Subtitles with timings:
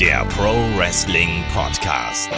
[0.00, 2.30] der Pro Wrestling Podcast.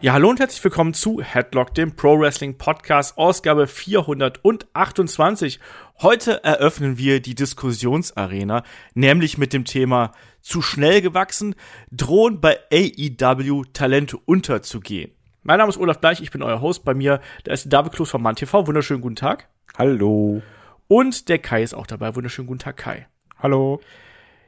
[0.00, 5.60] Ja, hallo und herzlich willkommen zu Headlock, dem Pro Wrestling Podcast, Ausgabe 428.
[6.02, 8.64] Heute eröffnen wir die Diskussionsarena,
[8.94, 11.54] nämlich mit dem Thema zu schnell gewachsen,
[11.92, 15.12] drohen bei AEW Talente unterzugehen.
[15.44, 16.84] Mein Name ist Olaf Bleich, ich bin euer Host.
[16.84, 18.66] Bei mir, da ist David Kloß vom Mann TV.
[18.66, 19.48] Wunderschönen guten Tag.
[19.78, 20.42] Hallo.
[20.88, 22.16] Und der Kai ist auch dabei.
[22.16, 23.06] Wunderschönen guten Tag, Kai.
[23.38, 23.80] Hallo.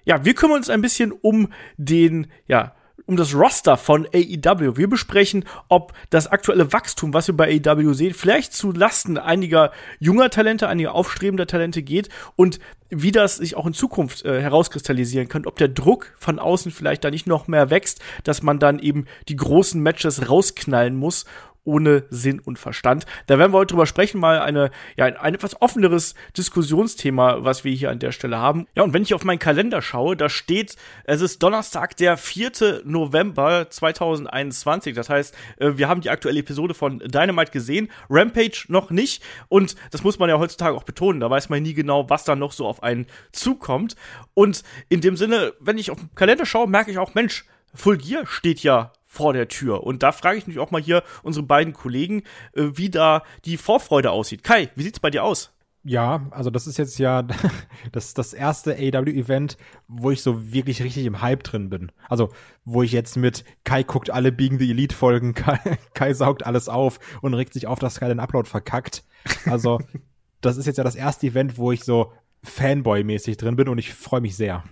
[0.07, 4.77] Ja, wir kümmern uns ein bisschen um den, ja, um das Roster von AEW.
[4.77, 9.73] Wir besprechen, ob das aktuelle Wachstum, was wir bei AEW sehen, vielleicht zu Lasten einiger
[9.99, 15.29] junger Talente, einiger aufstrebender Talente geht und wie das sich auch in Zukunft äh, herauskristallisieren
[15.29, 18.79] kann, ob der Druck von außen vielleicht da nicht noch mehr wächst, dass man dann
[18.79, 21.27] eben die großen Matches rausknallen muss
[21.67, 23.05] ohne Sinn und Verstand.
[23.27, 27.73] Da werden wir heute drüber sprechen, mal eine, ja, ein etwas offeneres Diskussionsthema, was wir
[27.73, 28.67] hier an der Stelle haben.
[28.75, 32.83] Ja, und wenn ich auf meinen Kalender schaue, da steht, es ist Donnerstag, der 4.
[32.85, 34.95] November 2021.
[34.95, 39.23] Das heißt, äh, wir haben die aktuelle Episode von Dynamite gesehen, Rampage noch nicht.
[39.49, 41.21] Und das muss man ja heutzutage auch betonen.
[41.21, 43.97] Da weiß man nie genau, was da noch so auf einen zukommt.
[44.35, 47.99] Und in dem Sinne, wenn ich auf den Kalender schaue, merke ich auch, Mensch, Full
[47.99, 49.85] Gear steht ja vor der Tür.
[49.85, 52.23] Und da frage ich mich auch mal hier unsere beiden Kollegen,
[52.55, 54.45] äh, wie da die Vorfreude aussieht.
[54.45, 55.53] Kai, wie sieht's bei dir aus?
[55.89, 57.23] Ja, also das ist jetzt ja
[57.93, 61.93] das, das erste AW-Event, wo ich so wirklich richtig im Hype drin bin.
[62.09, 62.31] Also,
[62.65, 65.61] wo ich jetzt mit Kai guckt alle Biegen the Elite-Folgen, Kai,
[65.95, 69.05] Kai saugt alles auf und regt sich auf, dass Kai den Upload verkackt.
[69.45, 69.81] Also,
[70.41, 72.13] das ist jetzt ja das erste Event, wo ich so
[72.43, 74.65] Fanboy-mäßig drin bin und ich freue mich sehr.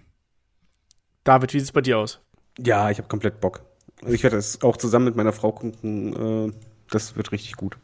[1.23, 2.21] David, wie sieht's bei dir aus?
[2.59, 3.65] Ja, ich habe komplett Bock.
[4.03, 6.49] Also ich werde das auch zusammen mit meiner Frau gucken.
[6.49, 6.53] Äh,
[6.91, 7.77] das wird richtig gut.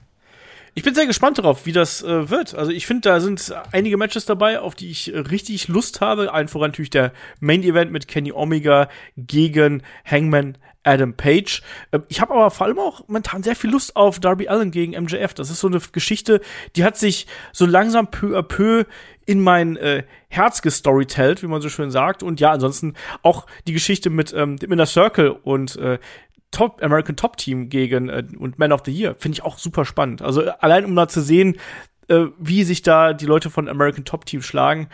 [0.75, 2.55] Ich bin sehr gespannt darauf, wie das äh, wird.
[2.55, 6.33] Also ich finde, da sind einige Matches dabei, auf die ich äh, richtig Lust habe.
[6.33, 11.63] Allen voran natürlich der Main Event mit Kenny Omega gegen Hangman Adam Page.
[11.91, 15.01] Äh, ich habe aber vor allem auch momentan sehr viel Lust auf Darby Allen gegen
[15.01, 15.35] MJF.
[15.35, 16.41] Das ist so eine Geschichte,
[16.77, 18.85] die hat sich so langsam peu à peu
[19.27, 22.23] in mein äh, Herz gestorytellt, wie man so schön sagt.
[22.23, 25.99] Und ja, ansonsten auch die Geschichte mit ähm, dem Inner Circle und äh,
[26.51, 29.85] Top American Top Team gegen äh, und Man of the Year finde ich auch super
[29.85, 30.23] spannend.
[30.23, 31.59] Also allein um da zu sehen,
[32.09, 34.89] äh, wie sich da die Leute von American Top Team schlagen,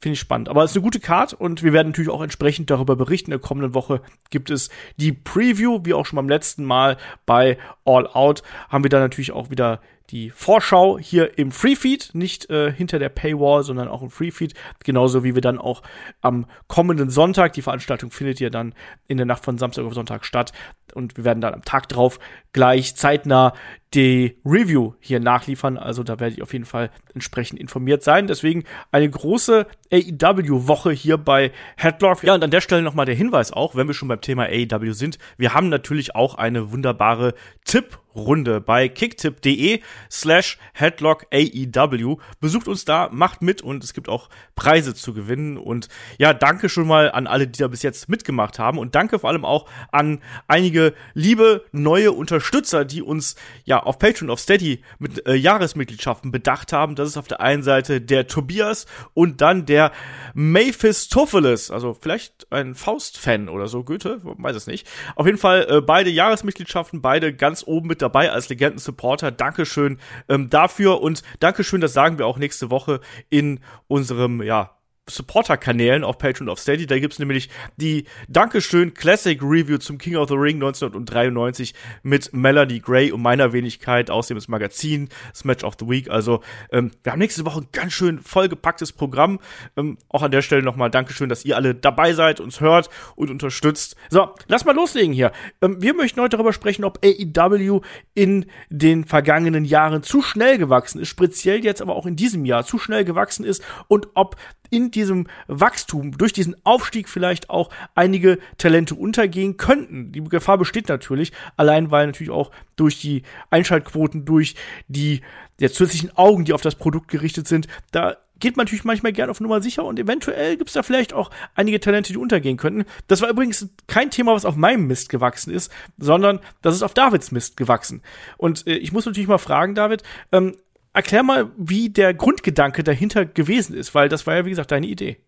[0.00, 0.48] finde ich spannend.
[0.48, 3.30] Aber es ist eine gute Card und wir werden natürlich auch entsprechend darüber berichten.
[3.30, 4.00] In der kommenden Woche
[4.30, 8.90] gibt es die Preview, wie auch schon beim letzten Mal bei All Out, haben wir
[8.90, 13.88] da natürlich auch wieder die Vorschau hier im Freefeed, nicht äh, hinter der Paywall, sondern
[13.88, 14.54] auch im Freefeed.
[14.82, 15.82] Genauso wie wir dann auch
[16.22, 18.74] am kommenden Sonntag, die Veranstaltung findet ja dann
[19.06, 20.52] in der Nacht von Samstag auf Sonntag statt.
[20.94, 22.18] Und wir werden dann am Tag drauf
[22.52, 23.52] gleich zeitnah
[23.94, 25.78] die Review hier nachliefern.
[25.78, 28.26] Also da werde ich auf jeden Fall entsprechend informiert sein.
[28.26, 32.22] Deswegen eine große AEW-Woche hier bei Headlock.
[32.22, 34.92] Ja, und an der Stelle nochmal der Hinweis auch, wenn wir schon beim Thema AEW
[34.92, 35.18] sind.
[35.36, 37.34] Wir haben natürlich auch eine wunderbare
[37.64, 42.16] Tipp Runde bei kicktip.de slash headlock AEW.
[42.40, 45.56] Besucht uns da, macht mit und es gibt auch Preise zu gewinnen.
[45.56, 45.88] Und
[46.18, 48.78] ja, danke schon mal an alle, die da bis jetzt mitgemacht haben.
[48.78, 54.30] Und danke vor allem auch an einige liebe neue Unterstützer, die uns ja auf Patreon,
[54.30, 56.94] auf Steady mit äh, Jahresmitgliedschaften bedacht haben.
[56.94, 59.92] Das ist auf der einen Seite der Tobias und dann der
[60.34, 61.70] Mephistopheles.
[61.70, 64.86] Also vielleicht ein Faust-Fan oder so, Goethe, weiß es nicht.
[65.16, 69.30] Auf jeden Fall äh, beide Jahresmitgliedschaften, beide ganz oben mit dabei als Legenden-Supporter.
[69.30, 73.00] Dankeschön ähm, dafür und Dankeschön, das sagen wir auch nächste Woche
[73.30, 74.77] in unserem, ja,
[75.08, 76.86] Supporter-Kanälen auf Patreon und auf Steady.
[76.86, 82.80] Da gibt's nämlich die Dankeschön Classic Review zum King of the Ring 1993 mit Melody
[82.80, 86.10] Gray und meiner Wenigkeit, außerdem das Magazin, das Match of the Week.
[86.10, 86.42] Also
[86.72, 89.40] ähm, wir haben nächste Woche ein ganz schön vollgepacktes Programm.
[89.76, 93.30] Ähm, auch an der Stelle nochmal Dankeschön, dass ihr alle dabei seid, uns hört und
[93.30, 93.96] unterstützt.
[94.10, 95.32] So, lass mal loslegen hier.
[95.62, 97.80] Ähm, wir möchten heute darüber sprechen, ob AEW
[98.14, 102.64] in den vergangenen Jahren zu schnell gewachsen ist, speziell jetzt aber auch in diesem Jahr
[102.64, 104.36] zu schnell gewachsen ist und ob
[104.70, 110.12] in diesem Wachstum, durch diesen Aufstieg vielleicht auch einige Talente untergehen könnten.
[110.12, 114.54] Die Gefahr besteht natürlich, allein weil natürlich auch durch die Einschaltquoten, durch
[114.88, 115.22] die
[115.60, 119.30] der zusätzlichen Augen, die auf das Produkt gerichtet sind, da geht man natürlich manchmal gern
[119.30, 122.84] auf Nummer sicher und eventuell gibt es da vielleicht auch einige Talente, die untergehen könnten.
[123.08, 126.94] Das war übrigens kein Thema, was auf meinem Mist gewachsen ist, sondern das ist auf
[126.94, 128.02] Davids Mist gewachsen.
[128.36, 130.02] Und äh, ich muss natürlich mal fragen, David,
[130.32, 130.56] ähm,
[130.92, 134.86] erklär mal, wie der Grundgedanke dahinter gewesen ist, weil das war ja, wie gesagt, deine
[134.86, 135.18] Idee.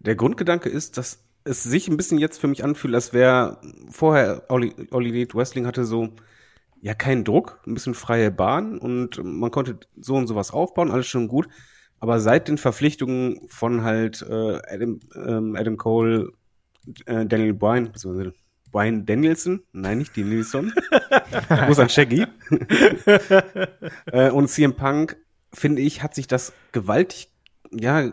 [0.00, 3.60] Der Grundgedanke ist, dass es sich ein bisschen jetzt für mich anfühlt, als wäre
[3.90, 6.10] vorher Olli, Olli Wrestling hatte so
[6.80, 11.06] ja keinen Druck, ein bisschen freie Bahn und man konnte so und sowas aufbauen, alles
[11.06, 11.48] schon gut.
[12.00, 16.32] Aber seit den Verpflichtungen von halt äh, Adam, ähm, Adam Cole,
[17.06, 18.34] äh, Daniel Bryan, beziehungsweise
[18.72, 20.72] Brian Danielson, nein, nicht Danielson,
[21.48, 22.26] Gruß an Shaggy.
[24.06, 25.16] äh, und CM Punk,
[25.52, 27.28] finde ich, hat sich das gewaltig
[27.70, 28.10] ja,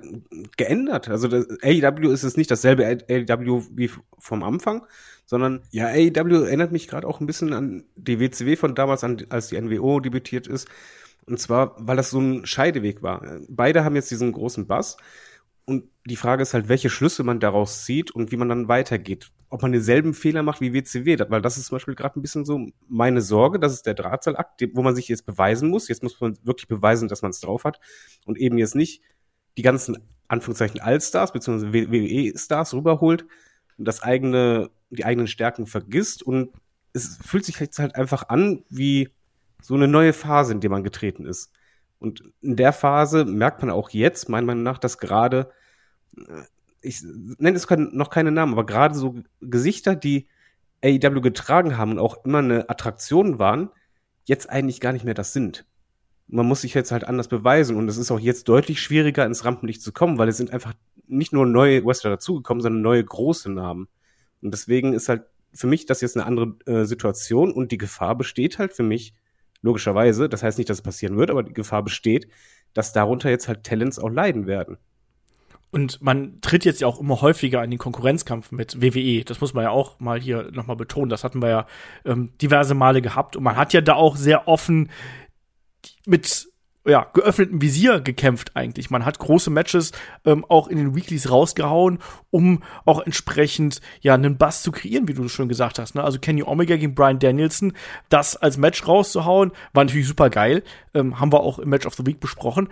[0.57, 1.09] geändert.
[1.09, 4.85] Also das, AEW ist es nicht dasselbe AEW wie vom Anfang,
[5.25, 9.25] sondern ja, AEW erinnert mich gerade auch ein bisschen an die WCW von damals, an,
[9.29, 10.67] als die NWO debütiert ist.
[11.25, 13.23] Und zwar, weil das so ein Scheideweg war.
[13.47, 14.97] Beide haben jetzt diesen großen Bass.
[15.65, 19.31] Und die Frage ist halt, welche Schlüsse man daraus zieht und wie man dann weitergeht.
[19.49, 22.45] Ob man denselben Fehler macht wie WCW, weil das ist zum Beispiel gerade ein bisschen
[22.45, 25.87] so meine Sorge, das ist der Drahtseilakt, wo man sich jetzt beweisen muss.
[25.87, 27.79] Jetzt muss man wirklich beweisen, dass man es drauf hat
[28.25, 29.01] und eben jetzt nicht
[29.57, 29.97] die ganzen
[30.27, 31.73] Anführungszeichen Allstars bzw.
[31.91, 33.25] WWE-Stars rüberholt
[33.77, 36.51] und das eigene, die eigenen Stärken vergisst und
[36.93, 39.09] es fühlt sich jetzt halt einfach an wie
[39.61, 41.51] so eine neue Phase, in der man getreten ist.
[41.99, 45.51] Und in der Phase merkt man auch jetzt, meiner Meinung nach, dass gerade,
[46.17, 46.43] äh,
[46.81, 50.27] ich nenne es noch keine Namen, aber gerade so Gesichter, die
[50.81, 53.69] AEW getragen haben und auch immer eine Attraktion waren,
[54.23, 55.65] jetzt eigentlich gar nicht mehr das sind.
[56.27, 59.43] Man muss sich jetzt halt anders beweisen und es ist auch jetzt deutlich schwieriger ins
[59.43, 60.73] Rampenlicht zu kommen, weil es sind einfach
[61.07, 63.87] nicht nur neue Wrestler dazugekommen, sondern neue große Namen.
[64.41, 65.23] Und deswegen ist halt
[65.53, 69.13] für mich das jetzt eine andere äh, Situation und die Gefahr besteht halt für mich,
[69.61, 72.27] logischerweise, das heißt nicht, dass es passieren wird, aber die Gefahr besteht,
[72.73, 74.77] dass darunter jetzt halt Talents auch leiden werden.
[75.71, 79.23] Und man tritt jetzt ja auch immer häufiger in den Konkurrenzkampf mit WWE.
[79.23, 81.09] Das muss man ja auch mal hier nochmal betonen.
[81.09, 81.67] Das hatten wir ja
[82.05, 83.35] ähm, diverse Male gehabt.
[83.35, 84.89] Und man hat ja da auch sehr offen
[86.07, 86.48] mit
[86.89, 88.89] ja, geöffnetem Visier gekämpft eigentlich.
[88.89, 89.91] Man hat große Matches
[90.25, 91.99] ähm, auch in den Weeklies rausgehauen,
[92.31, 95.95] um auch entsprechend ja einen Bass zu kreieren, wie du schon gesagt hast.
[95.95, 96.03] Ne?
[96.03, 97.73] Also Kenny Omega gegen Brian Danielson,
[98.09, 100.63] das als Match rauszuhauen, war natürlich super geil.
[100.93, 102.69] Ähm, haben wir auch im Match of the Week besprochen.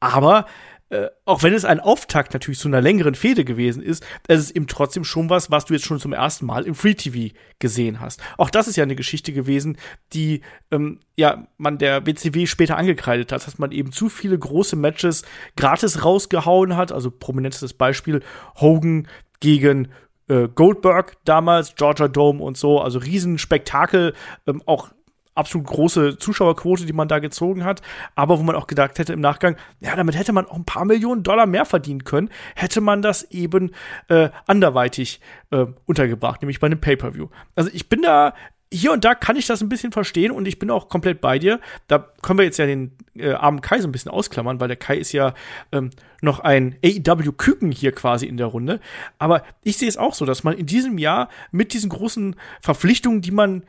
[0.00, 0.46] Aber
[0.90, 4.50] äh, auch wenn es ein Auftakt natürlich zu einer längeren Fehde gewesen ist, es ist
[4.56, 8.00] eben trotzdem schon was, was du jetzt schon zum ersten Mal im Free TV gesehen
[8.00, 8.20] hast.
[8.38, 9.78] Auch das ist ja eine Geschichte gewesen,
[10.12, 10.42] die
[10.72, 15.24] ähm, ja man der WCW später angekreidet hat, dass man eben zu viele große Matches
[15.56, 16.90] gratis rausgehauen hat.
[16.90, 18.20] Also prominentes Beispiel
[18.56, 19.06] Hogan
[19.38, 19.88] gegen
[20.28, 24.14] äh, Goldberg damals, Georgia Dome und so, also Riesenspektakel,
[24.46, 24.90] ähm, auch
[25.34, 27.82] absolut große Zuschauerquote, die man da gezogen hat,
[28.14, 30.84] aber wo man auch gedacht hätte im Nachgang, ja, damit hätte man auch ein paar
[30.84, 33.72] Millionen Dollar mehr verdienen können, hätte man das eben
[34.08, 37.28] äh, anderweitig äh, untergebracht, nämlich bei einem Pay-per-View.
[37.54, 38.34] Also ich bin da
[38.72, 41.38] hier und da kann ich das ein bisschen verstehen und ich bin auch komplett bei
[41.38, 41.60] dir.
[41.88, 44.76] Da können wir jetzt ja den äh, armen Kai so ein bisschen ausklammern, weil der
[44.76, 45.34] Kai ist ja
[45.72, 45.90] ähm,
[46.22, 48.78] noch ein AEW-Küken hier quasi in der Runde.
[49.18, 53.22] Aber ich sehe es auch so, dass man in diesem Jahr mit diesen großen Verpflichtungen,
[53.22, 53.64] die man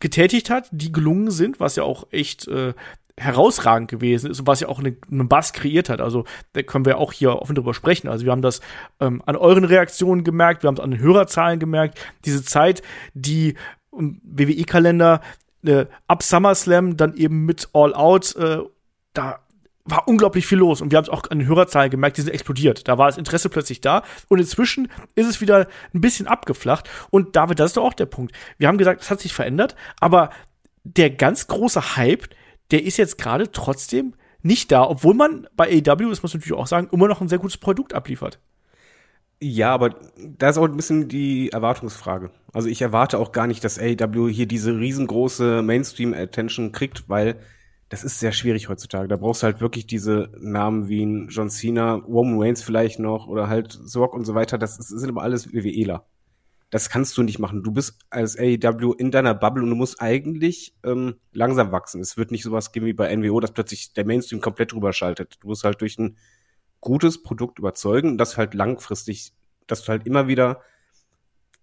[0.00, 2.74] getätigt hat, die gelungen sind, was ja auch echt äh,
[3.16, 6.00] herausragend gewesen ist und was ja auch einen eine Bass kreiert hat.
[6.00, 6.24] Also
[6.54, 8.08] da können wir auch hier offen drüber sprechen.
[8.08, 8.60] Also wir haben das
[8.98, 11.98] ähm, an euren Reaktionen gemerkt, wir haben es an den Hörerzahlen gemerkt.
[12.24, 12.82] Diese Zeit,
[13.12, 13.54] die
[13.92, 15.20] WWE-Kalender
[15.64, 18.60] äh, ab SummerSlam dann eben mit All Out, äh,
[19.12, 19.40] da
[19.84, 22.32] war unglaublich viel los und wir haben es auch an den Hörerzahlen gemerkt, die sind
[22.32, 22.86] explodiert.
[22.86, 27.36] Da war das Interesse plötzlich da und inzwischen ist es wieder ein bisschen abgeflacht und
[27.36, 28.34] David, das ist doch auch der Punkt.
[28.58, 30.30] Wir haben gesagt, es hat sich verändert, aber
[30.84, 32.28] der ganz große Hype,
[32.70, 36.58] der ist jetzt gerade trotzdem nicht da, obwohl man bei AEW, das muss man natürlich
[36.58, 38.38] auch sagen, immer noch ein sehr gutes Produkt abliefert.
[39.42, 42.30] Ja, aber da ist auch ein bisschen die Erwartungsfrage.
[42.52, 47.40] Also ich erwarte auch gar nicht, dass AEW hier diese riesengroße Mainstream-Attention kriegt, weil
[47.90, 49.08] das ist sehr schwierig heutzutage.
[49.08, 53.26] Da brauchst du halt wirklich diese Namen wie ein John Cena, Roman Reigns vielleicht noch
[53.26, 54.58] oder halt Sorg und so weiter.
[54.58, 56.06] Das, das sind aber alles WWEler.
[56.70, 57.64] Das kannst du nicht machen.
[57.64, 62.00] Du bist als AEW in deiner Bubble und du musst eigentlich ähm, langsam wachsen.
[62.00, 65.38] Es wird nicht sowas geben wie bei NWO, dass plötzlich der Mainstream komplett drüber schaltet.
[65.40, 66.16] Du musst halt durch ein
[66.80, 69.32] gutes Produkt überzeugen, das halt langfristig,
[69.66, 70.60] dass du halt immer wieder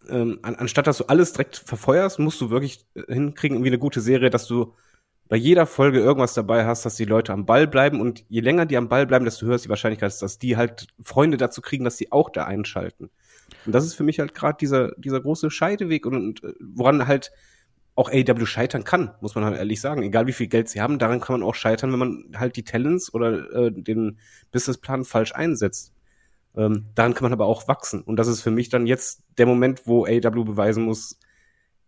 [0.10, 3.80] ähm, an, anstatt dass du alles direkt verfeuerst, musst du wirklich äh, hinkriegen, irgendwie eine
[3.80, 4.74] gute Serie, dass du
[5.30, 8.66] bei jeder Folge irgendwas dabei hast, dass die Leute am Ball bleiben und je länger
[8.66, 11.84] die am Ball bleiben, desto höher ist die Wahrscheinlichkeit, dass die halt Freunde dazu kriegen,
[11.84, 13.10] dass sie auch da einschalten.
[13.66, 17.08] Und das ist für mich halt gerade dieser, dieser große Scheideweg und, und äh, woran
[17.08, 17.32] halt
[17.96, 20.04] auch AEW scheitern kann, muss man halt ehrlich sagen.
[20.04, 22.64] Egal wie viel Geld sie haben, daran kann man auch scheitern, wenn man halt die
[22.64, 24.20] Talents oder äh, den
[24.52, 25.94] Businessplan falsch einsetzt.
[26.56, 28.02] Ähm, daran kann man aber auch wachsen.
[28.02, 31.20] Und das ist für mich dann jetzt der Moment, wo AEW beweisen muss,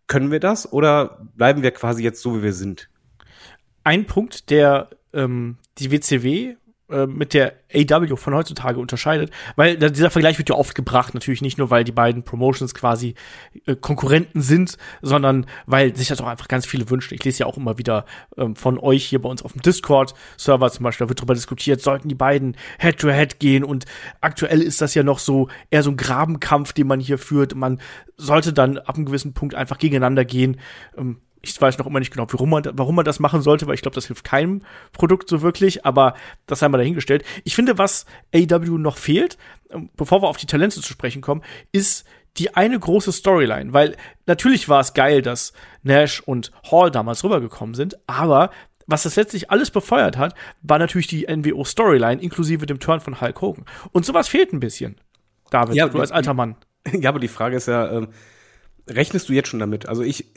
[0.08, 2.89] können wir das oder bleiben wir quasi jetzt so, wie wir sind?
[3.84, 6.54] Ein Punkt, der ähm, die WCW
[6.90, 11.40] äh, mit der AW von heutzutage unterscheidet, weil dieser Vergleich wird ja oft gebracht, natürlich
[11.40, 13.14] nicht nur, weil die beiden Promotions quasi
[13.66, 17.14] äh, Konkurrenten sind, sondern weil sich das auch einfach ganz viele wünschen.
[17.14, 18.06] Ich lese ja auch immer wieder
[18.36, 21.80] ähm, von euch hier bei uns auf dem Discord-Server zum Beispiel, da wird darüber diskutiert,
[21.80, 23.84] sollten die beiden Head-to-Head -head gehen und
[24.20, 27.54] aktuell ist das ja noch so eher so ein Grabenkampf, den man hier führt.
[27.54, 27.80] Man
[28.16, 30.58] sollte dann ab einem gewissen Punkt einfach gegeneinander gehen.
[30.98, 33.74] Ähm, ich weiß noch immer nicht genau, warum man, warum man das machen sollte, weil
[33.74, 36.14] ich glaube, das hilft keinem Produkt so wirklich, aber
[36.46, 37.24] das sei mal dahingestellt.
[37.44, 39.38] Ich finde, was AEW noch fehlt,
[39.70, 41.42] ähm, bevor wir auf die Talente zu sprechen kommen,
[41.72, 42.04] ist
[42.36, 47.74] die eine große Storyline, weil natürlich war es geil, dass Nash und Hall damals rübergekommen
[47.74, 48.50] sind, aber
[48.86, 53.20] was das letztlich alles befeuert hat, war natürlich die NWO Storyline inklusive dem Turn von
[53.20, 53.64] Hulk Hogan.
[53.92, 54.96] Und sowas fehlt ein bisschen.
[55.50, 56.56] David, ja, du als alter Mann.
[56.98, 58.08] Ja, aber die Frage ist ja, ähm,
[58.88, 59.86] rechnest du jetzt schon damit?
[59.86, 60.32] Also ich,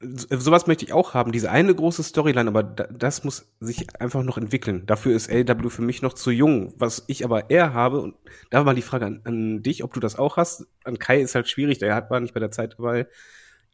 [0.00, 4.38] sowas möchte ich auch haben, diese eine große Storyline, aber das muss sich einfach noch
[4.38, 4.86] entwickeln.
[4.86, 6.72] Dafür ist LW für mich noch zu jung.
[6.76, 8.14] Was ich aber eher habe, und
[8.50, 10.66] da war mal die Frage an, an dich, ob du das auch hast.
[10.84, 13.08] An Kai ist halt schwierig, der hat war nicht bei der Zeit dabei.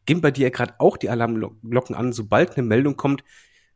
[0.07, 3.23] Gehen bei dir gerade auch die Alarmglocken an, sobald eine Meldung kommt,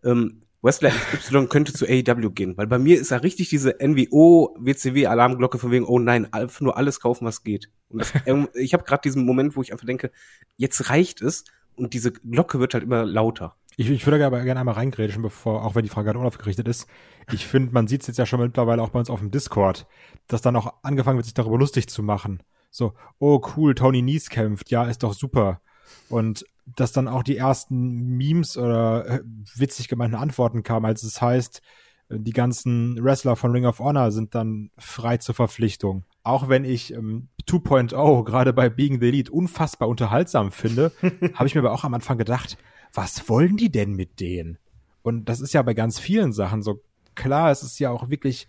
[0.03, 4.55] ähm, Wrestler XY könnte zu AEW gehen, weil bei mir ist da richtig diese NWO
[4.59, 6.27] WCW Alarmglocke von wegen oh nein,
[6.59, 7.69] nur alles kaufen, was geht.
[7.87, 8.13] Und das,
[8.55, 10.11] ich habe gerade diesen Moment, wo ich einfach denke,
[10.57, 11.45] jetzt reicht es
[11.79, 13.55] und diese Glocke wird halt immer lauter.
[13.77, 16.87] Ich, ich würde aber gerne einmal reingrätschen, bevor, auch wenn die Frage gerade unaufgerichtet ist.
[17.31, 19.87] Ich finde, man sieht es jetzt ja schon mittlerweile auch bei uns auf dem Discord,
[20.27, 22.43] dass dann auch angefangen wird, sich darüber lustig zu machen.
[22.71, 25.61] So, oh cool, Tony Nies kämpft, ja, ist doch super.
[26.09, 29.19] Und dass dann auch die ersten Memes oder äh,
[29.55, 31.61] witzig gemeinten Antworten kamen, als es heißt,
[32.09, 36.03] äh, die ganzen Wrestler von Ring of Honor sind dann frei zur Verpflichtung.
[36.29, 40.91] Auch wenn ich ähm, 2.0 gerade bei Being the Elite unfassbar unterhaltsam finde,
[41.33, 42.55] habe ich mir aber auch am Anfang gedacht,
[42.93, 44.59] was wollen die denn mit denen?
[45.01, 46.83] Und das ist ja bei ganz vielen Sachen so.
[47.15, 48.47] Klar, es ist ja auch wirklich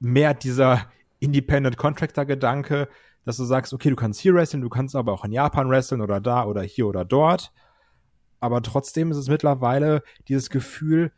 [0.00, 2.88] mehr dieser Independent Contractor Gedanke,
[3.26, 6.00] dass du sagst, okay, du kannst hier wresteln, du kannst aber auch in Japan wresteln
[6.00, 7.52] oder da oder hier oder dort.
[8.40, 11.12] Aber trotzdem ist es mittlerweile dieses Gefühl,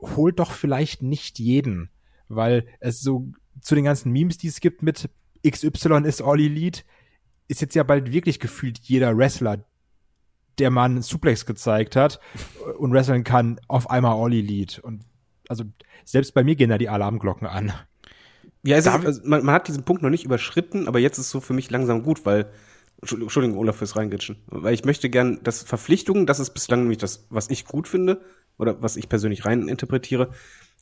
[0.00, 1.90] holt doch vielleicht nicht jeden,
[2.28, 3.32] weil es so
[3.64, 5.08] zu den ganzen Memes, die es gibt mit
[5.44, 6.82] XY ist All Elite,
[7.48, 9.64] ist jetzt ja bald wirklich gefühlt jeder Wrestler,
[10.58, 12.20] der man Suplex gezeigt hat
[12.78, 14.80] und wresteln kann, auf einmal All Elite.
[14.82, 15.04] Und
[15.48, 15.64] also
[16.04, 17.72] selbst bei mir gehen da die Alarmglocken an.
[18.62, 21.30] Ja, es ist, also man, man, hat diesen Punkt noch nicht überschritten, aber jetzt ist
[21.30, 22.50] so für mich langsam gut, weil
[23.00, 24.36] Entschuldigung, Olaf, fürs Reingritschen.
[24.46, 28.22] Weil ich möchte gern, dass Verpflichtungen, das ist bislang nämlich das, was ich gut finde,
[28.56, 30.30] oder was ich persönlich rein interpretiere,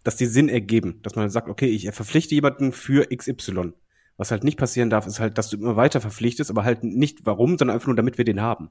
[0.04, 1.00] dass die Sinn ergeben.
[1.02, 3.72] Dass man sagt, okay, ich verpflichte jemanden für XY.
[4.16, 7.24] Was halt nicht passieren darf, ist halt, dass du immer weiter verpflichtest, aber halt nicht
[7.24, 8.70] warum, sondern einfach nur, damit wir den haben.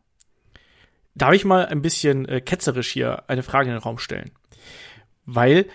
[1.16, 4.32] Darf ich mal ein bisschen äh, ketzerisch hier eine Frage in den Raum stellen?
[5.26, 5.66] Weil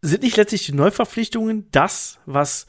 [0.00, 2.66] sind nicht letztlich die Neuverpflichtungen das, was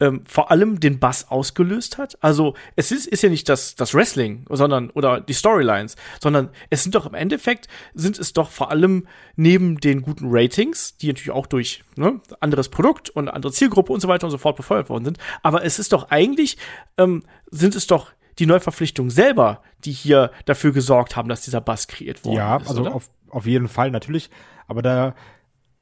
[0.00, 2.18] ähm, vor allem den Bass ausgelöst hat.
[2.20, 6.82] Also es ist, ist ja nicht das, das Wrestling, sondern oder die Storylines, sondern es
[6.82, 11.30] sind doch im Endeffekt sind es doch vor allem neben den guten Ratings, die natürlich
[11.30, 14.88] auch durch ne, anderes Produkt und andere Zielgruppe und so weiter und so fort befeuert
[14.88, 15.18] worden sind.
[15.42, 16.58] Aber es ist doch eigentlich
[16.96, 21.88] ähm, sind es doch die Neuverpflichtungen selber, die hier dafür gesorgt haben, dass dieser Bass
[21.88, 22.64] kreiert worden ja, ist.
[22.64, 24.30] Ja, also auf, auf jeden Fall natürlich.
[24.68, 25.14] Aber da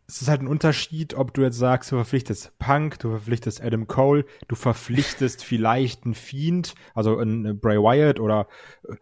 [0.08, 3.88] es ist halt ein Unterschied, ob du jetzt sagst, du verpflichtest Punk, du verpflichtest Adam
[3.88, 8.46] Cole, du verpflichtest vielleicht einen Fiend, also einen Bray Wyatt oder
[8.88, 8.94] äh,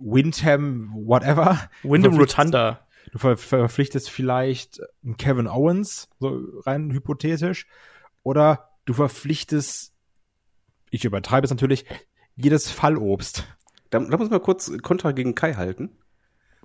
[0.00, 1.70] Windham, whatever.
[1.82, 2.86] Windham Rotunda.
[3.12, 7.66] Du ver verpflichtest vielleicht einen Kevin Owens, so rein hypothetisch,
[8.22, 9.92] oder du verpflichtest,
[10.90, 11.84] ich übertreibe es natürlich,
[12.34, 13.44] jedes Fallobst.
[13.90, 15.90] Da, da muss man kurz Kontra gegen Kai halten.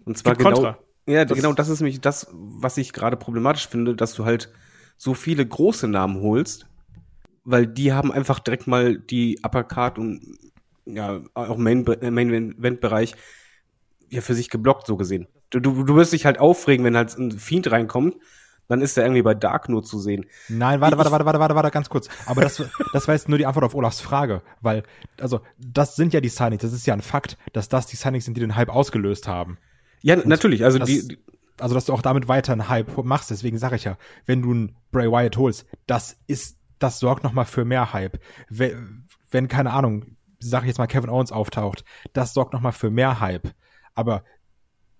[0.05, 0.79] Und zwar genau, Kontra.
[1.07, 4.51] Ja, das genau, das ist nämlich das, was ich gerade problematisch finde, dass du halt
[4.97, 6.67] so viele große Namen holst,
[7.45, 10.37] weil die haben einfach direkt mal die Uppercard und
[10.85, 12.55] ja, auch Main, Main
[14.09, 15.27] ja für sich geblockt, so gesehen.
[15.49, 18.15] Du, du, du wirst dich halt aufregen, wenn halt ein Fiend reinkommt,
[18.67, 20.25] dann ist er irgendwie bei Dark nur zu sehen.
[20.49, 22.09] Nein, warte, warte, warte, warte, warte, warte, ganz kurz.
[22.25, 22.61] Aber das,
[22.93, 24.83] das war jetzt nur die Antwort auf Olafs Frage, weil,
[25.19, 28.25] also, das sind ja die Signings, das ist ja ein Fakt, dass das die Signings
[28.25, 29.57] sind, die den Hype ausgelöst haben.
[30.01, 30.63] Ja, Und natürlich.
[30.63, 31.17] Also das, die,
[31.59, 33.31] also dass du auch damit weiter einen Hype machst.
[33.31, 37.33] Deswegen sage ich ja, wenn du einen Bray Wyatt holst, das ist, das sorgt noch
[37.33, 38.19] mal für mehr Hype.
[38.49, 42.71] Wenn, wenn keine Ahnung, sag ich jetzt mal Kevin Owens auftaucht, das sorgt noch mal
[42.71, 43.49] für mehr Hype.
[43.95, 44.23] Aber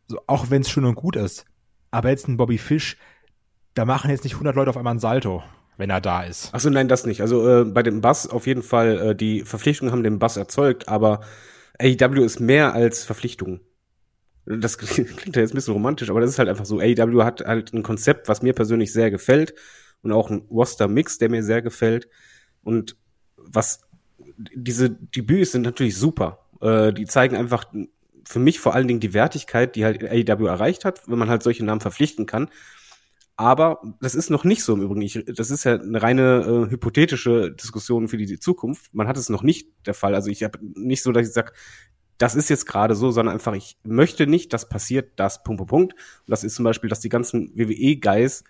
[0.08, 1.46] so, auch wenn es schön und gut ist,
[1.92, 2.98] aber jetzt ein Bobby Fish,
[3.74, 5.44] da machen jetzt nicht 100 Leute auf einmal ein Salto
[5.80, 6.54] wenn er da ist.
[6.56, 7.22] Achso, nein, das nicht.
[7.22, 10.90] Also äh, bei dem Bass auf jeden Fall, äh, die Verpflichtungen haben den Bass erzeugt,
[10.90, 11.22] aber
[11.80, 13.62] AEW ist mehr als Verpflichtungen
[14.48, 16.80] das klingt ja jetzt ein bisschen romantisch, aber das ist halt einfach so.
[16.80, 19.54] AEW hat halt ein Konzept, was mir persönlich sehr gefällt.
[20.02, 22.08] und auch ein Roster-Mix, der mir sehr gefällt.
[22.64, 22.96] Und
[23.36, 23.82] was
[24.56, 26.46] diese Debüts sind natürlich super.
[26.62, 27.66] Äh, die zeigen einfach
[28.26, 31.44] für mich vor allen Dingen die Wertigkeit, die halt AEW erreicht hat, wenn man halt
[31.44, 32.50] solche Namen verpflichten kann.
[33.36, 35.02] Aber das ist noch nicht so im Übrigen.
[35.02, 38.94] Ich, das ist ja eine reine äh, hypothetische Diskussion für die, die, Zukunft.
[38.94, 40.16] Man hat es noch nicht der Fall.
[40.16, 41.54] Also ich habe nicht so, dass ich sage,
[42.18, 45.70] das ist jetzt gerade so, sondern einfach, ich möchte nicht, dass passiert das, Punkt, Punkt,
[45.70, 45.94] Punkt.
[45.94, 48.44] Und das ist zum Beispiel, dass die ganzen WWE-Guys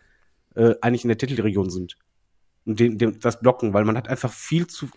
[0.56, 1.98] äh, eigentlich in der Titelregion sind.
[2.66, 4.90] Und den, den, das blocken, weil man hat einfach viel zu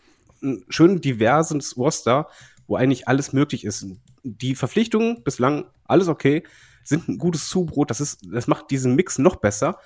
[0.43, 2.29] ein schön diverses Roster,
[2.67, 3.87] wo eigentlich alles möglich ist.
[4.23, 6.45] Die Verpflichtungen bislang alles okay,
[6.85, 9.79] sind ein gutes Zubrot, das ist, das macht diesen Mix noch besser.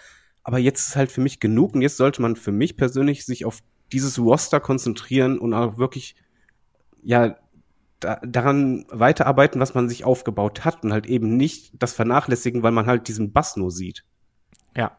[0.42, 3.44] Aber jetzt ist halt für mich genug und jetzt sollte man für mich persönlich sich
[3.46, 3.62] auf
[3.92, 6.16] dieses Roster konzentrieren und auch wirklich,
[7.02, 7.36] ja,
[8.04, 12.72] da, daran weiterarbeiten, was man sich aufgebaut hat und halt eben nicht das vernachlässigen, weil
[12.72, 14.04] man halt diesen Bass nur sieht.
[14.76, 14.98] Ja.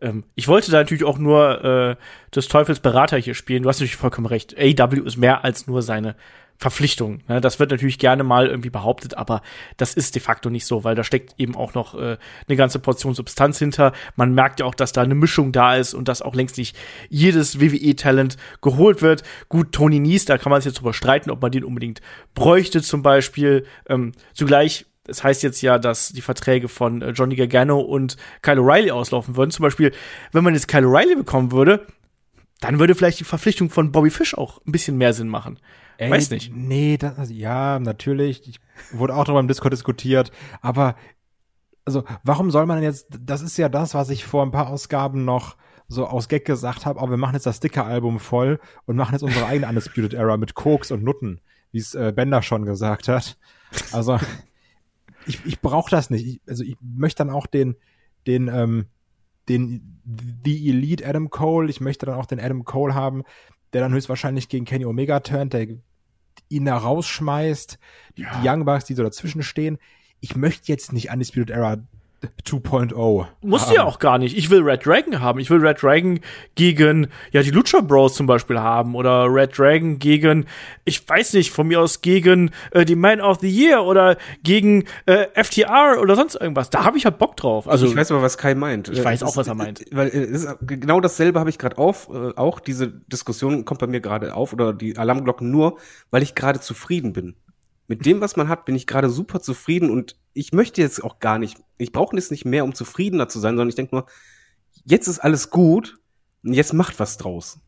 [0.00, 1.96] Ähm, ich wollte da natürlich auch nur äh,
[2.34, 3.62] des Teufels Berater hier spielen.
[3.62, 4.56] Du hast natürlich vollkommen recht.
[4.58, 6.16] AW ist mehr als nur seine
[6.56, 7.20] Verpflichtung.
[7.28, 7.40] Ne?
[7.40, 9.42] Das wird natürlich gerne mal irgendwie behauptet, aber
[9.76, 12.16] das ist de facto nicht so, weil da steckt eben auch noch äh,
[12.48, 13.92] eine ganze Portion Substanz hinter.
[14.16, 16.76] Man merkt ja auch, dass da eine Mischung da ist und dass auch längst nicht
[17.08, 19.24] jedes WWE-Talent geholt wird.
[19.48, 22.00] Gut, Tony Nies, da kann man sich jetzt drüber streiten, ob man den unbedingt
[22.34, 23.66] bräuchte zum Beispiel.
[23.88, 28.60] Ähm, zugleich es heißt jetzt ja, dass die Verträge von äh, Johnny Gargano und Kyle
[28.60, 29.50] O'Reilly auslaufen würden.
[29.50, 29.92] Zum Beispiel,
[30.32, 31.86] wenn man jetzt Kyle O'Reilly bekommen würde,
[32.60, 35.58] dann würde vielleicht die Verpflichtung von Bobby Fish auch ein bisschen mehr Sinn machen.
[35.98, 36.52] Ey, Weiß nicht.
[36.54, 38.48] Nee, das, also, ja, natürlich.
[38.48, 38.60] Ich,
[38.92, 40.32] wurde auch darüber im Discord diskutiert.
[40.60, 40.96] Aber,
[41.84, 44.68] also, warum soll man denn jetzt, das ist ja das, was ich vor ein paar
[44.68, 48.96] Ausgaben noch so aus Gag gesagt habe, aber wir machen jetzt das Sticker-Album voll und
[48.96, 51.40] machen jetzt unsere eigene Undisputed Era mit Koks und Nutten,
[51.72, 53.36] wie es äh, Bender schon gesagt hat.
[53.92, 54.18] Also,
[55.26, 56.26] ich, ich brauche das nicht.
[56.26, 57.76] Ich, also, ich möchte dann auch den,
[58.26, 58.86] den, ähm,
[59.48, 60.00] den
[60.44, 63.24] The Elite Adam Cole, ich möchte dann auch den Adam Cole haben,
[63.74, 65.66] der dann höchstwahrscheinlich gegen Kenny Omega turnt, der
[66.48, 67.78] ihn da rausschmeißt,
[68.16, 68.40] ja.
[68.40, 69.78] die Young Bucks, die so dazwischen stehen.
[70.20, 71.78] Ich möchte jetzt nicht Undisputed Era
[72.44, 73.26] 2.0.
[73.42, 74.36] Musst du ja auch gar nicht.
[74.36, 75.38] Ich will Red Dragon haben.
[75.38, 76.20] Ich will Red Dragon
[76.54, 78.94] gegen, ja, die Lucha Bros zum Beispiel haben.
[78.94, 80.46] Oder Red Dragon gegen,
[80.84, 84.84] ich weiß nicht, von mir aus gegen äh, die Man of the Year oder gegen
[85.06, 86.70] äh, FTR oder sonst irgendwas.
[86.70, 87.68] Da habe ich halt Bock drauf.
[87.68, 88.88] Also ich weiß aber, was Kai meint.
[88.88, 89.84] Ich weiß auch, was er meint.
[89.90, 92.08] Weil äh, ist, genau dasselbe habe ich gerade auf.
[92.12, 95.78] Äh, auch diese Diskussion kommt bei mir gerade auf oder die Alarmglocken nur,
[96.10, 97.34] weil ich gerade zufrieden bin
[97.86, 101.18] mit dem, was man hat, bin ich gerade super zufrieden und ich möchte jetzt auch
[101.18, 104.06] gar nicht, ich brauche jetzt nicht mehr, um zufriedener zu sein, sondern ich denke nur,
[104.84, 105.98] jetzt ist alles gut
[106.42, 107.60] und jetzt macht was draus.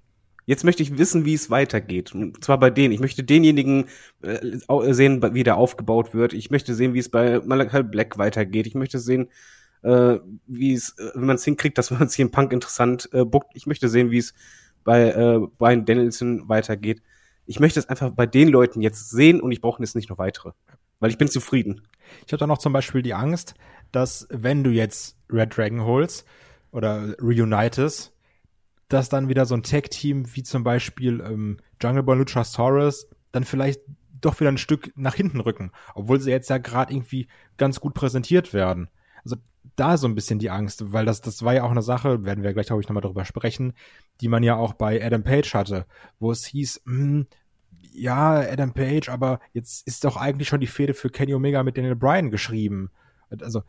[0.47, 2.15] Jetzt möchte ich wissen, wie es weitergeht.
[2.15, 2.95] Und zwar bei denen.
[2.95, 3.87] Ich möchte denjenigen
[4.23, 4.39] äh,
[4.93, 6.33] sehen, wie der aufgebaut wird.
[6.35, 8.69] Ich möchte sehen, wie es bei Malachi Black weitergeht.
[8.69, 9.29] Ich möchte sehen,
[9.83, 13.09] äh, wie es, äh, wenn man es hinkriegt, dass man es hier im Punk interessant
[13.13, 13.51] äh, bookt.
[13.55, 14.35] Ich möchte sehen, wie es
[14.85, 17.03] bei äh, Brian Danielson weitergeht
[17.47, 20.19] ich möchte es einfach bei den Leuten jetzt sehen und ich brauche jetzt nicht noch
[20.19, 20.53] weitere.
[20.99, 21.83] Weil ich bin zufrieden.
[22.27, 23.55] Ich habe da noch zum Beispiel die Angst,
[23.93, 26.27] dass wenn du jetzt Red Dragon holst
[26.71, 28.13] oder reunitest,
[28.89, 33.81] dass dann wieder so ein Tag-Team wie zum Beispiel ähm, Jungle Boy Luchasaurus dann vielleicht
[34.21, 37.95] doch wieder ein Stück nach hinten rücken, obwohl sie jetzt ja gerade irgendwie ganz gut
[37.95, 38.89] präsentiert werden.
[39.25, 39.37] Also
[39.75, 42.45] da so ein bisschen die Angst, weil das, das war ja auch eine Sache, werden
[42.45, 43.73] wir gleich, glaube ich, nochmal drüber sprechen,
[44.21, 45.87] die man ja auch bei Adam Page hatte,
[46.19, 47.27] wo es hieß, mh, hm,
[47.93, 51.79] ja, Adam Page, aber jetzt ist doch eigentlich schon die Fehde für Kenny Omega mit
[51.79, 52.91] Daniel Bryan geschrieben.
[53.41, 53.63] Also,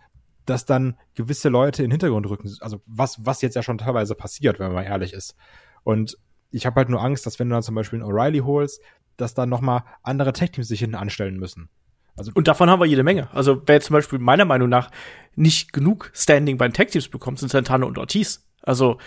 [0.45, 4.15] dass dann gewisse Leute in den Hintergrund rücken, also was, was jetzt ja schon teilweise
[4.15, 5.35] passiert, wenn man ehrlich ist.
[5.83, 6.17] Und
[6.51, 8.81] ich habe halt nur Angst, dass wenn du dann zum Beispiel einen O'Reilly holst,
[9.17, 11.69] dass dann nochmal andere Tech-Teams sich hinten anstellen müssen.
[12.17, 13.29] Also und davon haben wir jede Menge.
[13.33, 14.89] Also wer zum Beispiel meiner Meinung nach
[15.35, 18.43] nicht genug Standing bei den Tag Teams bekommt, sind Santana und Ortiz.
[18.63, 18.97] Also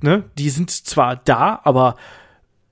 [0.00, 1.96] ne, die sind zwar da, aber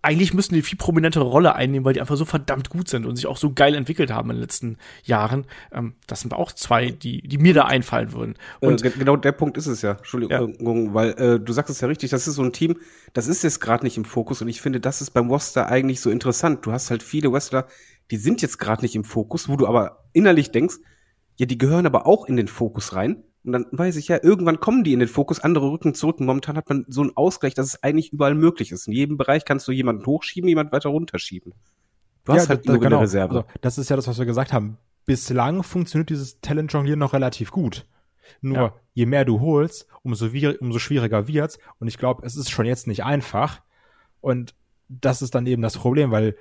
[0.03, 3.17] eigentlich müssen die viel prominentere Rolle einnehmen, weil die einfach so verdammt gut sind und
[3.17, 5.45] sich auch so geil entwickelt haben in den letzten Jahren.
[5.73, 8.35] Ähm, das sind auch zwei, die, die mir da einfallen würden.
[8.61, 9.93] Äh, und äh, genau der Punkt ist es ja.
[9.93, 10.95] Entschuldigung, ja.
[10.95, 12.79] weil äh, du sagst es ja richtig, das ist so ein Team,
[13.13, 16.01] das ist jetzt gerade nicht im Fokus und ich finde, das ist beim Roster eigentlich
[16.01, 16.65] so interessant.
[16.65, 17.67] Du hast halt viele Wrestler,
[18.11, 20.77] die sind jetzt gerade nicht im Fokus, wo du aber innerlich denkst,
[21.37, 23.23] ja, die gehören aber auch in den Fokus rein.
[23.45, 26.21] Und dann weiß ich ja, irgendwann kommen die in den Fokus, andere rücken zurück.
[26.21, 28.87] Und momentan hat man so einen Ausgleich, dass es eigentlich überall möglich ist.
[28.87, 31.55] In jedem Bereich kannst du jemanden hochschieben, jemand weiter runterschieben.
[32.25, 32.97] Du hast ja, halt nur genau.
[32.97, 33.35] eine Reserve.
[33.35, 34.77] Also, das ist ja das, was wir gesagt haben.
[35.07, 37.87] Bislang funktioniert dieses Talent-Jonglieren noch relativ gut.
[38.43, 38.75] Nur ja.
[38.93, 40.27] je mehr du holst, umso,
[40.61, 41.59] umso schwieriger wird's.
[41.79, 43.63] Und ich glaube, es ist schon jetzt nicht einfach.
[44.21, 44.55] Und
[44.89, 46.37] das ist dann eben das Problem, weil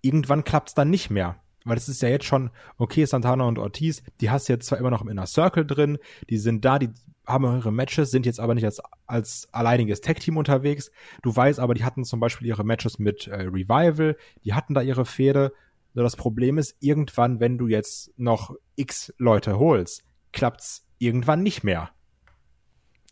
[0.00, 1.40] irgendwann klappt's dann nicht mehr.
[1.64, 4.78] Weil es ist ja jetzt schon, okay, Santana und Ortiz, die hast du jetzt zwar
[4.78, 5.98] immer noch im Inner Circle drin,
[6.30, 6.90] die sind da, die
[7.26, 10.90] haben ihre Matches, sind jetzt aber nicht als, als alleiniges Tag-Team unterwegs.
[11.22, 14.80] Du weißt aber, die hatten zum Beispiel ihre Matches mit äh, Revival, die hatten da
[14.80, 15.52] ihre Pferde.
[15.92, 21.64] Nur das Problem ist, irgendwann, wenn du jetzt noch x Leute holst, klappt's irgendwann nicht
[21.64, 21.90] mehr.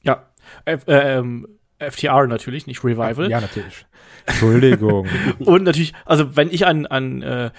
[0.03, 0.31] Ja.
[0.65, 3.31] F äh, ähm, FTR natürlich, nicht Revival.
[3.31, 3.87] Ja, natürlich.
[4.27, 5.09] Entschuldigung.
[5.39, 7.51] Und natürlich, also wenn ich an, an äh,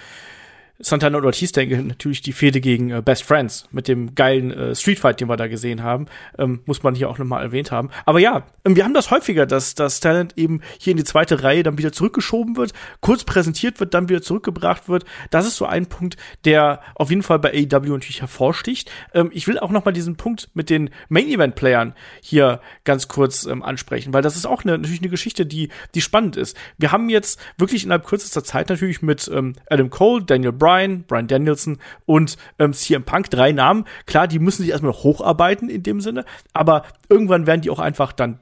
[0.80, 4.74] Santana und Ortiz denke, natürlich die Fehde gegen äh, Best Friends mit dem geilen äh,
[4.76, 6.06] Streetfight, den wir da gesehen haben,
[6.38, 7.90] ähm, muss man hier auch nochmal erwähnt haben.
[8.06, 11.42] Aber ja, ähm, wir haben das häufiger, dass das Talent eben hier in die zweite
[11.42, 15.04] Reihe dann wieder zurückgeschoben wird, kurz präsentiert wird, dann wieder zurückgebracht wird.
[15.30, 18.88] Das ist so ein Punkt, der auf jeden Fall bei AEW natürlich hervorsticht.
[19.14, 24.12] Ähm, ich will auch nochmal diesen Punkt mit den Main-Event-Playern hier ganz kurz ähm, ansprechen,
[24.14, 26.56] weil das ist auch eine, natürlich eine Geschichte, die, die spannend ist.
[26.76, 31.04] Wir haben jetzt wirklich innerhalb kürzester Zeit natürlich mit ähm, Adam Cole, Daniel Bryan, Bryan,
[31.04, 33.86] Brian Danielson und ähm, CM Punk, drei Namen.
[34.04, 37.78] Klar, die müssen sich erstmal noch hocharbeiten in dem Sinne, aber irgendwann werden die auch
[37.78, 38.40] einfach dann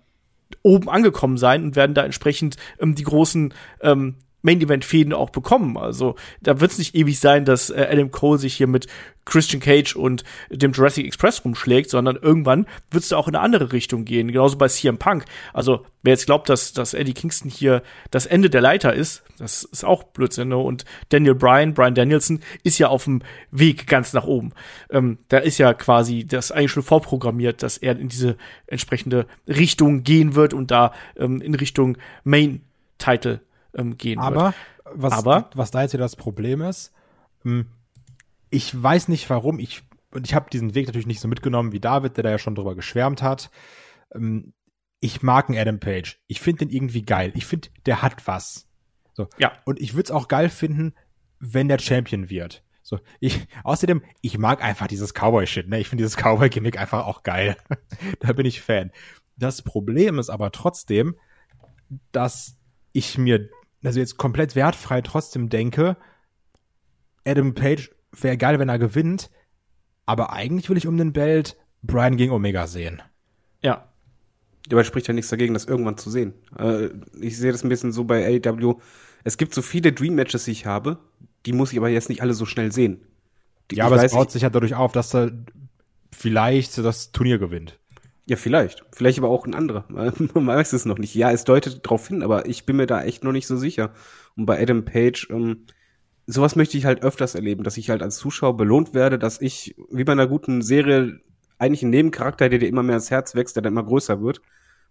[0.63, 5.77] oben angekommen sein und werden da entsprechend ähm, die großen ähm, Main-Event-Fäden auch bekommen.
[5.77, 8.87] Also da wird es nicht ewig sein, dass äh, Adam Cole sich hier mit
[9.27, 13.45] Christian Cage und dem Jurassic Express rumschlägt, sondern irgendwann wird es da auch in eine
[13.45, 14.29] andere Richtung gehen.
[14.29, 15.25] Genauso bei CM Punk.
[15.53, 19.65] Also wer jetzt glaubt, dass, dass Eddie Kingston hier das Ende der Leiter ist, das
[19.65, 20.49] ist auch Blödsinn.
[20.49, 20.57] Ne?
[20.57, 24.53] Und Daniel Bryan, Bryan Danielson, ist ja auf dem Weg ganz nach oben.
[24.91, 28.37] Ähm, da ist ja quasi das eigentlich schon vorprogrammiert, dass er in diese
[28.69, 33.41] entsprechende Richtung gehen wird und da ähm, in Richtung Main-Title
[33.77, 34.55] ähm, gehen Aber, wird.
[34.95, 36.93] was, Aber- was da jetzt wieder das Problem ist,
[37.43, 37.67] hm,
[38.51, 41.81] ich weiß nicht warum, ich, und ich habe diesen Weg natürlich nicht so mitgenommen wie
[41.81, 43.51] David, der da ja schon drüber geschwärmt hat.
[44.15, 44.53] Ähm,
[45.01, 46.21] ich mag einen Adam Page.
[46.27, 47.33] Ich finde den irgendwie geil.
[47.35, 48.69] Ich finde, der hat was.
[49.13, 49.29] So.
[49.39, 49.53] Ja.
[49.65, 50.95] Und ich würde es auch geil finden,
[51.39, 52.63] wenn der Champion wird.
[52.83, 55.81] So, ich, außerdem, ich mag einfach dieses Cowboy-Shit, ne?
[55.81, 57.57] Ich finde dieses Cowboy-Gimmick einfach auch geil.
[58.21, 58.93] da bin ich Fan.
[59.37, 61.17] Das Problem ist aber trotzdem,
[62.13, 62.57] dass
[62.93, 63.51] ich mir,
[63.87, 65.97] also jetzt komplett wertfrei trotzdem denke,
[67.25, 69.31] Adam Page wäre geil, wenn er gewinnt,
[70.07, 73.03] aber eigentlich will ich um den Belt Brian gegen Omega sehen.
[73.63, 73.89] Ja.
[74.69, 76.35] Dabei spricht ja nichts dagegen, das irgendwann zu sehen.
[76.59, 76.89] Äh,
[77.21, 78.81] ich sehe das ein bisschen so bei AEW.
[79.23, 80.99] Es gibt so viele Dream-Matches, die ich habe,
[81.47, 83.05] die muss ich aber jetzt nicht alle so schnell sehen.
[83.71, 85.33] Die, Ja, aber es weiß, baut ich, sich ja dadurch auf, dass er
[86.13, 87.79] vielleicht das Turnier gewinnt.
[88.29, 88.85] Ja, vielleicht.
[88.93, 89.85] Vielleicht aber auch ein anderer.
[89.89, 91.15] Man weiß es noch nicht.
[91.15, 93.93] Ja, es deutet darauf hin, aber ich bin mir da echt noch nicht so sicher.
[94.37, 95.67] Und bei Adam Page, ähm,
[96.27, 99.77] sowas möchte ich halt öfters erleben, dass ich halt als Zuschauer belohnt werde, dass ich,
[99.91, 101.21] wie bei einer guten Serie,
[101.59, 104.43] eigentlich einen Nebencharakter, der dir immer mehr ans Herz wächst, der dann immer größer wird.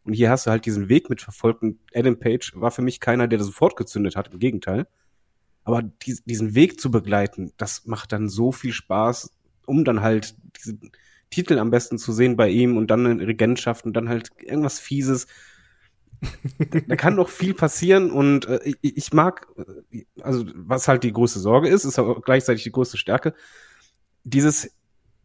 [0.03, 1.61] Und hier hast du halt diesen Weg mitverfolgt.
[1.61, 4.31] Und Adam Page war für mich keiner, der das sofort gezündet hat.
[4.31, 4.87] Im Gegenteil.
[5.65, 9.31] Aber dies, diesen Weg zu begleiten, das macht dann so viel Spaß,
[9.65, 10.77] um dann halt diese
[11.29, 14.79] Titel am besten zu sehen bei ihm und dann eine Regentschaft und dann halt irgendwas
[14.79, 15.27] Fieses.
[16.87, 19.47] da, kann doch viel passieren und äh, ich, mag,
[19.91, 23.33] äh, also was halt die größte Sorge ist, ist aber gleichzeitig die größte Stärke,
[24.23, 24.71] dieses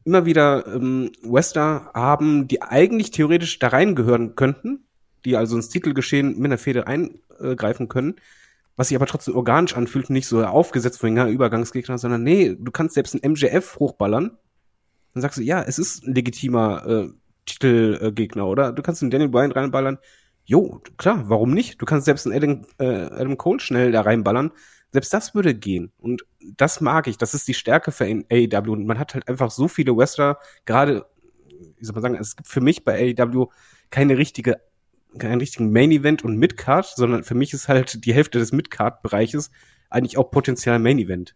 [0.05, 4.85] immer wieder ähm, Wester haben, die eigentlich theoretisch da reingehören könnten,
[5.25, 8.17] die also ins Titelgeschehen mit einer Feder eingreifen können,
[8.77, 12.57] was sich aber trotzdem organisch anfühlt und nicht so aufgesetzt von den Übergangsgegner, sondern nee,
[12.59, 14.39] du kannst selbst einen MJF hochballern.
[15.15, 17.09] Dann sagst du, ja, es ist ein legitimer äh,
[17.47, 18.73] Titelgegner, oder?
[18.73, 19.99] Du kannst einen Daniel Bryan reinballern.
[20.45, 21.81] Jo, klar, warum nicht?
[21.81, 24.53] Du kannst selbst einen Adam, äh, Adam Cole schnell da reinballern.
[24.93, 25.93] Selbst das würde gehen.
[25.99, 26.25] Und
[26.57, 27.17] das mag ich.
[27.17, 28.73] Das ist die Stärke für AEW.
[28.73, 31.07] Und man hat halt einfach so viele Wrestler, gerade,
[31.79, 33.47] wie soll man sagen, es gibt für mich bei AEW
[33.91, 34.61] keine richtige,
[35.19, 39.51] keinen richtigen Main Event und Midcard, sondern für mich ist halt die Hälfte des Midcard-Bereiches
[39.91, 41.35] eigentlich auch potenziell Main Event.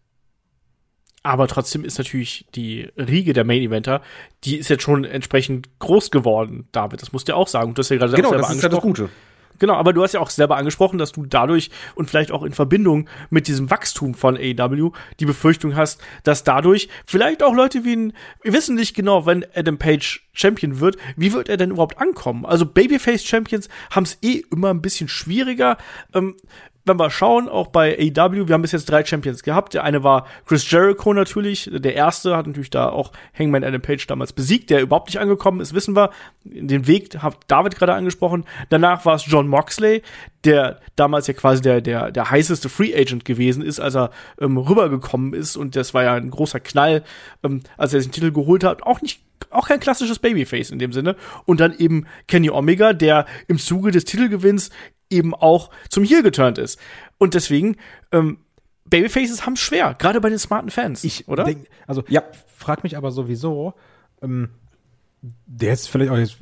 [1.25, 4.03] Aber trotzdem ist natürlich die Riege der Main Eventer,
[4.43, 7.01] die ist jetzt schon entsprechend groß geworden, David.
[7.01, 7.73] Das musst du ja auch sagen.
[7.73, 9.07] Du hast ja gerade Genau, selber das ist ja das angesprochen.
[9.07, 9.09] Gute.
[9.57, 12.51] Genau, aber du hast ja auch selber angesprochen, dass du dadurch und vielleicht auch in
[12.51, 17.95] Verbindung mit diesem Wachstum von AEW die Befürchtung hast, dass dadurch vielleicht auch Leute wie
[17.95, 21.97] ein, wir wissen nicht genau, wenn Adam Page Champion wird, wie wird er denn überhaupt
[21.97, 22.45] ankommen?
[22.45, 25.77] Also Babyface Champions haben es eh immer ein bisschen schwieriger.
[26.13, 26.35] Ähm,
[26.85, 29.73] wenn wir schauen, auch bei AEW, wir haben bis jetzt drei Champions gehabt.
[29.73, 31.69] Der eine war Chris Jericho natürlich.
[31.73, 35.61] Der erste hat natürlich da auch Hangman Adam Page damals besiegt, der überhaupt nicht angekommen
[35.61, 36.11] ist, wissen wir.
[36.43, 38.45] Den Weg hat David gerade angesprochen.
[38.69, 40.03] Danach war es John Moxley,
[40.43, 44.57] der damals ja quasi der, der, der heißeste Free Agent gewesen ist, als er ähm,
[44.57, 45.57] rübergekommen ist.
[45.57, 47.03] Und das war ja ein großer Knall,
[47.43, 48.83] ähm, als er den Titel geholt hat.
[48.83, 51.15] Auch nicht auch kein klassisches Babyface in dem Sinne.
[51.45, 54.69] Und dann eben Kenny Omega, der im Zuge des Titelgewinns
[55.09, 56.79] eben auch zum Heel geturnt ist.
[57.17, 57.77] Und deswegen,
[58.11, 58.39] ähm,
[58.85, 61.43] Babyfaces haben es schwer, gerade bei den smarten Fans, Ich oder?
[61.43, 62.23] Denk, also, Ja.
[62.47, 63.73] frag mich aber sowieso,
[64.21, 64.49] ähm,
[65.47, 66.37] Der ist vielleicht auch jetzt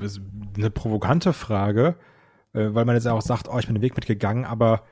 [0.57, 1.95] eine provokante Frage,
[2.51, 4.83] äh, weil man jetzt auch sagt, oh, ich bin den Weg mitgegangen, aber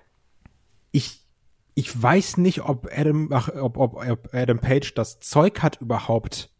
[0.91, 1.19] ich,
[1.75, 6.51] ich weiß nicht, ob Adam, ach, ob, ob, ob Adam Page das Zeug hat, überhaupt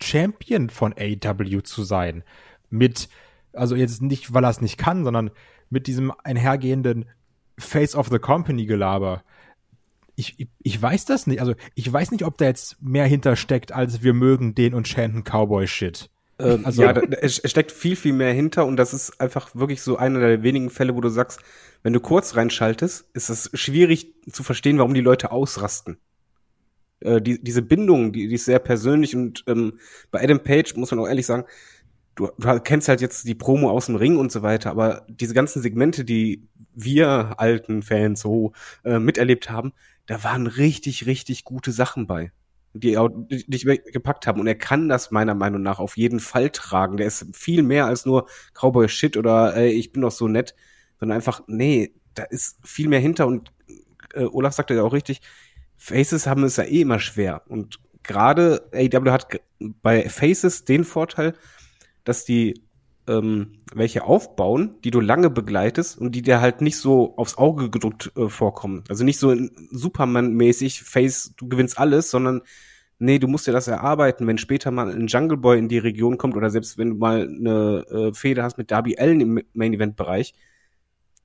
[0.00, 2.22] Champion von AW zu sein.
[2.68, 3.08] Mit,
[3.52, 5.30] also jetzt nicht, weil er es nicht kann, sondern
[5.70, 7.06] mit diesem einhergehenden
[7.58, 9.22] Face of the Company Gelaber.
[10.16, 11.40] Ich, ich, ich weiß das nicht.
[11.40, 15.24] Also ich weiß nicht, ob da jetzt mehr hintersteckt, als wir mögen den und chanten
[15.24, 16.10] Cowboy Shit.
[16.38, 19.82] Ähm, also, ja, da, es steckt viel, viel mehr hinter und das ist einfach wirklich
[19.82, 21.40] so einer der wenigen Fälle, wo du sagst,
[21.82, 25.98] wenn du kurz reinschaltest, ist es schwierig zu verstehen, warum die Leute ausrasten.
[27.00, 29.78] Äh, die, diese Bindung, die, die ist sehr persönlich und ähm,
[30.10, 31.44] bei Adam Page muss man auch ehrlich sagen,
[32.20, 35.34] du, du kennst halt jetzt die Promo aus dem Ring und so weiter, aber diese
[35.34, 38.52] ganzen Segmente, die wir alten Fans so
[38.84, 39.72] äh, miterlebt haben,
[40.06, 42.32] da waren richtig, richtig gute Sachen bei
[42.72, 42.96] die,
[43.48, 44.40] dich gepackt haben.
[44.40, 46.96] Und er kann das meiner Meinung nach auf jeden Fall tragen.
[46.96, 50.54] Der ist viel mehr als nur Cowboy Shit oder ey, ich bin doch so nett,
[50.98, 53.52] sondern einfach, nee, da ist viel mehr hinter und
[54.14, 55.20] äh, Olaf sagte ja auch richtig,
[55.76, 57.42] Faces haben es ja eh immer schwer.
[57.48, 61.34] Und gerade AW hat bei Faces den Vorteil,
[62.04, 62.62] dass die
[63.06, 67.70] ähm, welche aufbauen, die du lange begleitest und die dir halt nicht so aufs Auge
[67.70, 68.84] gedruckt äh, vorkommen.
[68.88, 69.34] Also nicht so
[69.70, 72.42] Superman-mäßig, Face, du gewinnst alles, sondern
[72.98, 76.18] nee, du musst dir das erarbeiten, wenn später mal ein Jungle Boy in die Region
[76.18, 80.34] kommt oder selbst wenn du mal eine äh, Fehde hast mit Darby Allen im Main-Event-Bereich,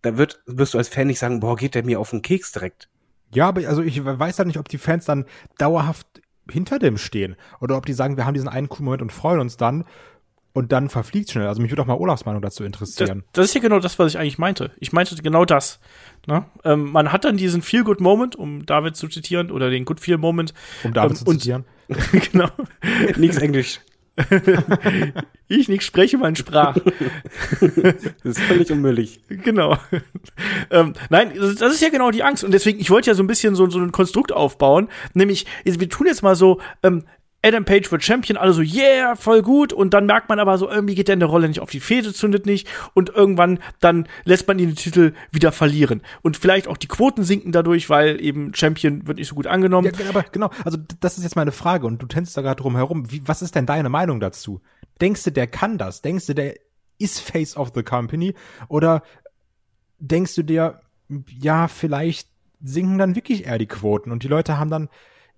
[0.01, 2.51] da wird, wirst du als Fan nicht sagen, boah, geht der mir auf den Keks
[2.51, 2.89] direkt.
[3.33, 5.25] Ja, aber also ich weiß halt nicht, ob die Fans dann
[5.57, 6.07] dauerhaft
[6.49, 9.39] hinter dem stehen oder ob die sagen, wir haben diesen einen coolen Moment und freuen
[9.39, 9.83] uns dann
[10.55, 11.47] und dann verfliegt schnell.
[11.47, 13.23] Also mich würde auch mal Olafs Meinung dazu interessieren.
[13.33, 14.71] Das, das, ist ja genau das, was ich eigentlich meinte.
[14.79, 15.81] Ich meinte genau das.
[16.27, 16.45] Ne?
[16.63, 20.53] Ähm, man hat dann diesen Feel-Good-Moment, um David zu zitieren, oder den Good-Feel-Moment.
[20.85, 21.65] Um David ähm, zu zitieren.
[22.31, 22.47] genau.
[23.17, 23.81] Nichts Englisch.
[25.49, 26.77] ich nicht spreche, man sprach.
[27.59, 29.19] das ist völlig unmöglich.
[29.27, 29.77] Genau.
[30.69, 32.45] Ähm, nein, das ist ja genau die Angst.
[32.45, 34.87] Und deswegen, ich wollte ja so ein bisschen so, so ein Konstrukt aufbauen.
[35.13, 37.03] Nämlich, wir tun jetzt mal so, ähm,
[37.45, 39.71] Adam Page wird Champion, alle so, yeah, voll gut.
[39.71, 41.79] Und dann merkt man aber so, irgendwie geht der in der Rolle nicht auf die
[41.79, 42.67] Fäde, zündet nicht.
[42.95, 46.01] Und irgendwann dann lässt man ihn den Titel wieder verlieren.
[46.23, 49.91] Und vielleicht auch die Quoten sinken dadurch, weil eben Champion wird nicht so gut angenommen.
[49.99, 51.86] Ja, aber genau, also das ist jetzt meine Frage.
[51.86, 53.12] Und du tänzt da gerade drum herum.
[53.12, 54.62] Wie, was ist denn deine Meinung dazu?
[54.99, 56.01] Denkst du, der kann das?
[56.01, 56.55] Denkst du, der
[56.97, 58.34] ist Face of the Company?
[58.69, 59.03] Oder
[59.99, 60.81] denkst du dir,
[61.29, 62.27] ja, vielleicht
[62.63, 64.89] sinken dann wirklich eher die Quoten und die Leute haben dann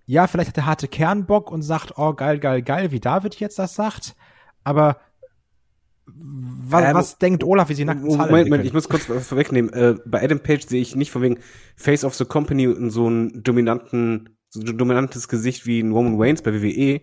[0.08, 3.36] ja, vielleicht hat der harte Kern Bock und sagt, oh, geil, geil, geil, wie David
[3.36, 4.16] jetzt das sagt.
[4.64, 5.02] Aber
[6.06, 9.28] was, ähm, was denkt Olaf, wie sie nackten Zahlen Moment, Moment, ich muss kurz was
[9.28, 9.72] vorwegnehmen.
[9.74, 11.40] Äh, bei Adam Page sehe ich nicht von wegen
[11.76, 16.18] Face of the Company und so einen dominanten, so ein dominantes Gesicht wie ein Roman
[16.18, 17.02] Waynes bei WWE,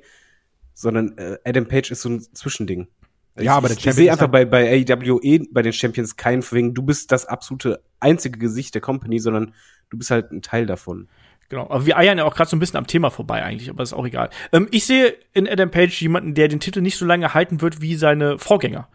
[0.73, 2.89] sondern äh, Adam Page ist so ein Zwischending.
[3.37, 6.41] Ja, ich, aber der ich, ich sehe einfach bei, bei AEW bei den Champions keinen
[6.41, 9.53] von wegen, du bist das absolute einzige Gesicht der Company, sondern
[9.91, 11.09] du bist halt ein Teil davon.
[11.49, 13.83] Genau, aber wir eiern ja auch gerade so ein bisschen am Thema vorbei eigentlich, aber
[13.83, 14.31] ist auch egal.
[14.53, 17.81] Ähm, ich sehe in Adam Page jemanden, der den Titel nicht so lange halten wird
[17.81, 18.89] wie seine Vorgänger.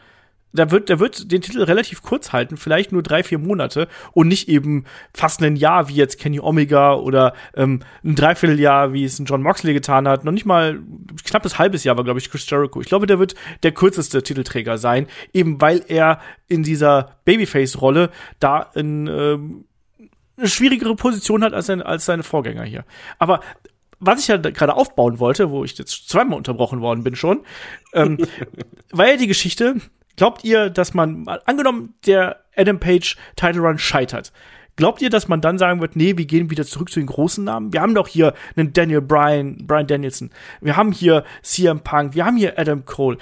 [0.52, 4.28] Der wird, der wird den Titel relativ kurz halten, vielleicht nur drei, vier Monate und
[4.28, 9.20] nicht eben fast ein Jahr wie jetzt Kenny Omega oder ähm, ein Dreivierteljahr, wie es
[9.20, 10.26] ein John Moxley getan hat.
[10.26, 10.80] Noch nicht mal
[11.24, 12.82] knappes halbes Jahr war, glaube ich, Chris Jericho.
[12.82, 18.10] Ich glaube, der wird der kürzeste Titelträger sein, eben weil er in dieser Babyface-Rolle
[18.40, 19.66] da in ähm,
[20.40, 22.86] eine schwierigere Position hat als, sein, als seine Vorgänger hier.
[23.18, 23.42] Aber
[24.00, 27.42] was ich ja gerade aufbauen wollte, wo ich jetzt zweimal unterbrochen worden bin schon,
[27.94, 28.18] ähm,
[28.92, 29.76] war ja die Geschichte,
[30.16, 34.32] glaubt ihr, dass man, angenommen, der Adam Page Title Run scheitert,
[34.80, 37.44] Glaubt ihr, dass man dann sagen wird, nee, wir gehen wieder zurück zu den großen
[37.44, 37.74] Namen?
[37.74, 40.30] Wir haben doch hier einen Daniel Bryan, Bryan Danielson.
[40.62, 42.16] Wir haben hier CM Punk.
[42.16, 43.18] Wir haben hier Adam Cole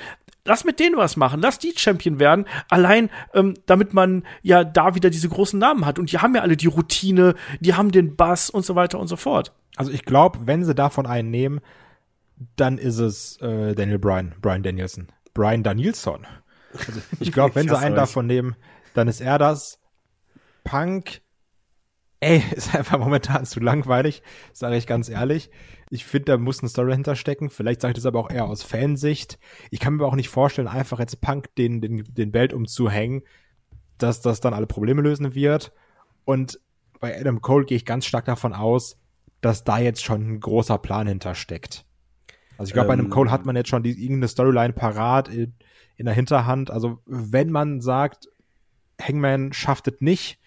[0.48, 4.96] lass mit denen was machen, lass die Champion werden, allein ähm, damit man ja da
[4.96, 6.00] wieder diese großen Namen hat.
[6.00, 9.08] Und die haben ja alle die Routine, die haben den Bass und so weiter und
[9.08, 9.54] so fort.
[9.76, 11.60] Also ich glaube, wenn sie davon einen nehmen,
[12.56, 16.26] dann ist es äh, Daniel Bryan, Bryan Danielson, Bryan Danielson.
[16.74, 18.00] Also ich glaube, wenn sie einen euch.
[18.00, 18.56] davon nehmen,
[18.94, 19.80] dann ist er das.
[20.64, 21.22] Punk,
[22.20, 25.50] ey, ist einfach momentan zu langweilig, sage ich ganz ehrlich.
[25.90, 27.50] Ich finde, da muss eine Story hinterstecken.
[27.50, 29.40] Vielleicht sage ich das aber auch eher aus Fansicht.
[29.72, 33.24] Ich kann mir aber auch nicht vorstellen, einfach jetzt Punk den, den, den Belt umzuhängen,
[33.98, 35.72] dass das dann alle Probleme lösen wird.
[36.26, 36.60] Und
[37.00, 38.98] bei Adam Cole gehe ich ganz stark davon aus,
[39.42, 41.86] dass da jetzt schon ein großer Plan hintersteckt.
[42.58, 43.10] Also ich glaube, ähm, bei einem.
[43.10, 45.54] Cole hat man jetzt schon die, irgendeine Storyline parat in,
[45.96, 46.70] in der Hinterhand.
[46.70, 48.28] Also wenn man sagt,
[49.02, 50.40] Hangman schafft es nicht,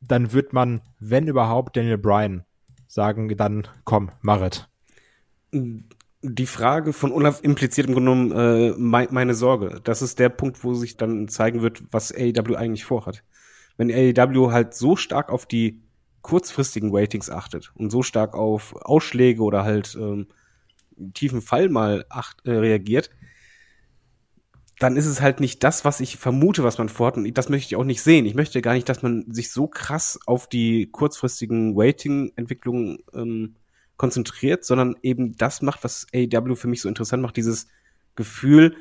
[0.00, 2.44] dann wird man, wenn überhaupt, Daniel Bryan
[2.92, 4.68] sagen, dann komm, machet.
[5.50, 9.80] die Frage von Olaf impliziert im Grunde genommen äh, mein, meine Sorge.
[9.82, 13.24] Das ist der Punkt, wo sich dann zeigen wird, was AEW eigentlich vorhat.
[13.78, 15.82] Wenn AEW halt so stark auf die
[16.20, 20.26] kurzfristigen Ratings achtet und so stark auf Ausschläge oder halt ähm,
[21.14, 23.08] tiefen Fall mal acht, äh, reagiert,
[24.82, 27.16] dann ist es halt nicht das, was ich vermute, was man vorhat.
[27.16, 28.26] Und das möchte ich auch nicht sehen.
[28.26, 33.54] Ich möchte gar nicht, dass man sich so krass auf die kurzfristigen Rating-Entwicklungen ähm,
[33.96, 37.68] konzentriert, sondern eben das macht, was AEW für mich so interessant macht, dieses
[38.16, 38.74] Gefühl,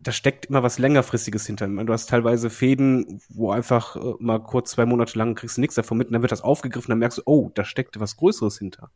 [0.00, 1.68] da steckt immer was längerfristiges hinter.
[1.68, 5.76] Du hast teilweise Fäden, wo einfach äh, mal kurz zwei Monate lang kriegst du nichts
[5.76, 8.58] davon mit und dann wird das aufgegriffen, dann merkst du, oh, da steckt was Größeres
[8.58, 8.90] hinter.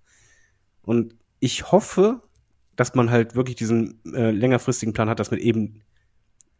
[0.83, 2.23] Und ich hoffe,
[2.75, 5.83] dass man halt wirklich diesen äh, längerfristigen Plan hat, dass man eben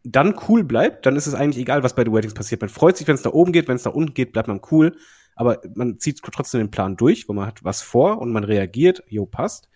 [0.03, 2.61] dann cool bleibt, dann ist es eigentlich egal, was bei The Ratings passiert.
[2.61, 4.61] Man freut sich, wenn es da oben geht, wenn es da unten geht, bleibt man
[4.71, 4.95] cool.
[5.35, 9.03] Aber man zieht trotzdem den Plan durch, wo man hat was vor und man reagiert,
[9.07, 9.69] jo, passt.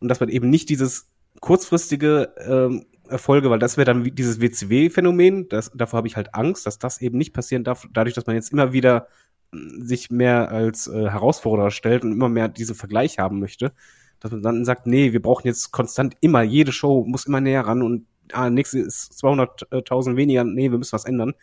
[0.00, 5.48] Und dass man eben nicht dieses kurzfristige ähm, Erfolge, weil das wäre dann dieses WCW-Phänomen,
[5.48, 8.52] davor habe ich halt Angst, dass das eben nicht passieren darf, dadurch, dass man jetzt
[8.52, 9.08] immer wieder
[9.52, 13.72] hm, sich mehr als äh, Herausforderer stellt und immer mehr diesen Vergleich haben möchte,
[14.20, 17.62] dass man dann sagt, nee, wir brauchen jetzt konstant immer, jede Show muss immer näher
[17.66, 21.34] ran und ah, nächste ist 200.000 weniger, nee, wir müssen was ändern.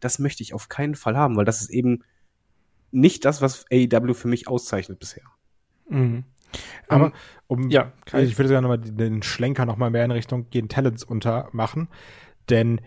[0.00, 2.02] Das möchte ich auf keinen Fall haben, weil das ist eben
[2.90, 5.24] nicht das, was AEW für mich auszeichnet bisher.
[5.88, 6.24] Mhm.
[6.88, 7.12] Aber
[7.46, 11.04] um, ja, also ich würde sogar nochmal den Schlenker nochmal mehr in Richtung gehen Talents
[11.04, 11.88] untermachen,
[12.48, 12.80] denn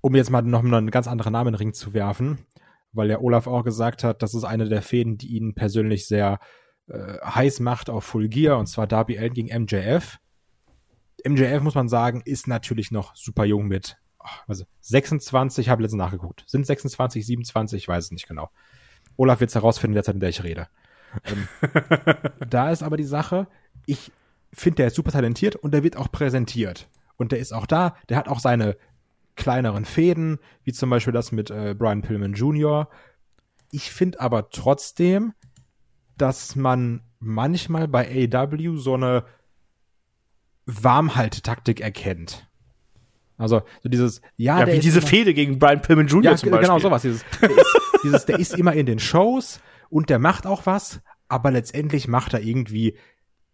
[0.00, 2.38] um jetzt mal noch einen ganz anderen Namen in den Ring zu werfen,
[2.92, 6.38] weil der Olaf auch gesagt hat, das ist eine der Fäden, die ihn persönlich sehr
[6.88, 10.18] äh, heiß macht auf Full Gear, und zwar Darby Allen gegen MJF.
[11.28, 13.96] MJF, muss man sagen, ist natürlich noch super jung mit
[14.46, 16.44] also 26, habe letztens nachgeguckt.
[16.46, 18.50] Sind 26, 27, ich weiß es nicht genau.
[19.16, 20.68] Olaf wird es herausfinden in der Zeit, in der ich rede.
[21.24, 21.48] Ähm,
[22.48, 23.46] da ist aber die Sache,
[23.86, 24.12] ich
[24.52, 26.88] finde, der ist super talentiert und der wird auch präsentiert.
[27.16, 28.76] Und der ist auch da, der hat auch seine
[29.36, 32.88] kleineren Fäden, wie zum Beispiel das mit äh, Brian Pillman Jr.
[33.70, 35.32] Ich finde aber trotzdem,
[36.16, 39.24] dass man manchmal bei AEW so eine
[40.66, 42.46] Warmhaltetaktik erkennt.
[43.36, 46.32] Also so dieses, ja, ja wie diese Fehde gegen Brian Pillman Jr.
[46.32, 46.68] Ja, zum genau Beispiel.
[46.68, 47.02] Genau sowas.
[47.02, 51.00] Dieses der, ist, dieses, der ist immer in den Shows und der macht auch was,
[51.28, 52.98] aber letztendlich macht er irgendwie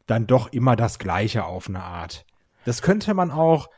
[0.07, 2.27] dann doch immer das Gleiche auf eine Art.
[2.65, 3.69] Das könnte man auch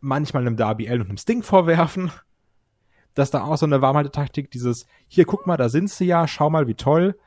[0.00, 2.10] manchmal einem Darby Allen und einem Sting vorwerfen,
[3.14, 6.50] dass da auch so eine Warmhaltetaktik dieses, hier guck mal, da sind sie ja, schau
[6.50, 7.18] mal, wie toll.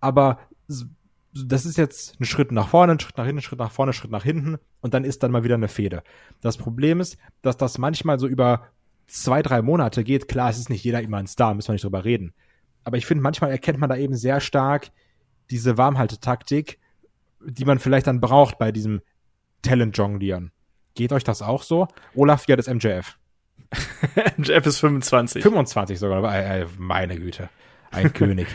[0.00, 0.40] Aber
[1.34, 3.90] das ist jetzt ein Schritt nach vorne, ein Schritt nach hinten, ein Schritt nach vorne,
[3.90, 6.02] ein Schritt nach hinten und dann ist dann mal wieder eine Fehde.
[6.40, 8.68] Das Problem ist, dass das manchmal so über
[9.06, 10.28] zwei, drei Monate geht.
[10.28, 12.32] Klar, es ist nicht jeder immer ein Star, müssen wir nicht drüber reden.
[12.84, 14.90] Aber ich finde, manchmal erkennt man da eben sehr stark
[15.50, 16.78] diese Warmhaltetaktik,
[17.44, 19.02] die man vielleicht dann braucht bei diesem
[19.62, 20.52] Talent-Jonglieren.
[20.94, 21.88] Geht euch das auch so?
[22.14, 23.18] Olaf, ja, das MJF.
[24.36, 25.42] MJF ist 25.
[25.42, 27.50] 25 sogar, meine Güte.
[27.90, 28.46] Ein König.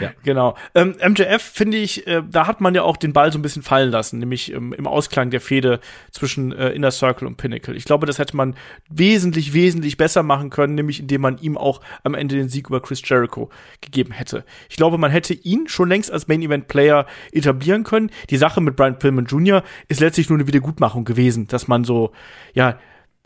[0.00, 0.10] Ja.
[0.22, 0.56] Genau.
[0.74, 3.62] Ähm, MJF finde ich, äh, da hat man ja auch den Ball so ein bisschen
[3.62, 5.80] fallen lassen, nämlich ähm, im Ausklang der Fehde
[6.12, 7.74] zwischen äh, Inner Circle und Pinnacle.
[7.74, 8.54] Ich glaube, das hätte man
[8.88, 12.80] wesentlich, wesentlich besser machen können, nämlich indem man ihm auch am Ende den Sieg über
[12.80, 13.50] Chris Jericho
[13.80, 14.44] gegeben hätte.
[14.68, 18.10] Ich glaube, man hätte ihn schon längst als Main Event Player etablieren können.
[18.28, 19.62] Die Sache mit Brian Pillman Jr.
[19.88, 22.12] ist letztlich nur eine Wiedergutmachung gewesen, dass man so,
[22.52, 22.78] ja,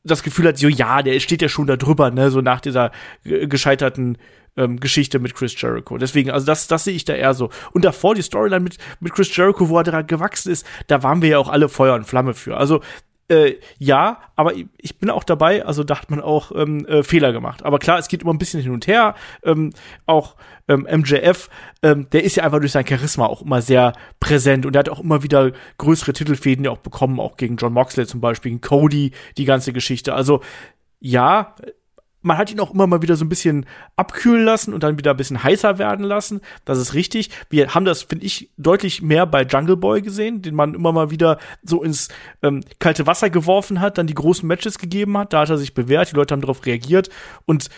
[0.04, 2.92] das Gefühl hat, so ja, der steht ja schon da drüber, ne, so nach dieser
[3.24, 4.18] gescheiterten
[4.56, 5.98] ähm, Geschichte mit Chris Jericho.
[5.98, 7.50] Deswegen, also das, das sehe ich da eher so.
[7.72, 11.22] Und davor die Storyline mit, mit Chris Jericho, wo er da gewachsen ist, da waren
[11.22, 12.56] wir ja auch alle Feuer und Flamme für.
[12.56, 12.80] Also
[13.28, 17.32] äh, ja, aber ich bin auch dabei, also da hat man auch ähm, äh, Fehler
[17.32, 17.64] gemacht.
[17.64, 19.14] Aber klar, es geht immer ein bisschen hin und her.
[19.42, 19.72] Ähm,
[20.04, 20.36] auch
[20.68, 21.48] ähm, MJF,
[21.82, 24.90] ähm, der ist ja einfach durch sein Charisma auch immer sehr präsent und er hat
[24.90, 28.60] auch immer wieder größere Titelfäden ja auch bekommen, auch gegen John Moxley zum Beispiel, gegen
[28.60, 30.14] Cody, die ganze Geschichte.
[30.14, 30.42] Also
[31.00, 31.54] ja,
[32.24, 35.10] man hat ihn auch immer mal wieder so ein bisschen abkühlen lassen und dann wieder
[35.10, 36.40] ein bisschen heißer werden lassen.
[36.64, 37.30] Das ist richtig.
[37.50, 41.10] Wir haben das, finde ich, deutlich mehr bei Jungle Boy gesehen, den man immer mal
[41.10, 42.08] wieder so ins
[42.42, 45.34] ähm, kalte Wasser geworfen hat, dann die großen Matches gegeben hat.
[45.34, 47.10] Da hat er sich bewährt, die Leute haben darauf reagiert
[47.44, 47.68] und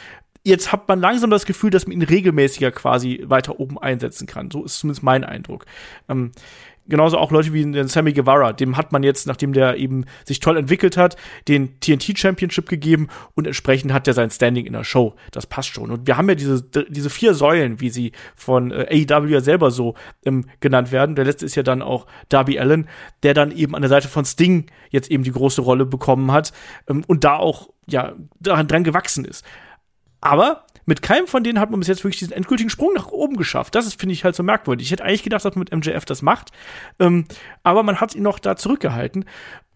[0.44, 4.52] jetzt hat man langsam das Gefühl, dass man ihn regelmäßiger quasi weiter oben einsetzen kann.
[4.52, 5.66] So ist zumindest mein Eindruck.
[6.09, 6.30] Ähm,
[6.88, 10.40] genauso auch Leute wie den Sammy Guevara, dem hat man jetzt, nachdem der eben sich
[10.40, 11.17] toll entwickelt hat,
[11.48, 15.15] den TNT Championship gegeben und entsprechend hat er sein Standing in der Show.
[15.33, 15.90] Das passt schon.
[15.90, 19.71] Und wir haben ja diese, diese vier Säulen, wie sie von äh, AEW ja selber
[19.71, 19.94] so
[20.25, 21.17] ähm, genannt werden.
[21.17, 22.88] Der letzte ist ja dann auch Darby Allen,
[23.23, 26.52] der dann eben an der Seite von Sting jetzt eben die große Rolle bekommen hat
[26.88, 29.44] ähm, und da auch ja dran, dran gewachsen ist.
[30.27, 33.37] Aber mit keinem von denen hat man bis jetzt wirklich diesen endgültigen Sprung nach oben
[33.37, 33.77] geschafft.
[33.77, 34.87] Das finde ich, halt so merkwürdig.
[34.87, 36.50] Ich hätte eigentlich gedacht, dass man mit MJF das macht.
[36.98, 37.27] Ähm,
[37.62, 39.24] aber man hat ihn noch da zurückgehalten.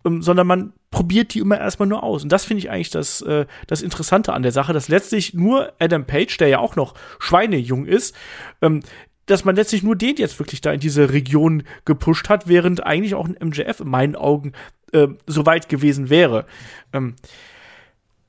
[0.05, 2.25] Ähm, sondern man probiert die immer erstmal nur aus.
[2.25, 5.73] Und das finde ich eigentlich das, äh, das Interessante an der Sache, dass letztlich nur
[5.79, 8.17] Adam Page, der ja auch noch schweinejung ist,
[8.61, 8.81] ähm,
[9.27, 13.15] dass man letztlich nur den jetzt wirklich da in diese Region gepusht hat, während eigentlich
[13.15, 14.53] auch ein MJF in meinen Augen
[14.93, 16.47] äh, so weit gewesen wäre.
[16.93, 17.15] Ähm,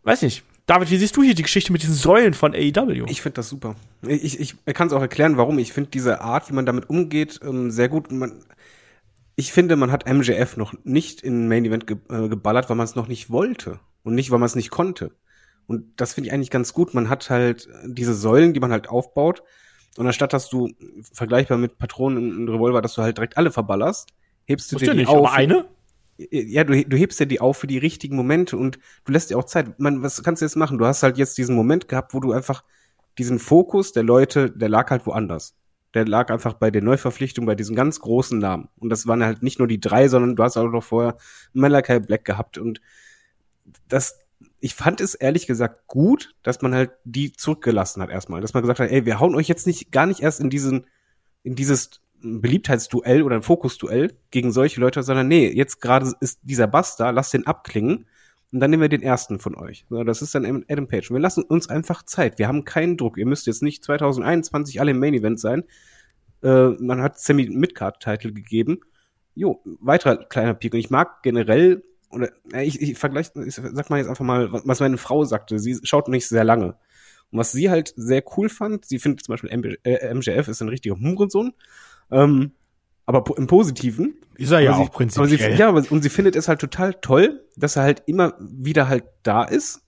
[0.03, 0.43] weiß nicht.
[0.65, 3.05] David, wie siehst du hier die Geschichte mit diesen Säulen von AEW?
[3.09, 3.75] Ich finde das super.
[4.07, 5.59] Ich, ich, ich kann es auch erklären, warum.
[5.59, 8.11] Ich finde diese Art, wie man damit umgeht, ähm, sehr gut.
[8.11, 8.43] Man,
[9.35, 12.85] ich finde, man hat MJF noch nicht in Main Event ge äh, geballert, weil man
[12.85, 15.11] es noch nicht wollte und nicht, weil man es nicht konnte.
[15.67, 16.93] Und das finde ich eigentlich ganz gut.
[16.93, 19.43] Man hat halt diese Säulen, die man halt aufbaut.
[19.97, 20.69] Und anstatt dass du
[21.13, 24.09] vergleichbar mit Patronen und Revolver, dass du halt direkt alle verballerst,
[24.45, 25.17] hebst du Musst dir die nicht, auf.
[25.17, 25.65] aber eine?
[26.29, 29.37] Ja, du, du hebst dir die auf für die richtigen Momente und du lässt dir
[29.37, 29.79] auch Zeit.
[29.79, 30.77] Man, was kannst du jetzt machen?
[30.77, 32.63] Du hast halt jetzt diesen Moment gehabt, wo du einfach
[33.17, 35.55] diesen Fokus der Leute, der lag halt woanders.
[35.93, 38.69] Der lag einfach bei der Neuverpflichtung, bei diesen ganz großen Namen.
[38.79, 41.17] Und das waren halt nicht nur die drei, sondern du hast auch noch vorher
[41.53, 42.57] Malachi Black gehabt.
[42.57, 42.81] Und
[43.89, 44.19] das,
[44.59, 48.39] ich fand es ehrlich gesagt gut, dass man halt die zurückgelassen hat erstmal.
[48.39, 50.87] Dass man gesagt hat, ey, wir hauen euch jetzt nicht, gar nicht erst in diesen,
[51.43, 56.67] in dieses Beliebtheitsduell oder ein Fokusduell gegen solche Leute, sondern nee, jetzt gerade ist dieser
[56.67, 58.05] Bass da, lass den abklingen
[58.51, 59.85] und dann nehmen wir den ersten von euch.
[59.89, 61.09] Das ist dann Adam Page.
[61.09, 62.37] Und wir lassen uns einfach Zeit.
[62.37, 63.17] Wir haben keinen Druck.
[63.17, 65.63] Ihr müsst jetzt nicht 2021 alle im Main Event sein.
[66.43, 68.81] Äh, man hat Sammy Midcard-Titel gegeben.
[69.35, 70.73] Jo, weiterer kleiner Peak.
[70.73, 72.29] Und ich mag generell, oder
[72.61, 75.57] ich, ich vergleiche, ich sag mal jetzt einfach mal, was meine Frau sagte.
[75.57, 76.75] Sie schaut nicht sehr lange.
[77.31, 80.61] Und was sie halt sehr cool fand, sie findet zum Beispiel MJ, äh, MJF ist
[80.61, 81.53] ein richtiger Hurensohn.
[82.11, 82.51] Ähm,
[83.05, 84.15] aber im Positiven.
[84.37, 85.53] Ist er ja auch sie, prinzipiell.
[85.53, 88.87] sie, ja, aber, und sie findet es halt total toll, dass er halt immer wieder
[88.87, 89.81] halt da ist.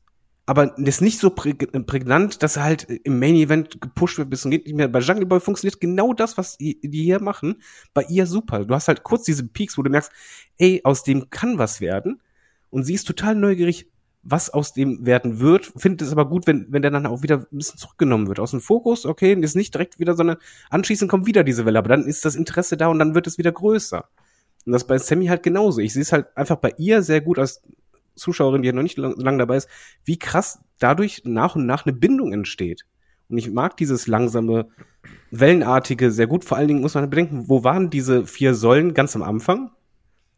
[0.45, 4.29] Aber das ist nicht so präg prägnant, dass er halt im Main Event gepusht wird
[4.29, 4.89] bis und geht nicht mehr.
[4.89, 7.61] Bei Jungle Boy funktioniert genau das, was die hier machen,
[7.93, 8.65] bei ihr super.
[8.65, 10.11] Du hast halt kurz diese Peaks, wo du merkst,
[10.57, 12.21] ey, aus dem kann was werden.
[12.69, 13.87] Und sie ist total neugierig,
[14.23, 15.71] was aus dem werden wird.
[15.75, 18.39] Findet es aber gut, wenn, wenn der dann auch wieder ein bisschen zurückgenommen wird.
[18.39, 20.37] Aus dem Fokus, okay, ist nicht direkt wieder, sondern
[20.69, 21.79] anschließend kommt wieder diese Welle.
[21.79, 24.05] Aber dann ist das Interesse da und dann wird es wieder größer.
[24.65, 25.81] Und das bei Sammy halt genauso.
[25.81, 27.61] Ich sehe es halt einfach bei ihr sehr gut als
[28.15, 29.67] Zuschauerin, die ja noch nicht lang, lang dabei ist,
[30.05, 32.85] wie krass dadurch nach und nach eine Bindung entsteht.
[33.29, 34.67] Und ich mag dieses langsame,
[35.31, 36.45] wellenartige sehr gut.
[36.45, 39.71] Vor allen Dingen muss man bedenken, wo waren diese vier Säulen ganz am Anfang?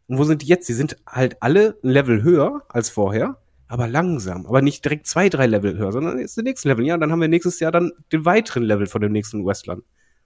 [0.08, 0.66] Und wo sind die jetzt?
[0.66, 3.38] Sie sind halt alle ein Level höher als vorher,
[3.68, 4.46] aber langsam.
[4.46, 6.86] Aber nicht direkt zwei, drei Level höher, sondern jetzt der nächste Level.
[6.86, 9.82] Ja, dann haben wir nächstes Jahr dann den weiteren Level von dem nächsten Wrestlern.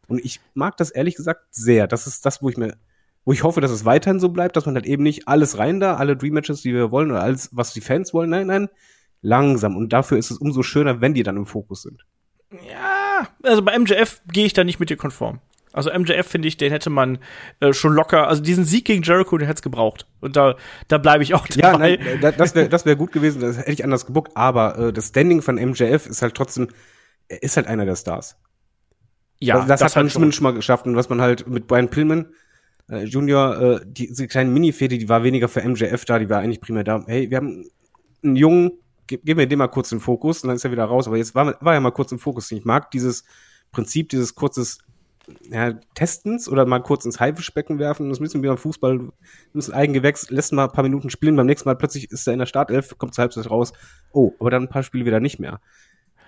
[0.08, 1.86] Und ich mag das ehrlich gesagt sehr.
[1.86, 2.76] Das ist das, wo ich mir,
[3.24, 5.80] wo ich hoffe, dass es weiterhin so bleibt, dass man halt eben nicht alles rein
[5.80, 8.30] da, alle Dream Matches, die wir wollen oder alles, was die Fans wollen.
[8.30, 8.68] Nein, nein,
[9.22, 9.76] langsam.
[9.76, 12.04] Und dafür ist es umso schöner, wenn die dann im Fokus sind.
[12.50, 15.40] Ja, also bei MJF gehe ich da nicht mit dir konform.
[15.72, 17.18] Also MJF finde ich, den hätte man
[17.60, 20.04] äh, schon locker, also diesen Sieg gegen Jericho, den hätte es gebraucht.
[20.20, 20.56] Und da,
[20.88, 21.96] da bleibe ich auch Ja, dabei.
[21.96, 24.92] nein, da- das wäre das wär gut gewesen, das hätte ich anders gebuckt, aber äh,
[24.92, 26.68] das Standing von MJF ist halt trotzdem,
[27.28, 28.36] er ist halt einer der Stars.
[29.38, 31.68] ja, das, das, hat man halt zumindest schon mal geschafft und was man halt mit
[31.68, 32.34] Brian Pillman
[32.90, 36.40] äh, Junior, äh, die, diese kleine Mini-Fehde, die war weniger für MJF da, die war
[36.40, 37.04] eigentlich primär da.
[37.06, 37.70] Hey, wir haben
[38.24, 38.72] einen Jungen,
[39.10, 41.06] ge geben wir dem mal kurz den Fokus und dann ist er wieder raus.
[41.06, 42.50] Aber jetzt war, war er mal kurz im Fokus.
[42.52, 43.24] Ich mag dieses
[43.72, 44.78] Prinzip, dieses kurzes
[45.50, 48.08] ja, Testens oder mal kurz ins Haifischbecken werfen.
[48.08, 49.00] Das müssen wir beim Fußball,
[49.54, 52.38] ein Eigengewächs, lässt mal ein paar Minuten spielen, beim nächsten Mal plötzlich ist er in
[52.40, 53.72] der Startelf, kommt zur Halbzeit raus.
[54.12, 55.60] Oh, aber dann ein paar Spiele wieder nicht mehr.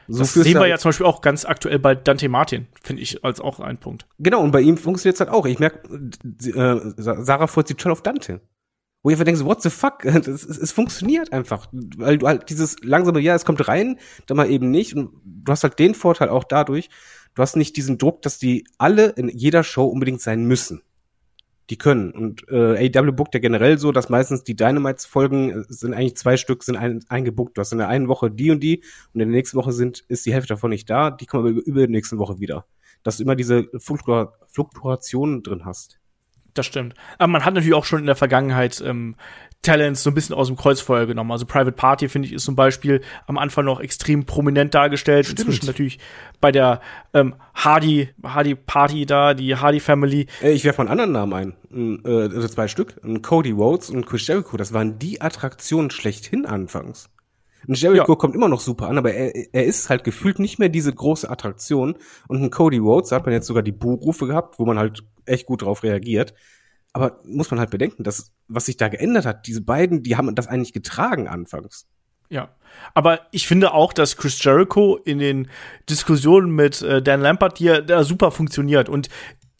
[0.08, 3.02] So das sehen wir halt- ja zum Beispiel auch ganz aktuell bei Dante Martin, finde
[3.02, 4.06] ich als auch ein Punkt.
[4.18, 5.46] Genau, und bei ihm funktioniert es halt auch.
[5.46, 5.78] Ich merke,
[6.44, 8.40] äh, Sa- Sarah freut sich toll auf Dante.
[9.02, 10.04] Wo ich einfach denke, so, what the fuck?
[10.04, 11.68] Es, es, es funktioniert einfach.
[11.72, 14.94] Weil du halt dieses langsame, ja, es kommt rein, dann mal eben nicht.
[14.94, 16.88] Und du hast halt den Vorteil auch dadurch,
[17.34, 20.82] du hast nicht diesen Druck, dass die alle in jeder Show unbedingt sein müssen.
[21.70, 22.12] Die können.
[22.12, 26.36] Und äh, AW bookt ja generell so, dass meistens die Dynamites-Folgen äh, sind eigentlich zwei
[26.36, 27.56] Stück, sind ein, eingebuckt.
[27.56, 28.78] Du hast in der einen Woche die und die
[29.14, 31.50] und in der nächsten Woche sind, ist die Hälfte davon nicht da, die kommen aber
[31.50, 32.66] über, über die nächste Woche wieder.
[33.02, 36.01] Dass du immer diese Fluktua Fluktuationen drin hast.
[36.54, 36.94] Das stimmt.
[37.18, 39.16] Aber man hat natürlich auch schon in der Vergangenheit ähm,
[39.62, 41.30] Talents so ein bisschen aus dem Kreuzfeuer genommen.
[41.30, 45.30] Also Private Party, finde ich, ist zum Beispiel am Anfang noch extrem prominent dargestellt.
[45.30, 45.98] Inzwischen natürlich
[46.40, 46.80] bei der
[47.14, 50.26] ähm, Hardy, Hardy Party da, die Hardy Family.
[50.42, 51.54] Äh, Ich werfe mal einen anderen Namen ein.
[51.72, 53.00] Ein, äh, also zwei Stück.
[53.04, 54.56] Ein Cody Rhodes und Chris Jericho.
[54.56, 57.08] Das waren die Attraktionen schlechthin anfangs.
[57.68, 58.16] Ein Jericho Ja.
[58.16, 61.28] kommt immer noch super an, aber er, er ist halt gefühlt nicht mehr diese große
[61.30, 61.96] Attraktion.
[62.28, 65.04] Und ein Cody Rhodes, da hat man jetzt sogar die Buhrufe gehabt, wo man halt
[65.26, 66.34] echt gut drauf reagiert.
[66.92, 70.34] Aber muss man halt bedenken, dass, was sich da geändert hat, diese beiden, die haben
[70.34, 71.86] das eigentlich getragen anfangs.
[72.28, 72.54] Ja.
[72.94, 75.48] Aber ich finde auch, dass Chris Jericho in den
[75.88, 78.88] Diskussionen mit äh, Dan Lampert hier da super funktioniert.
[78.88, 79.08] Und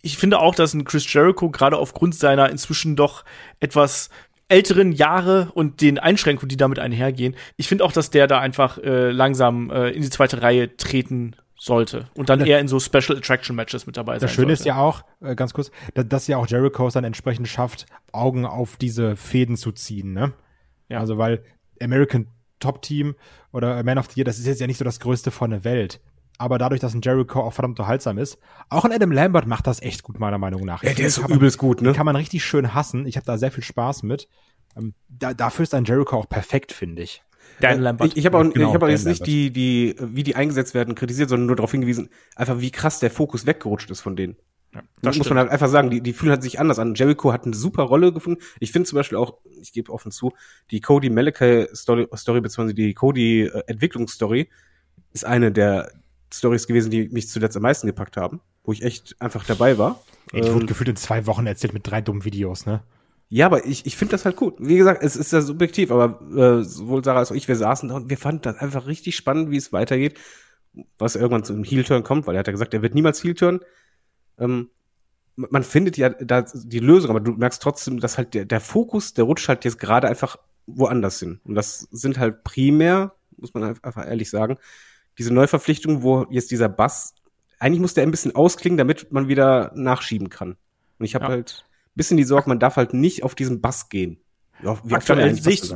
[0.02, 3.24] ich finde auch, dass ein Chris Jericho gerade aufgrund seiner inzwischen doch
[3.60, 4.10] etwas
[4.52, 8.78] älteren Jahre und den Einschränkungen, die damit einhergehen, ich finde auch, dass der da einfach
[8.78, 13.16] äh, langsam äh, in die zweite Reihe treten sollte und dann eher in so Special
[13.16, 14.60] Attraction Matches mit dabei sein Das Schöne sollte.
[14.60, 17.86] ist ja auch, äh, ganz kurz, da- dass ja auch Jericho es dann entsprechend schafft,
[18.12, 20.32] Augen auf diese Fäden zu ziehen, ne?
[20.88, 20.98] Ja.
[21.00, 21.42] Also, weil
[21.80, 22.26] American
[22.60, 23.14] Top Team
[23.52, 25.64] oder Man of the Year, das ist jetzt ja nicht so das Größte von der
[25.64, 26.00] Welt.
[26.42, 28.36] Aber dadurch, dass ein Jericho auch verdammt unterhaltsam ist,
[28.68, 30.82] auch ein Adam Lambert macht das echt gut, meiner Meinung nach.
[30.82, 31.92] Ja, der finde, ist so man- übelst gut, ne?
[31.92, 33.06] Kann man richtig schön hassen.
[33.06, 34.26] Ich habe da sehr viel Spaß mit.
[34.76, 37.22] Ähm, da, dafür ist ein Jericho auch perfekt, finde ich.
[37.60, 38.08] Dan Lambert.
[38.08, 39.28] Ich, ich habe auch, Genau, ich hab auch Dan jetzt nicht Lambert.
[39.28, 43.12] die, die, wie die eingesetzt werden, kritisiert, sondern nur darauf hingewiesen, einfach wie krass der
[43.12, 44.34] Fokus weggerutscht ist von denen.
[44.72, 46.94] das Das muss man halt einfach sagen, die, die fühlen halt sich anders an.
[46.96, 48.42] Jericho hat eine super Rolle gefunden.
[48.58, 50.32] Ich finde zum Beispiel auch, ich gebe offen zu,
[50.72, 54.48] die Cody Malachi Story, Story beziehungsweise die Cody äh, Entwicklungsstory
[55.12, 55.92] ist eine der
[56.32, 60.02] Stories gewesen, die mich zuletzt am meisten gepackt haben, wo ich echt einfach dabei war.
[60.32, 62.82] Ey, wurde Ähm, gefühlt in zwei Wochen erzählt mit drei dummen Videos, ne?
[63.34, 64.56] ja, aber ich, ich finde das halt gut.
[64.58, 67.88] Wie gesagt, es ist ja subjektiv, aber äh, sowohl Sarah als auch ich, wir saßen
[67.88, 70.18] da und wir fanden das einfach richtig spannend, wie es weitergeht,
[70.98, 73.60] was irgendwann zu einem Heel-Turn kommt, weil er hat ja gesagt, er wird niemals Heel-Turn.
[74.38, 74.68] Ähm,
[75.36, 78.60] man man findet ja da die Lösung, aber du merkst trotzdem, dass halt der, der
[78.60, 81.40] Fokus, der rutscht halt jetzt gerade einfach woanders hin.
[81.44, 84.58] Und das sind halt primär, muss man einfach ehrlich sagen,
[85.18, 87.14] diese Neuverpflichtungen, wo jetzt dieser Bass,
[87.58, 90.56] eigentlich muss der ein bisschen ausklingen, damit man wieder nachschieben kann.
[90.98, 91.30] Und ich habe Ja.
[91.30, 94.18] halt ein bisschen die Sorge, man darf halt nicht auf diesen Bass gehen.
[94.62, 95.74] Ja, wie Aktuell sehe ich,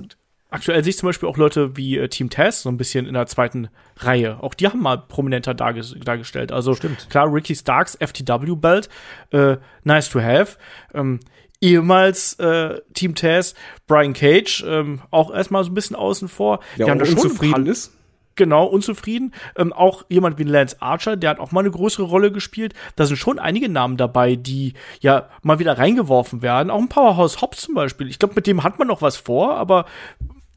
[0.51, 3.14] aktuell sehe ich zum Beispiel auch Leute wie äh, Team Taz so ein bisschen in
[3.14, 3.68] der zweiten
[3.99, 4.43] Reihe.
[4.43, 6.53] Auch die haben mal prominenter darges dargestellt.
[6.53, 7.09] Also Stimmt.
[7.11, 8.89] klar, Ricky Starks FTW-Belt,
[9.32, 10.57] äh, nice to have.
[10.95, 11.20] Ähm,
[11.61, 13.55] ehemals äh, Team Taz,
[13.87, 16.61] Brian Cage, ähm, auch erstmal so ein bisschen außen vor.
[16.76, 17.93] Ja, die haben da schon paar- ist.
[18.37, 19.32] Genau unzufrieden.
[19.57, 22.74] Ähm, auch jemand wie Lance Archer, der hat auch mal eine größere Rolle gespielt.
[22.95, 26.70] Da sind schon einige Namen dabei, die ja mal wieder reingeworfen werden.
[26.70, 28.09] Auch ein Powerhouse Hobbs zum Beispiel.
[28.09, 29.87] Ich glaube, mit dem hat man noch was vor, aber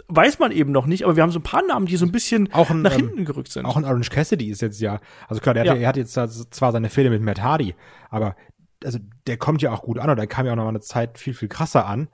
[0.08, 1.04] weiß man eben noch nicht.
[1.06, 3.08] Aber wir haben so ein paar Namen, die so ein bisschen Auch ein, nach ähm,
[3.08, 3.66] hinten gerückt sind.
[3.66, 5.72] Auch ein Orange Cassidy ist jetzt ja, also klar, der Ja.
[5.74, 7.76] hat, er hat jetzt zwar seine Fehler mit Matt Hardy,
[8.10, 8.36] aber
[8.84, 10.80] also der kommt ja auch gut an und der kam ja auch noch mal eine
[10.80, 12.08] Zeit viel, viel krasser an.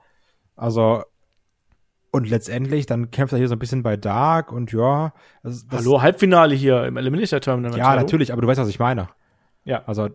[0.56, 1.02] Also,
[2.16, 5.12] und letztendlich, dann kämpft er hier so ein bisschen bei Dark und ja,
[5.42, 7.76] also das, Hallo, Halbfinale hier im Eliminator Terminal.
[7.76, 9.08] ja, natürlich, aber du weißt, was ich meine.
[9.64, 9.82] Ja.
[9.86, 10.08] Also,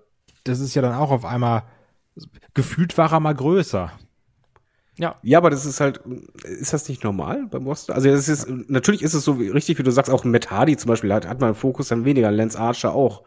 [0.43, 1.63] das ist ja dann auch auf einmal,
[2.53, 3.91] gefühlt war er mal größer.
[4.97, 5.15] Ja.
[5.21, 6.01] Ja, aber das ist halt,
[6.43, 7.95] ist das nicht normal beim Roster?
[7.95, 10.77] Also es ist, natürlich ist es so wie, richtig, wie du sagst, auch Matt Hardy
[10.77, 13.23] zum Beispiel hat, hat man einen Fokus dann weniger, Lance Archer auch.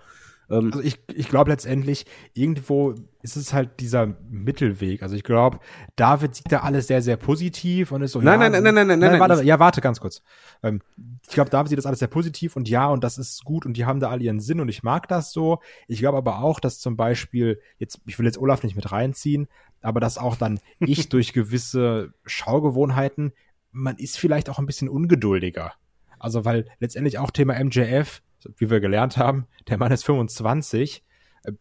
[0.51, 5.03] Ähm, Also ich, ich glaube letztendlich, irgendwo ist es halt dieser Mittelweg.
[5.03, 5.61] Also ich glaube,
[5.97, 8.21] David sieht da alles sehr, sehr positiv und ist so.
[8.21, 10.23] Nein, ja, nein, nein, nein, nein, nein, nein, warte, ja, warte ganz kurz.
[10.63, 10.83] Ähm,
[11.27, 13.77] ich glaube, David sieht das alles sehr positiv und ja, und das ist gut und
[13.77, 15.61] die haben da alle ihren Sinn und ich mag das so.
[15.89, 19.49] Ich glaube aber auch, dass zum Beispiel, jetzt, ich will jetzt Olaf nicht mit reinziehen,
[19.81, 23.33] aber dass auch dann ich durch gewisse Schaugewohnheiten,
[23.73, 25.73] man ist vielleicht auch ein bisschen ungeduldiger.
[26.19, 28.23] Also, weil letztendlich auch Thema MJF,
[28.57, 31.05] wie wir gelernt haben, der Mann ist 25.
[31.45, 31.53] Äh,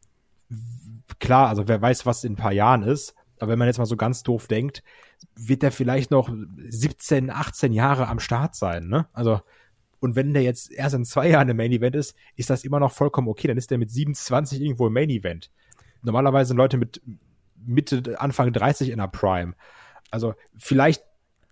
[1.19, 3.15] Klar, also wer weiß, was in ein paar Jahren ist.
[3.39, 4.84] Aber wenn man jetzt mal so ganz doof denkt,
[5.36, 9.07] wird der vielleicht noch 17, 18 Jahre am Start sein, ne?
[9.13, 9.41] Also,
[9.99, 12.79] und wenn der jetzt erst in zwei Jahren im Main Event ist, ist das immer
[12.79, 13.47] noch vollkommen okay.
[13.47, 15.49] Dann ist der mit 27 irgendwo im Main Event.
[16.01, 17.01] Normalerweise sind Leute mit
[17.65, 19.55] Mitte, Anfang 30 in der Prime.
[20.11, 21.03] Also, vielleicht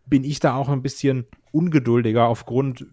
[0.05, 2.85] bin ich da auch ein bisschen ungeduldiger aufgrund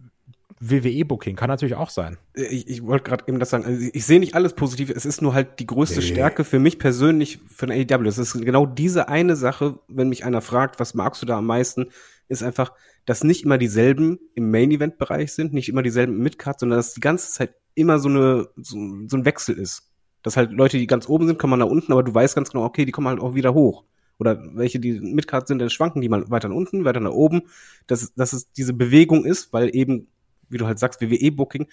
[0.59, 1.35] WWE-Booking.
[1.35, 2.17] Kann natürlich auch sein.
[2.33, 5.05] ich, ich wollte gerade eben das sagen, also ich, ich sehe nicht alles positiv, es
[5.05, 6.05] ist nur halt die größte Nee.
[6.05, 8.07] Stärke für mich persönlich für den AEW.
[8.07, 11.45] Es ist genau diese eine Sache, wenn mich einer fragt, was magst du da am
[11.45, 11.87] meisten,
[12.27, 12.73] ist einfach,
[13.05, 16.99] dass nicht immer dieselben im Main-Event-Bereich sind, nicht immer dieselben im Mid-Card, sondern dass die
[16.99, 19.89] ganze Zeit immer so eine so, so ein Wechsel ist.
[20.21, 22.65] Dass halt Leute, die ganz oben sind, kommen nach unten, aber du weißt ganz genau,
[22.65, 23.85] okay, die kommen halt auch wieder hoch.
[24.19, 27.43] Oder welche, die Midcard sind, dann schwanken die mal weiter nach unten, weiter nach oben.
[27.87, 30.07] Dass, dass es diese Bewegung ist, weil eben,
[30.49, 31.67] wie du halt sagst, WWE-Booking,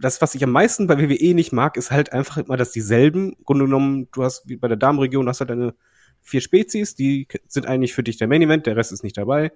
[0.00, 3.34] das, was ich am meisten bei WWE nicht mag, ist halt einfach immer, dass dieselben,
[3.34, 5.74] im Grunde genommen, du hast wie bei der Damenregion, hast halt deine
[6.20, 9.52] vier Spezies, die sind eigentlich für dich der Main Event, der Rest ist nicht dabei.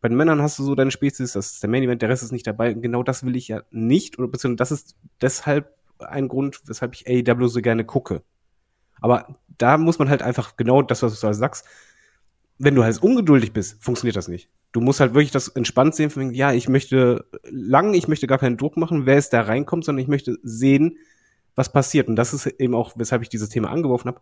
[0.00, 2.22] Bei den Männern hast du so deine Spezies, das ist der Main Event, der Rest
[2.22, 2.74] ist nicht dabei.
[2.74, 6.94] Und genau das will ich ja nicht, oder beziehungsweise das ist deshalb ein Grund, weshalb
[6.94, 8.22] ich AEW so gerne gucke.
[9.00, 11.66] Aber da muss man halt einfach genau das, was du sagst,
[12.58, 14.50] wenn du halt ungeduldig bist, funktioniert das nicht.
[14.72, 18.38] Du musst halt wirklich das entspannt sehen, von ja, ich möchte lang, ich möchte gar
[18.38, 20.96] keinen Druck machen, wer es da reinkommt, sondern ich möchte sehen,
[21.54, 22.08] was passiert.
[22.08, 24.20] Und das ist eben auch, weshalb ich dieses Thema angeworfen habe.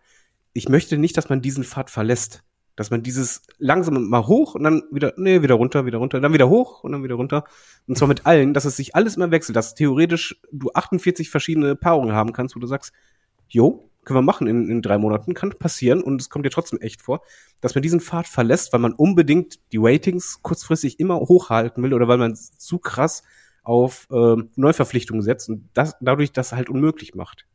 [0.53, 2.43] Ich möchte nicht, dass man diesen Pfad verlässt.
[2.77, 6.33] Dass man dieses langsam mal hoch und dann wieder, nee, wieder runter, wieder runter, dann
[6.33, 7.45] wieder hoch und dann wieder runter.
[7.87, 11.77] Und zwar mit allen, dass es sich alles immer wechselt, dass theoretisch du 48 verschiedene
[11.77, 12.93] Paarungen haben kannst, wo du sagst,
[13.49, 16.81] jo, können wir machen in, in drei Monaten, kann passieren und es kommt dir trotzdem
[16.81, 17.23] echt vor,
[17.61, 22.09] dass man diesen Pfad verlässt, weil man unbedingt die Ratings kurzfristig immer hochhalten will oder
[22.09, 23.23] weil man zu krass
[23.63, 27.47] auf äh, Neuverpflichtungen setzt und das dadurch das halt unmöglich macht.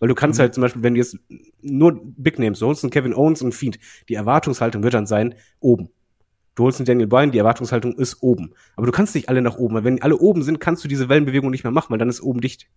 [0.00, 0.42] Weil du kannst mhm.
[0.42, 1.16] halt zum Beispiel, wenn du jetzt
[1.60, 5.90] nur Big Names holst, einen Kevin Owens und Fiend, die Erwartungshaltung wird dann sein, oben.
[6.54, 8.52] Du holst einen Daniel Bryan, die Erwartungshaltung ist oben.
[8.76, 11.08] Aber du kannst nicht alle nach oben, weil wenn alle oben sind, kannst du diese
[11.08, 12.68] Wellenbewegung nicht mehr machen, weil dann ist oben dicht.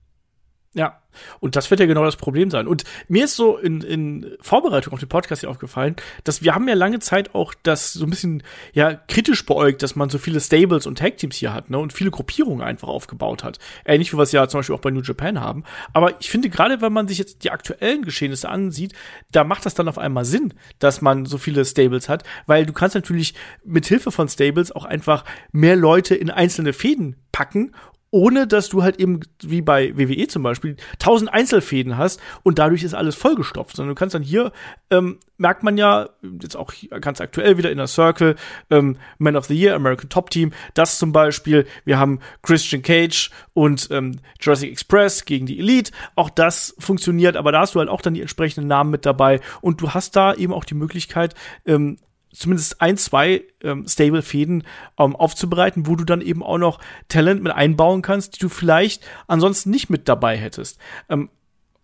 [0.75, 0.99] Ja,
[1.39, 2.67] und das wird ja genau das Problem sein.
[2.67, 5.95] Und mir ist so in, in Vorbereitung auf den Podcast hier aufgefallen,
[6.25, 9.95] dass wir haben ja lange Zeit auch das so ein bisschen ja kritisch beäugt, dass
[9.95, 13.57] man so viele Stables und Tag-Teams hier hat, ne, und viele Gruppierungen einfach aufgebaut hat.
[13.85, 15.63] Ähnlich wie wir es ja zum Beispiel auch bei New Japan haben.
[15.93, 18.91] Aber ich finde, gerade wenn man sich jetzt die aktuellen Geschehnisse ansieht,
[19.31, 22.73] da macht das dann auf einmal Sinn, dass man so viele Stables hat, weil du
[22.73, 25.23] kannst natürlich mit Hilfe von Stables auch einfach
[25.53, 27.71] mehr Leute in einzelne Fäden packen
[28.15, 32.81] ohne dass du halt eben, wie bei WWE zum Beispiel, tausend Einzelfäden hast und dadurch
[32.81, 34.53] ist alles vollgestopft, sondern du kannst dann hier,
[34.89, 36.07] ähm, merkt man ja,
[36.41, 38.37] jetzt auch ganz aktuell wieder in der Circle,
[38.69, 43.31] ähm, Man of the Year, American Top Team, das zum Beispiel, wir haben Christian Cage
[43.53, 47.89] und ähm, Jurassic Express gegen die Elite, auch das funktioniert, aber da hast du halt
[47.89, 51.35] auch dann die entsprechenden Namen mit dabei und du hast da eben auch die Möglichkeit,
[51.65, 51.97] ähm,
[52.35, 54.63] zumindest ein, zwei ähm, Stable-Fäden
[54.99, 59.05] ähm, aufzubereiten, wo du dann eben auch noch Talent mit einbauen kannst, die du vielleicht
[59.27, 60.79] ansonsten nicht mit dabei hättest.
[61.09, 61.29] Ähm,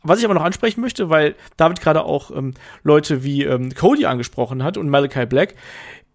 [0.03, 4.05] was ich aber noch ansprechen möchte, weil David gerade auch ähm, Leute wie ähm, Cody
[4.05, 5.55] angesprochen hat und Malachi Black.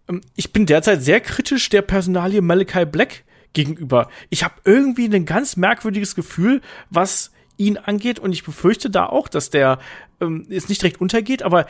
[0.09, 3.23] Ähm, ich bin derzeit sehr kritisch der Personalie Malachi Black
[3.53, 4.09] gegenüber.
[4.29, 9.27] Ich habe irgendwie ein ganz merkwürdiges Gefühl, was ihn angeht und ich befürchte da auch,
[9.27, 9.79] dass der
[10.21, 11.65] ähm, jetzt nicht direkt untergeht, aber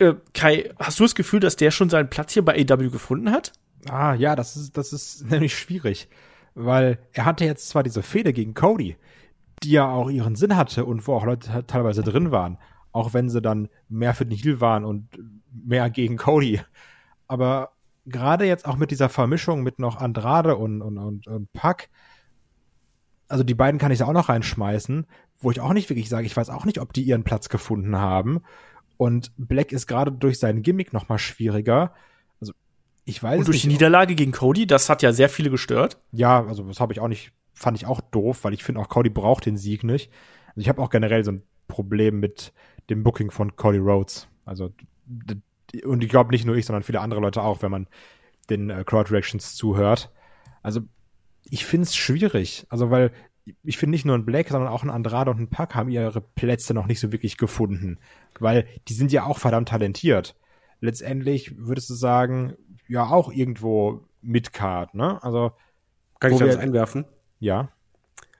[0.00, 3.30] äh, Kai, hast du das Gefühl, dass der schon seinen Platz hier bei AW gefunden
[3.30, 3.52] hat?
[3.88, 6.08] Ah, ja, das ist, das ist nämlich schwierig.
[6.54, 8.96] Weil er hatte jetzt zwar diese Fehde gegen Cody,
[9.62, 12.58] die ja auch ihren Sinn hatte und wo auch Leute teilweise drin waren,
[12.92, 15.08] auch wenn sie dann mehr für den Heal waren und
[15.52, 16.60] mehr gegen Cody.
[17.28, 17.72] Aber
[18.06, 21.88] gerade jetzt auch mit dieser Vermischung mit noch Andrade und, und, und, und Pack,
[23.28, 25.06] also die beiden kann ich da auch noch reinschmeißen,
[25.38, 27.96] wo ich auch nicht wirklich sage, ich weiß auch nicht, ob die ihren Platz gefunden
[27.96, 28.40] haben.
[29.00, 31.94] Und Black ist gerade durch seinen Gimmick noch mal schwieriger.
[32.38, 32.52] Also
[33.06, 35.98] ich weiß Und durch nicht, die Niederlage gegen Cody, das hat ja sehr viele gestört.
[36.12, 38.90] Ja, also das habe ich auch nicht, fand ich auch doof, weil ich finde auch
[38.90, 40.12] Cody braucht den Sieg nicht.
[40.48, 42.52] Also ich habe auch generell so ein Problem mit
[42.90, 44.28] dem Booking von Cody Rhodes.
[44.44, 44.70] Also
[45.82, 47.88] und ich glaube nicht nur ich, sondern viele andere Leute auch, wenn man
[48.50, 50.10] den äh, Crowd Reactions zuhört.
[50.62, 50.82] Also
[51.44, 52.66] ich finde es schwierig.
[52.68, 53.12] Also weil
[53.62, 56.20] ich finde nicht nur ein Black, sondern auch ein Andrade und ein Pack haben ihre
[56.20, 57.98] Plätze noch nicht so wirklich gefunden.
[58.38, 60.36] Weil die sind ja auch verdammt talentiert.
[60.80, 62.54] Letztendlich würdest du sagen,
[62.88, 65.22] ja, auch irgendwo Midcard, ne?
[65.22, 65.52] Also.
[66.18, 67.06] Kann ich da was einwerfen?
[67.38, 67.70] Ja.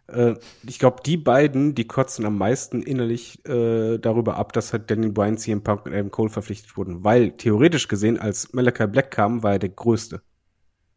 [0.09, 0.35] Äh,
[0.67, 5.09] ich glaube, die beiden, die kotzen am meisten innerlich äh, darüber ab, dass halt Danny
[5.09, 7.05] Bryan, CM Punk und Adam Cole verpflichtet wurden.
[7.05, 10.23] Weil theoretisch gesehen, als Malachi Black kam, war er der Größte.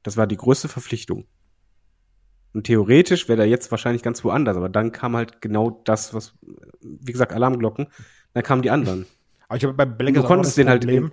[0.02, 1.26] Das war die größte Verpflichtung.
[2.54, 6.36] Und theoretisch wäre er jetzt wahrscheinlich ganz woanders, aber dann kam halt genau das, was,
[6.82, 7.88] wie gesagt, Alarmglocken,
[8.34, 9.06] dann kamen die anderen.
[9.48, 11.12] Aber ich habe bei Black du konntest den halt Problem,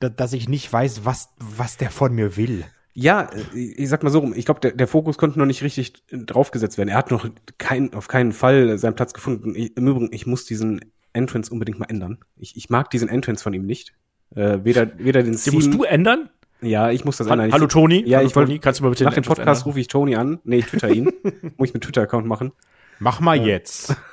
[0.00, 2.64] dass ich nicht weiß, was, was der von mir will.
[2.92, 6.02] Ja, ich sag mal so rum, ich glaube, der, der Fokus konnte noch nicht richtig
[6.10, 6.88] draufgesetzt werden.
[6.88, 9.54] Er hat noch kein, auf keinen Fall seinen Platz gefunden.
[9.54, 10.80] Ich, Im Übrigen, ich muss diesen
[11.12, 12.18] Entrance unbedingt mal ändern.
[12.36, 13.94] Ich, ich mag diesen Entrance von ihm nicht.
[14.34, 16.28] Äh, weder, weder den Den musst du ändern?
[16.60, 17.52] Ja, ich muss das Ha ändern.
[17.52, 18.02] Hallo Toni.
[18.06, 20.16] Ja, Hallo ich wollte, Toni, kannst du mal bitte nach dem Podcast rufe ich Tony
[20.16, 20.40] an.
[20.44, 21.12] Nee, ich twitter ihn.
[21.56, 22.52] muss ich mit Twitter-Account machen.
[22.98, 23.96] Mach mal jetzt.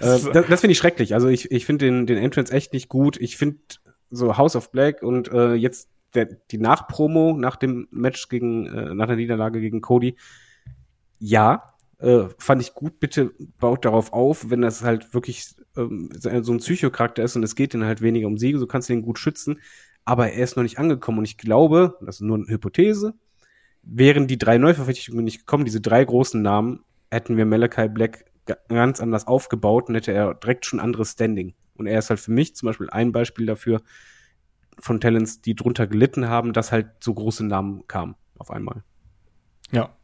[0.00, 1.12] Äh, das das finde ich schrecklich.
[1.12, 3.20] Also ich, ich finde den, den Entrance echt nicht gut.
[3.20, 3.58] Ich finde
[4.10, 8.94] so House of Black und äh, jetzt der, die Nachpromo nach dem Match gegen, äh,
[8.94, 10.16] nach der Niederlage gegen Cody,
[11.18, 12.98] ja, äh, fand ich gut.
[12.98, 17.36] Bitte baut darauf auf, wenn das halt wirklich ähm, so ein so ein Psychocharakter ist
[17.36, 19.60] und es geht dann halt weniger um Siege, so kannst du den gut schützen.
[20.08, 23.12] Aber er ist noch nicht angekommen und ich glaube, das ist nur eine Hypothese,
[23.82, 28.56] wären die drei Neuverpflichtungen nicht gekommen, diese drei großen Namen, hätten wir Malachi Black ga-
[28.68, 31.52] ganz anders aufgebaut und hätte er direkt schon anderes Standing.
[31.74, 33.82] Und er ist halt für mich zum Beispiel ein Beispiel dafür
[34.78, 38.84] von Talents, die drunter gelitten haben, dass halt so große Namen kamen auf einmal.
[39.72, 39.94] Ja.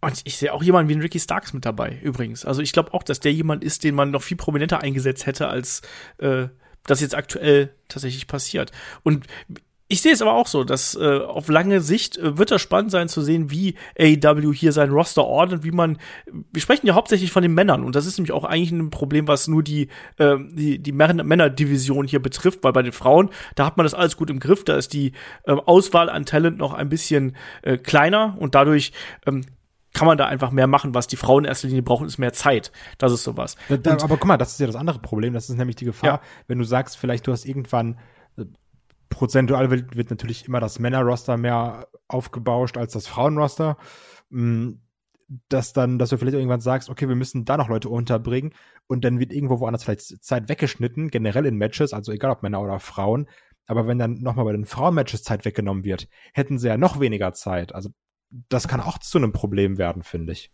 [0.00, 2.44] Und ich sehe auch jemanden wie einen Ricky Starks mit dabei, übrigens.
[2.44, 5.46] Also ich glaube auch, dass der jemand ist, den man noch viel prominenter eingesetzt hätte,
[5.46, 5.82] als
[6.18, 6.48] äh,
[6.86, 8.72] das jetzt aktuell tatsächlich passiert.
[9.02, 9.26] Und
[9.92, 12.90] ich sehe es aber auch so, dass äh, auf lange Sicht äh, wird das spannend
[12.90, 15.98] sein zu sehen, wie AEW hier sein Roster ordnet, wie man.
[16.50, 19.28] Wir sprechen ja hauptsächlich von den Männern und das ist nämlich auch eigentlich ein Problem,
[19.28, 23.76] was nur die äh, die, die Männerdivision hier betrifft, weil bei den Frauen da hat
[23.76, 25.12] man das alles gut im Griff, da ist die
[25.44, 28.92] äh, Auswahl an Talent noch ein bisschen äh, kleiner und dadurch
[29.26, 29.42] ähm,
[29.92, 30.94] kann man da einfach mehr machen.
[30.94, 32.72] Was die Frauen in erster Linie brauchen, ist mehr Zeit.
[32.98, 33.56] Das ist sowas.
[33.68, 35.34] Da, da, aber guck mal, das ist ja das andere Problem.
[35.34, 36.20] Das ist nämlich die Gefahr, ja.
[36.46, 37.98] wenn du sagst, vielleicht du hast irgendwann
[39.10, 43.76] prozentual wird, wird natürlich immer das Männerroster mehr aufgebauscht als das Frauenroster.
[44.30, 44.72] Mm,
[45.48, 48.52] dass dann, dass du vielleicht irgendwann sagst, okay, wir müssen da noch Leute unterbringen
[48.86, 52.60] und dann wird irgendwo woanders vielleicht Zeit weggeschnitten, generell in Matches, also egal ob Männer
[52.60, 53.28] oder Frauen.
[53.66, 57.32] Aber wenn dann nochmal bei den Frauenmatches Zeit weggenommen wird, hätten sie ja noch weniger
[57.32, 57.74] Zeit.
[57.74, 57.90] Also
[58.48, 60.50] das kann auch zu einem Problem werden, finde ich.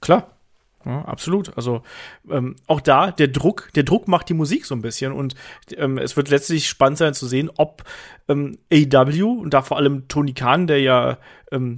[0.00, 0.36] Klar,
[0.84, 1.56] ja, absolut.
[1.56, 1.82] Also
[2.30, 5.34] ähm, auch da der Druck, der Druck macht die Musik so ein bisschen und
[5.76, 7.82] ähm, es wird letztlich spannend sein zu sehen, ob
[8.28, 11.18] ähm, AW und da vor allem Tony Khan, der ja
[11.50, 11.76] ähm,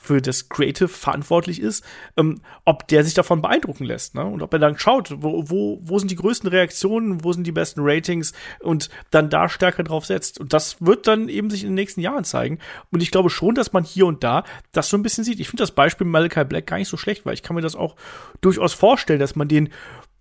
[0.00, 1.84] für das Creative verantwortlich ist,
[2.16, 4.24] ähm, ob der sich davon beeindrucken lässt, ne?
[4.24, 7.52] Und ob er dann schaut, wo, wo, wo sind die größten Reaktionen, wo sind die
[7.52, 10.40] besten Ratings und dann da stärker drauf setzt.
[10.40, 12.58] Und das wird dann eben sich in den nächsten Jahren zeigen.
[12.90, 15.38] Und ich glaube schon, dass man hier und da das so ein bisschen sieht.
[15.38, 17.76] Ich finde das Beispiel Malachi Black gar nicht so schlecht, weil ich kann mir das
[17.76, 17.96] auch
[18.40, 19.68] durchaus vorstellen, dass man den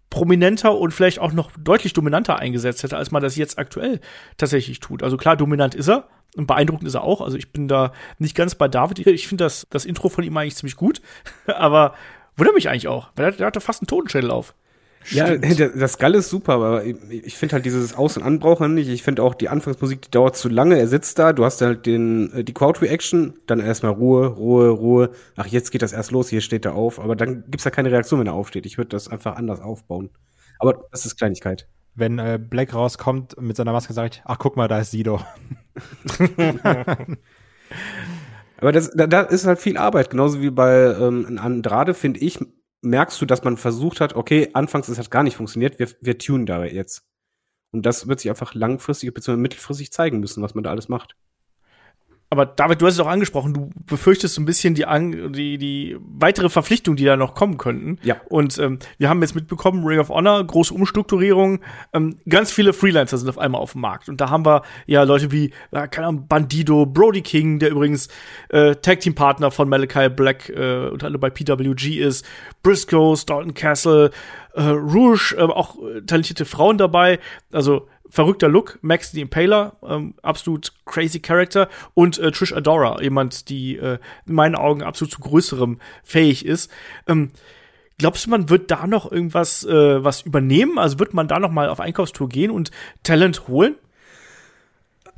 [0.10, 4.02] prominenter und vielleicht auch noch deutlich dominanter eingesetzt hätte, als man das jetzt aktuell
[4.38, 5.04] tatsächlich tut.
[5.04, 7.22] Also klar, dominant ist er, und beeindruckend ist er auch.
[7.22, 9.06] Also ich bin da nicht ganz bei David.
[9.08, 11.02] Ich finde das, das Intro von ihm eigentlich ziemlich gut.
[11.48, 11.96] Aber
[12.38, 13.10] wundert mich eigentlich auch.
[13.16, 14.54] Weil der hatte fast einen Totenschädel auf.
[15.12, 18.90] Ja, das Gall ist super, aber ich finde halt dieses Aus- und Anbrauchen nicht.
[18.90, 20.78] Ich finde auch die Anfangsmusik, die dauert zu lange.
[20.78, 25.12] Er sitzt da, du hast halt den, äh, die Crowd-Reaction, dann erstmal Ruhe, Ruhe, Ruhe.
[25.38, 27.00] Ach, jetzt geht das erst los, hier steht er auf.
[27.00, 28.66] Aber dann gibt's ja keine Reaktion, wenn er aufsteht.
[28.66, 30.10] Ich würde das einfach anders aufbauen.
[30.60, 31.66] Aber das ist Kleinigkeit
[32.00, 35.22] wenn äh, Black rauskommt mit seiner Maske, ich, ach guck mal, da ist Sido.
[38.58, 42.39] Aber das, da, da ist halt viel Arbeit, genauso wie bei ähm, Andrade, finde ich,
[42.82, 46.18] merkst du, dass man versucht hat, okay, anfangs es hat gar nicht funktioniert, wir, wir
[46.18, 47.04] tunen da jetzt.
[47.72, 49.38] Und das wird sich einfach langfristig bzw.
[49.38, 51.16] mittelfristig zeigen müssen, was man da alles macht
[52.32, 54.86] aber David, du hast es auch angesprochen, du befürchtest so ein bisschen die,
[55.32, 57.98] die, die weitere Verpflichtung, die da noch kommen könnten.
[58.04, 58.18] Ja.
[58.30, 61.60] Und ähm, wir haben jetzt mitbekommen, Ring of Honor, große Umstrukturierung,
[61.92, 64.10] ähm, ganz viele Freelancer sind auf einmal auf dem Markt.
[64.10, 68.10] Und da haben wir ja Leute wie, äh, keine Ahnung, Bandido, Brody King, der übrigens
[68.50, 72.26] äh, Tag-Team-Partner von Malachi Black äh, unter anderem bei PWG ist,
[72.62, 74.12] Briscoe, Dalton Castle,
[74.60, 77.20] äh, Rouge, äh, auch äh, talentierte Frauen dabei.
[77.51, 83.49] Also verrückter Look, Max the Impaler, ähm, absolut crazy Character und äh, Trish Adora, jemand,
[83.49, 86.72] die äh, in meinen Augen absolut zu größerem fähig ist.
[87.07, 87.32] Ähm,
[87.97, 90.78] glaubst du, man wird da noch irgendwas äh, was übernehmen?
[90.78, 92.72] Also wird man da noch mal auf Einkaufstour gehen und
[93.03, 93.76] Talent holen?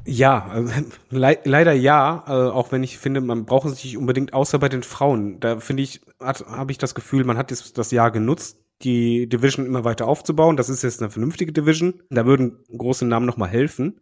[0.06, 0.74] Ja, also,
[1.12, 4.68] le leider ja, äh, auch wenn ich finde, man braucht es nicht unbedingt, außer bei
[4.68, 5.40] den Frauen.
[5.40, 9.66] Da finde ich, habe ich das Gefühl, man hat das, das Jahr genutzt, die Division
[9.66, 10.58] immer weiter aufzubauen.
[10.58, 12.02] Das ist jetzt eine vernünftige Division.
[12.10, 14.02] Da würden große Namen nochmal helfen.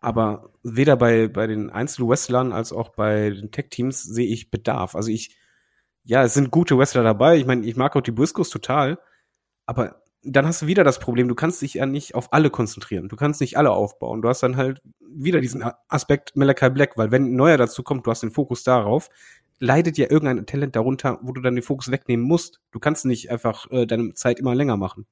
[0.00, 4.96] Aber weder bei, bei den Einzel-Wrestlern als auch bei den Tech-Teams sehe ich Bedarf.
[4.96, 5.36] Also ich,
[6.04, 7.36] ja, es sind gute Wrestler dabei.
[7.36, 8.98] Ich meine, ich mag auch die Briscoes total.
[9.64, 13.08] Aber dann hast du wieder das Problem, du kannst dich ja nicht auf alle konzentrieren.
[13.08, 14.22] Du kannst nicht alle aufbauen.
[14.22, 18.06] Du hast dann halt wieder diesen Aspekt Malachi Black, weil wenn ein neuer dazu kommt,
[18.06, 19.08] du hast den Fokus darauf,
[19.62, 22.60] leidet ja irgendein Talent darunter, wo du dann den Fokus wegnehmen musst.
[22.72, 25.06] Du kannst nicht einfach äh, deine Zeit immer länger machen.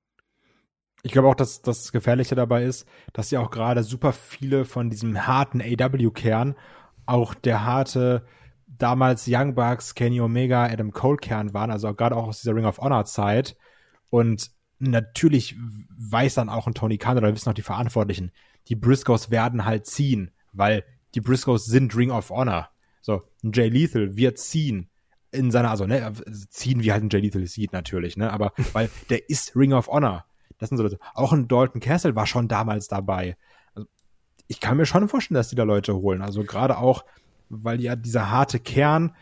[1.05, 4.91] Ich glaube auch, dass das Gefährliche dabei ist, dass ja auch gerade super viele von
[4.91, 6.57] diesem harten AW-Kern,
[7.07, 8.27] auch der harte
[8.67, 12.79] damals Young Bucks, Kenny Omega, Adam Cole-Kern waren, also gerade auch aus dieser Ring of
[12.79, 13.57] Honor-Zeit.
[14.11, 15.57] Und natürlich
[15.97, 18.33] weiß dann auch ein Tony Khan oder wissen auch die Verantwortlichen,
[18.67, 20.85] die Briscoes werden halt ziehen, weil
[21.15, 22.71] die Briscoes sind Ring of Honor.
[23.11, 24.89] So, ein Jay Lethal wird ziehen
[25.33, 26.13] in seiner, also, ne,
[26.49, 29.89] ziehen wie halt ein Jay Lethal sieht natürlich, ne, aber, weil der ist Ring of
[29.89, 30.25] Honor.
[30.59, 31.01] Das sind so Leute.
[31.15, 33.37] Auch ein Dalton Castle war schon damals dabei.
[33.75, 33.89] Also,
[34.47, 36.23] ich kann mir schon vorstellen, dass die da Leute holen.
[36.23, 37.05] Also gerade auch,
[37.49, 39.17] weil ja dieser harte Kern,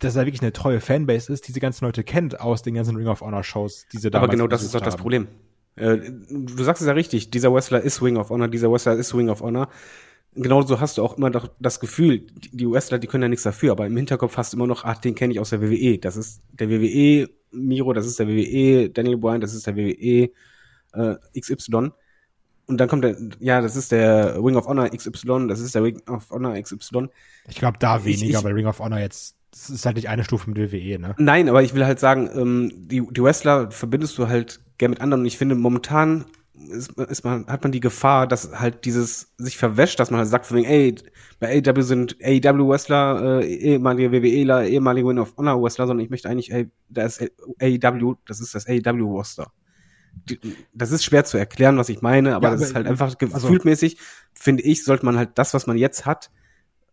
[0.00, 3.06] dass er wirklich eine treue Fanbase ist, diese ganzen Leute kennt aus den ganzen Ring
[3.06, 5.28] of Honor Shows, diese damals Aber genau das ist doch das Problem.
[5.76, 5.98] Äh,
[6.30, 9.28] du sagst es ja richtig, dieser Wrestler ist Ring of Honor, dieser Wrestler ist Ring
[9.28, 9.68] of Honor
[10.34, 13.72] genauso hast du auch immer doch das Gefühl, die Wrestler, die können ja nichts dafür,
[13.72, 15.98] aber im Hinterkopf hast du immer noch, ach, den kenne ich aus der WWE.
[15.98, 20.30] Das ist der WWE Miro, das ist der WWE Daniel Bryan, das ist der WWE
[20.92, 21.90] äh, XY.
[22.66, 25.82] Und dann kommt der, ja, das ist der Ring of Honor XY, das ist der
[25.82, 27.08] Ring of Honor XY.
[27.48, 30.22] Ich glaube da weniger, ich, weil Ring of Honor jetzt, das ist halt nicht eine
[30.22, 31.14] Stufe mit WWE, ne?
[31.18, 35.00] Nein, aber ich will halt sagen, ähm, die, die Wrestler verbindest du halt gern mit
[35.00, 36.26] anderen und ich finde momentan
[36.70, 40.28] ist, ist man, hat man die Gefahr, dass halt dieses sich verwäscht, dass man halt
[40.28, 40.94] sagt, von wegen, ey,
[41.40, 46.52] bei AEW sind AEW-Wrestler, äh, ehemalige WWEler, ehemalige Win of Honor-Wrestler, sondern ich möchte eigentlich,
[46.52, 47.22] ey, da ist
[47.60, 49.52] AEW, das ist das AEW-Roster.
[50.74, 53.06] Das ist schwer zu erklären, was ich meine, aber Ja, das aber, ist halt einfach
[53.06, 53.98] also- gefühltmäßig,
[54.34, 56.30] finde ich, sollte man halt das, was man jetzt hat,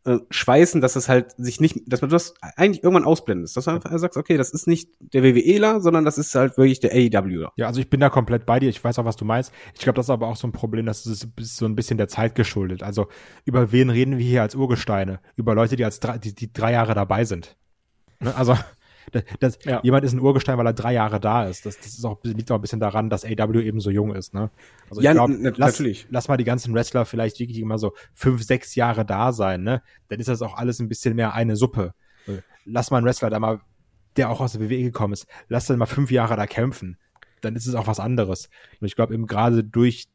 [0.06, 3.56] äh, schweißen, dass es halt sich nicht, dass man das eigentlich irgendwann ausblendet.
[3.56, 6.80] Dass man einfach sagt, okay, das ist nicht der WWEler, sondern das ist halt wirklich
[6.80, 7.52] der AEWler.
[7.56, 8.70] Ja, also ich bin da komplett bei dir.
[8.70, 9.52] Ich weiß auch, was du meinst.
[9.74, 11.98] Ich glaube, das ist aber auch so ein Problem, das ist ist so ein bisschen
[11.98, 12.84] der Zeit geschuldet.
[12.84, 13.08] Also
[13.46, 15.20] über wen reden wir hier als Urgesteine?
[15.36, 17.56] Über Leute, die als drei, die, die drei Jahre dabei sind.
[18.20, 18.36] Ne?
[18.36, 18.58] Also
[19.12, 19.80] das, das, Ja.
[19.84, 21.66] jemand ist ein Urgestein, weil er drei Jahre da ist.
[21.66, 24.34] Das, das ist auch, liegt auch ein bisschen daran, dass AW eben so jung ist.
[24.34, 24.50] Ne?
[24.90, 26.08] Also Ja, ich glaub, lass, natürlich.
[26.10, 29.64] lass mal die ganzen Wrestler vielleicht wirklich immer so fünf, sechs Jahre da sein.
[29.64, 29.82] Ne?
[30.10, 31.94] Dann ist das auch alles ein bisschen mehr eine Suppe.
[32.66, 33.62] Lass mal einen Wrestler da mal,
[34.18, 36.98] der auch aus der WWE gekommen ist, lass den mal fünf Jahre da kämpfen.
[37.42, 38.50] Dann ist es auch was anderes.
[38.82, 40.08] Und ich glaube eben gerade durch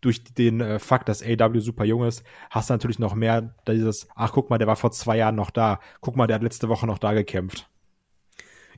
[0.00, 4.06] durch den äh, Fakt, dass AW super jung ist, hast du natürlich noch mehr dieses,
[4.14, 5.80] ach guck mal, der war vor zwei Jahren noch da.
[6.00, 7.68] Guck mal, der hat letzte Woche noch da gekämpft.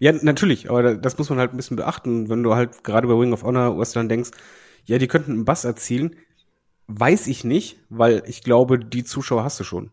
[0.01, 3.07] Ja, natürlich, aber da- das muss man halt ein bisschen beachten, wenn du halt gerade
[3.07, 4.31] bei Wing of Honor Western denkst,
[4.87, 6.17] ja, die könnten einen Bass erzielen.
[6.89, 9.91] Weiß ich nicht, weil ich glaube, die Zuschauer hast du schon.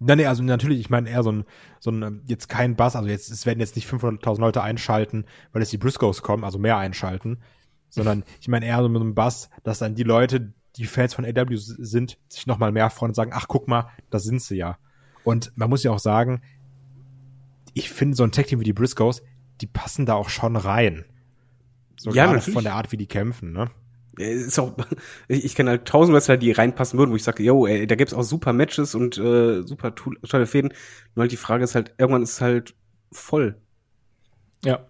[0.00, 1.44] Nein, nee, also natürlich, ich meine eher so ein,
[1.78, 5.26] so ein, ähm, jetzt kein Bass, also jetzt, es werden jetzt nicht 500.000 Leute einschalten,
[5.52, 7.38] weil jetzt die Briscoes kommen, also mehr einschalten,
[7.88, 11.24] sondern ich meine eher so mit einem Bass, dass dann die Leute, die Fans von
[11.24, 14.78] AW sind, sich nochmal mehr freuen und sagen, ach guck mal, da sind sie ja.
[15.22, 16.42] Und man muss ja auch sagen,
[17.74, 19.22] ich finde so ein Tag-Team wie die Briscoes,
[19.60, 21.04] die passen da auch schon rein.
[21.96, 22.54] So Ja, gerade natürlich.
[22.54, 23.70] von der Art, wie die kämpfen, ne?
[24.18, 24.76] Ist auch,
[25.28, 27.94] ich, ich kenne halt tausend Wrestler, die reinpassen würden, wo ich sage, yo, ey, da
[27.94, 30.72] gibt's auch super Matches und äh, super tolle Fäden.
[31.14, 32.74] Nur halt die Frage ist halt, irgendwann ist es halt
[33.10, 33.56] voll.
[34.64, 34.86] Ja.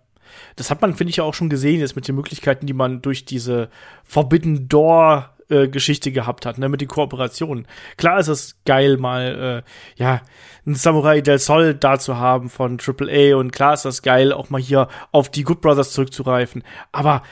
[0.56, 3.02] Das hat man, finde ich, ja auch schon gesehen jetzt mit den Möglichkeiten, die man
[3.02, 3.68] durch diese
[4.04, 7.66] Forbidden Door äh, Geschichte gehabt hat, ne, mit den Kooperationen.
[7.96, 10.22] Klar ist es geil, mal, äh, ja,
[10.64, 14.50] einen Samurai del Sol da zu haben von AAA und klar ist das geil, auch
[14.50, 16.62] mal hier auf die Good Brothers zurückzureifen.
[16.92, 17.22] Aber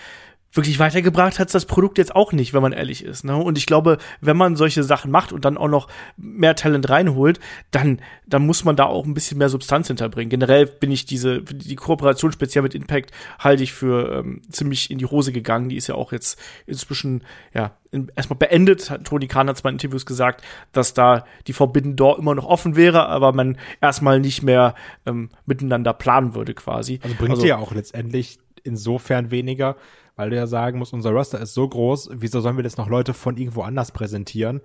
[0.53, 3.25] wirklich weitergebracht hat's das Produkt jetzt auch nicht, wenn man ehrlich ist.
[3.25, 3.37] Ne?
[3.37, 7.39] Und ich glaube, wenn man solche Sachen macht und dann auch noch mehr Talent reinholt,
[7.71, 10.31] dann, dann muss man da auch ein bisschen mehr Substanz hinterbringen.
[10.31, 14.99] Generell bin ich diese, die Kooperation speziell mit Impact halte ich für ähm, ziemlich in
[14.99, 15.69] die Hose gegangen.
[15.69, 17.23] Die ist ja auch jetzt inzwischen,
[17.55, 18.93] ja, in, erstmal beendet.
[19.05, 20.43] Tony Khan hat zwar in Interviews gesagt,
[20.73, 24.75] dass da die Forbidden Door immer noch offen wäre, aber man erstmal nicht mehr
[25.07, 26.99] ähm, miteinander planen würde quasi.
[27.03, 29.77] Also bringt dir ja auch letztendlich insofern weniger,
[30.21, 32.91] weil du ja sagen musst, unser Roster ist so groß, wieso sollen wir jetzt noch
[32.91, 34.61] Leute von irgendwo anders präsentieren?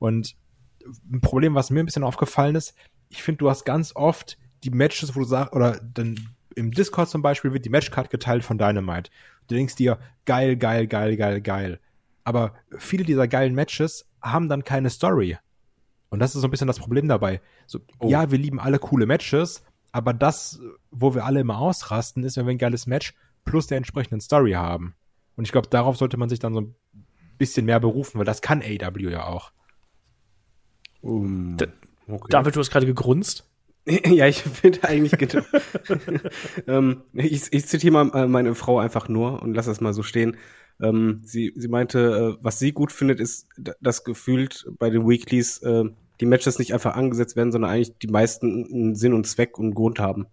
[0.00, 0.34] Und
[1.12, 2.74] ein Problem, was mir ein bisschen aufgefallen ist,
[3.08, 6.18] ich finde, du hast ganz oft die Matches, wo du sagst, oder dann
[6.56, 9.12] im Discord zum Beispiel wird die Matchcard geteilt von Dynamite.
[9.46, 11.80] Du denkst dir, geil, geil, geil, geil, geil.
[12.24, 15.38] Aber viele dieser geilen Matches haben dann keine Story.
[16.08, 17.40] Und das ist so ein bisschen das Problem dabei.
[17.68, 20.58] So, ja, wir lieben alle coole Matches, aber das,
[20.90, 23.14] wo wir alle immer ausrasten, ist, wenn wir ein geiles Match
[23.46, 24.94] plus der entsprechenden Story haben.
[25.36, 26.74] Und ich glaube, darauf sollte man sich dann so ein
[27.38, 29.52] bisschen mehr berufen, weil das kann AW ja auch.
[31.00, 31.66] Um, Da-
[32.08, 32.26] okay.
[32.28, 33.48] David, du hast gerade gegrunzt.
[33.86, 35.44] ja, ich finde eigentlich genau.
[36.66, 40.02] ähm, ich, ich zitiere mal äh, meine Frau einfach nur und lass das mal so
[40.02, 40.36] stehen.
[40.80, 43.48] Ähm, sie, sie meinte, äh, was sie gut findet, ist,
[43.80, 45.84] dass gefühlt bei den Weeklies äh,
[46.20, 49.74] die Matches nicht einfach angesetzt werden, sondern eigentlich die meisten einen Sinn und Zweck und
[49.74, 50.26] Grund haben.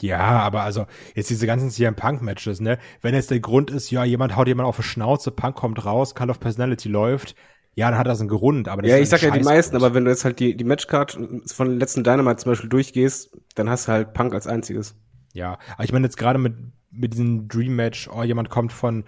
[0.00, 2.78] Ja, aber also jetzt diese ganzen CM Punk Matches, ne?
[3.00, 6.14] Wenn jetzt der Grund ist, ja, jemand haut jemand auf die Schnauze, Punk kommt raus,
[6.14, 7.34] Call of Personality läuft,
[7.74, 9.94] ja, dann hat das einen Grund, aber das Ja, ich sag ja die meisten, aber
[9.94, 13.68] wenn du jetzt halt die, die Matchcard von den letzten Dynamite zum Beispiel durchgehst, dann
[13.68, 14.96] hast du halt Punk als einziges.
[15.32, 16.54] Ja, aber ich meine jetzt gerade mit
[16.96, 19.04] mit diesem Dream Match, oh, jemand kommt von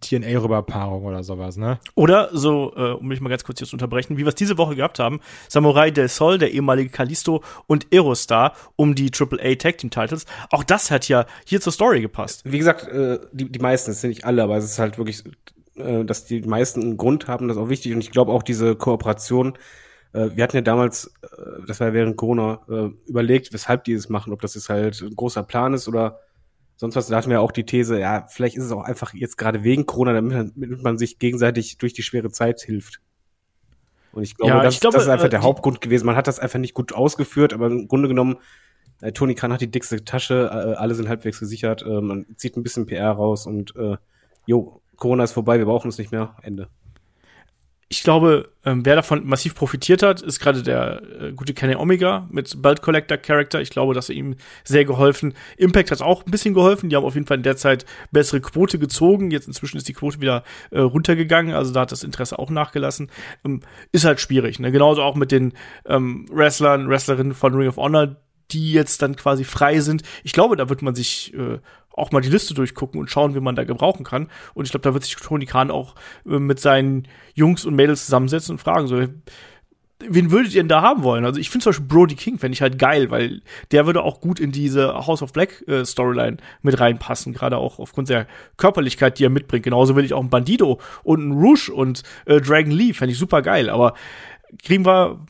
[0.00, 1.80] TNA rüber Paarung oder sowas, ne?
[1.94, 4.56] Oder so, äh, um mich mal ganz kurz hier zu unterbrechen, wie wir es diese
[4.56, 9.78] Woche gehabt haben, Samurai del Sol, der ehemalige Kalisto und Aerostar um die AAA Tag
[9.78, 10.26] Team Titles.
[10.50, 12.42] Auch das hat ja hier zur Story gepasst.
[12.44, 15.24] Wie gesagt, äh, die, die meisten, es sind nicht alle, aber es ist halt wirklich,
[15.76, 17.92] äh, dass die meisten einen Grund haben, das ist auch wichtig.
[17.92, 19.54] Und ich glaube auch diese Kooperation,
[20.12, 23.92] äh, wir hatten ja damals, äh, das war ja während Corona, äh, überlegt, weshalb die
[23.92, 26.20] es machen, ob das jetzt halt ein großer Plan ist oder
[26.80, 27.08] sonst was.
[27.08, 29.84] Da hatten wir auch die These, ja, vielleicht ist es auch einfach jetzt gerade wegen
[29.84, 33.00] Corona, damit man, damit man sich gegenseitig durch die schwere Zeit hilft.
[34.12, 36.06] Und ich glaube, Ja, das, ich glaube, das ist einfach äh, der Hauptgrund gewesen.
[36.06, 38.38] Man hat das einfach nicht gut ausgeführt, aber im Grunde genommen,
[39.02, 42.56] äh, Tony Khan hat die dickste Tasche, äh, alle sind halbwegs gesichert, äh, man zieht
[42.56, 43.98] ein bisschen PR raus und äh,
[44.46, 46.68] jo, Corona ist vorbei, wir brauchen es nicht mehr, Ende.
[47.92, 52.28] Ich glaube, ähm, wer davon massiv profitiert hat, ist gerade der äh, gute Kenny Omega
[52.30, 53.60] mit Belt Collector Character.
[53.60, 55.34] Ich glaube, dass er ihm sehr geholfen.
[55.56, 56.88] Impact hat auch ein bisschen geholfen.
[56.88, 59.32] Die haben auf jeden Fall in der Zeit bessere Quote gezogen.
[59.32, 61.52] Jetzt inzwischen ist die Quote wieder äh, runtergegangen.
[61.52, 63.10] Also da hat das Interesse auch nachgelassen.
[63.44, 63.60] Ähm,
[63.90, 64.60] ist halt schwierig.
[64.60, 64.70] Ne?
[64.70, 65.52] Genauso auch mit den
[65.84, 68.14] ähm, Wrestlern, Wrestlerinnen von Ring of Honor,
[68.52, 70.02] die jetzt dann quasi frei sind.
[70.24, 71.58] Ich glaube, da wird man sich äh,
[71.92, 74.28] auch mal die Liste durchgucken und schauen, wie man da gebrauchen kann.
[74.54, 75.94] Und ich glaube, da wird sich Tony Khan auch
[76.26, 79.06] äh, mit seinen Jungs und Mädels zusammensetzen und fragen, so,
[80.08, 81.24] wen würdet ihr denn da haben wollen?
[81.24, 84.20] Also ich finde zum Beispiel Brody King fände ich halt geil, weil der würde auch
[84.20, 88.26] gut in diese House of Black äh, Storyline mit reinpassen, gerade auch aufgrund der
[88.56, 89.64] Körperlichkeit, die er mitbringt.
[89.64, 93.18] Genauso will ich auch einen Bandido und einen Rouge und äh, Dragon Lee, fände ich
[93.18, 93.94] super geil, aber
[94.62, 95.24] kriegen wir,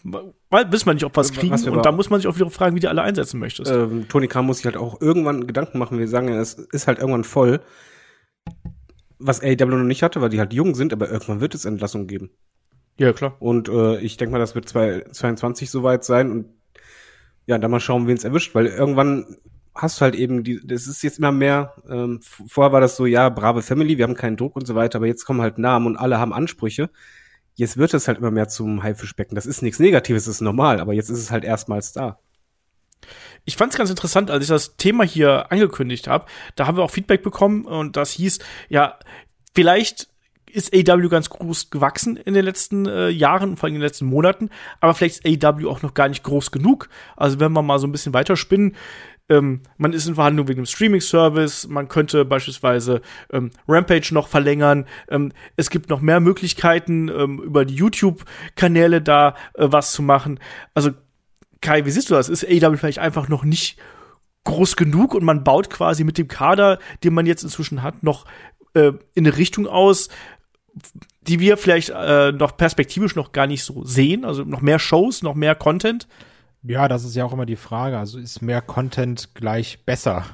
[0.51, 1.53] weil wissen wir nicht, ob wir es kriegen.
[1.53, 3.71] Was und da muss man sich auch wieder fragen, wie du alle einsetzen möchtest.
[3.71, 5.99] Ähm, Tony Khan muss sich halt auch irgendwann Gedanken machen.
[5.99, 7.61] Wir sagen ja, es ist halt irgendwann voll.
[9.19, 12.07] Was AEW noch nicht hatte, weil die halt jung sind, aber irgendwann wird es Entlassungen
[12.07, 12.31] geben.
[12.99, 13.37] Ja, klar.
[13.39, 16.47] Und äh, ich denke mal, das wird 2022 soweit sein und
[17.47, 19.37] ja, dann mal schauen, wen es erwischt, weil irgendwann
[19.75, 23.07] hast du halt eben die, das ist jetzt immer mehr, ähm, vorher war das so,
[23.07, 25.87] ja, brave Family, wir haben keinen Druck und so weiter, aber jetzt kommen halt Namen
[25.87, 26.91] und alle haben Ansprüche
[27.61, 29.35] jetzt wird es halt immer mehr zum Haifischbecken.
[29.35, 32.19] Das ist nichts Negatives, das ist normal, aber jetzt ist es halt erstmals da.
[33.45, 36.27] Ich fand es ganz interessant, als ich das Thema hier angekündigt habe.
[36.57, 38.39] Da haben wir auch Feedback bekommen und das hieß,
[38.69, 38.99] ja,
[39.55, 40.09] vielleicht
[40.51, 44.07] ist AW ganz groß gewachsen in den letzten äh, Jahren, vor allem in den letzten
[44.07, 44.51] Monaten,
[44.81, 46.89] aber vielleicht ist AW auch noch gar nicht groß genug.
[47.17, 48.75] Also wenn wir mal so ein bisschen weiterspinnen,
[49.31, 53.01] ähm, man ist in Verhandlung wegen dem Streaming-Service, man könnte beispielsweise
[53.33, 54.87] ähm, Rampage noch verlängern.
[55.09, 60.41] Ähm, es gibt noch mehr Möglichkeiten, ähm, über die YouTube-Kanäle da äh, was zu machen.
[60.75, 60.91] Also,
[61.61, 62.29] Kai, wie siehst du das?
[62.29, 63.79] Ist AEW vielleicht einfach noch nicht
[64.45, 68.25] groß genug und man baut quasi mit dem Kader, den man jetzt inzwischen hat, noch
[68.75, 70.09] äh, in eine Richtung aus,
[71.21, 74.25] die wir vielleicht äh, noch perspektivisch noch gar nicht so sehen.
[74.25, 76.09] Also noch mehr Shows, noch mehr Content.
[76.63, 77.99] Ja, das ist ja auch immer die Frage.
[77.99, 80.25] Also ist mehr Content gleich besser?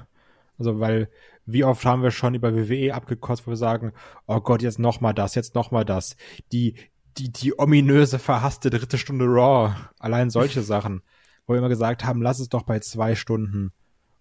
[0.59, 1.09] Also, weil
[1.45, 3.93] wie oft haben wir schon über WWE abgekostet, wo wir sagen,
[4.27, 6.17] oh Gott, jetzt noch mal das, jetzt noch mal das.
[6.53, 6.75] Die,
[7.19, 9.75] die, die ominöse, verhasste dritte Stunde Raw.
[9.99, 11.03] Allein solche Sachen,
[11.47, 13.73] wo wir immer gesagt haben, lass es doch bei zwei Stunden.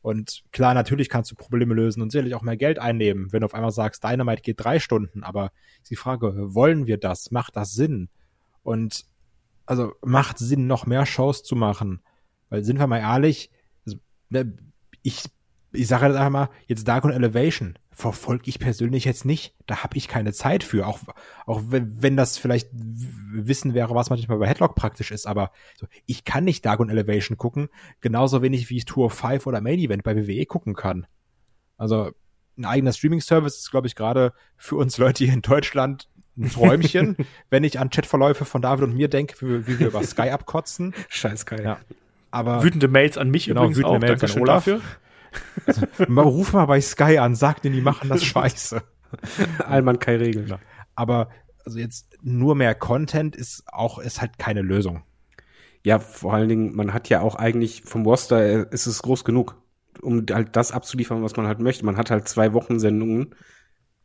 [0.01, 3.45] Und klar, natürlich kannst du Probleme lösen und sicherlich auch mehr Geld einnehmen, wenn du
[3.45, 5.23] auf einmal sagst, Dynamite geht drei Stunden.
[5.23, 5.51] Aber
[5.81, 7.31] ist die Frage, wollen wir das?
[7.31, 8.09] Macht das Sinn?
[8.61, 9.05] Und
[9.65, 12.01] also macht Sinn, noch mehr Shows zu machen.
[12.49, 13.49] Weil sind wir mal ehrlich,
[13.85, 13.97] also,
[14.29, 14.55] ne,
[15.01, 15.25] ich,
[15.71, 19.55] ich sage jetzt einfach mal, jetzt Dark und Elevation verfolge ich persönlich jetzt nicht.
[19.67, 20.85] Da habe ich keine Zeit für.
[20.85, 20.99] Auch,
[21.45, 25.25] auch wenn, wenn das vielleicht Wissen wäre, was manchmal bei Headlock praktisch ist.
[25.25, 27.69] Aber so, ich kann nicht Dark und Elevation gucken.
[28.01, 31.07] Genauso wenig wie ich Tour 5 oder Main Event bei WWE gucken kann.
[31.77, 32.11] Also
[32.57, 37.17] ein eigener Streaming-Service ist, glaube ich, gerade für uns Leute hier in Deutschland ein Träumchen,
[37.49, 40.93] wenn ich an Chatverläufe von David und mir denke, wie, wie wir über Sky abkotzen.
[41.09, 41.61] Scheiß Sky.
[41.61, 41.79] Ja.
[42.31, 44.01] Aber wütende Mails an mich genau, übrigens wütende auch.
[44.01, 44.65] Mails Dankeschön an Olaf.
[44.65, 44.81] dafür.
[45.65, 48.81] Also, ruf mal bei Sky an, sag denen, die machen das scheiße.
[49.59, 50.47] Allmann Kai Regeln.
[50.47, 50.59] Ja.
[50.95, 51.29] Aber
[51.65, 55.03] also jetzt nur mehr Content ist auch ist halt keine Lösung.
[55.83, 59.23] Ja, vor allen Dingen, man hat ja auch eigentlich vom Roster äh, ist es groß
[59.23, 59.55] genug,
[60.01, 61.85] um halt das abzuliefern, was man halt möchte.
[61.85, 63.35] Man hat halt zwei Wochen Sendungen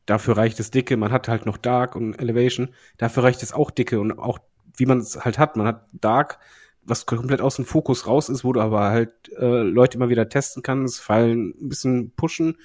[0.06, 0.96] Dafür reicht es dicke.
[0.96, 2.70] Man hat halt noch Dark und Elevation.
[2.98, 4.38] Dafür reicht es auch dicke und auch
[4.76, 5.56] wie man es halt hat.
[5.56, 6.38] Man hat Dark,
[6.82, 10.28] was komplett aus dem Fokus raus ist, wo du aber halt äh, Leute immer wieder
[10.28, 12.56] testen kannst, fallen ein bisschen pushen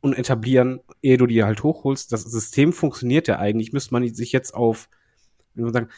[0.00, 2.12] und etablieren, ehe du die halt hochholst.
[2.12, 3.72] Das System funktioniert ja eigentlich.
[3.72, 4.88] Müsste man sich jetzt auf,
[5.54, 5.88] wie man sagen,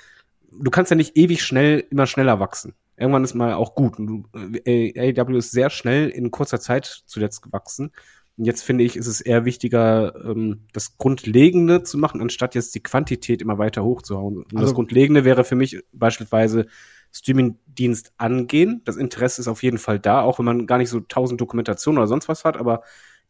[0.50, 2.74] du kannst ja nicht ewig schnell immer schneller wachsen.
[2.96, 3.98] Irgendwann ist mal auch gut.
[3.98, 4.26] Und
[4.64, 7.92] äh, AW ist sehr schnell in kurzer Zeit zuletzt gewachsen.
[8.40, 12.74] Und jetzt finde ich, ist es eher wichtiger, ähm, das Grundlegende zu machen, anstatt jetzt
[12.74, 14.38] die Quantität immer weiter hochzuhauen.
[14.38, 16.64] Und also, das Grundlegende wäre für mich beispielsweise
[17.12, 18.80] Streaming-Dienst angehen.
[18.86, 21.98] Das Interesse ist auf jeden Fall da, auch wenn man gar nicht so tausend Dokumentationen
[21.98, 22.82] oder sonst was hat, aber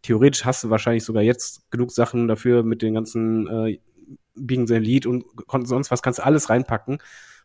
[0.03, 3.81] theoretisch hast du wahrscheinlich sogar jetzt genug Sachen dafür mit den ganzen äh,
[4.37, 5.25] Being the Lead und
[5.65, 6.99] sonst was kannst du alles reinpacken.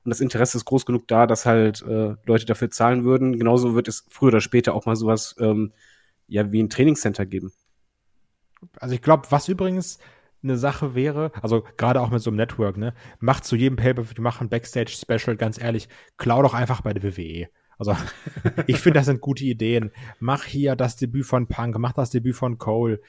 [0.03, 3.39] Und das Interesse ist groß genug da, dass halt äh, Leute dafür zahlen würden.
[3.39, 5.74] Genauso wird es früher oder später auch mal sowas ähm,
[6.28, 7.51] ja wie ein Trainingscenter geben.
[8.80, 9.99] Also ich glaube, was übrigens
[10.43, 14.07] eine Sache wäre, also gerade auch mit so einem Network, ne, macht zu jedem Paper,
[14.07, 17.47] wir machen Backstage-Special, ganz ehrlich, klau doch einfach bei der WWE.
[17.78, 17.95] Also
[18.67, 19.91] ich finde, das sind gute Ideen.
[20.19, 23.01] Mach hier das Debüt von Punk, mach das Debüt von Cole.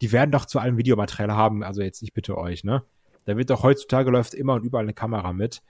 [0.00, 2.82] Die werden doch zu allem Videomaterial haben, also jetzt ich bitte euch, ne?
[3.24, 5.62] Da wird doch heutzutage läuft immer und überall eine Kamera mit.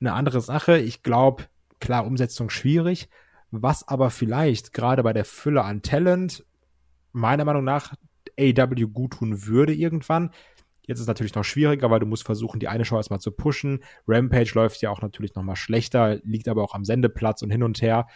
[0.00, 1.44] Eine andere Sache, ich glaube,
[1.80, 3.08] klar, Umsetzung schwierig,
[3.52, 6.44] was aber vielleicht gerade bei der Fülle an Talent
[7.12, 7.94] meiner Meinung nach
[8.38, 10.30] AW gut tun würde irgendwann,
[10.84, 13.30] Jetzt ist es natürlich noch schwieriger, weil du musst versuchen, die eine Show erstmal zu
[13.30, 13.84] pushen.
[14.08, 17.62] Rampage läuft ja auch natürlich noch mal schlechter, liegt aber auch am Sendeplatz und hin
[17.62, 18.08] und her.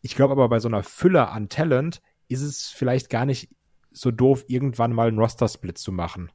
[0.00, 3.50] Ich glaube aber bei so einer Fülle an Talent ist es vielleicht gar nicht
[3.90, 6.32] so doof, irgendwann mal einen Roster-Split zu machen.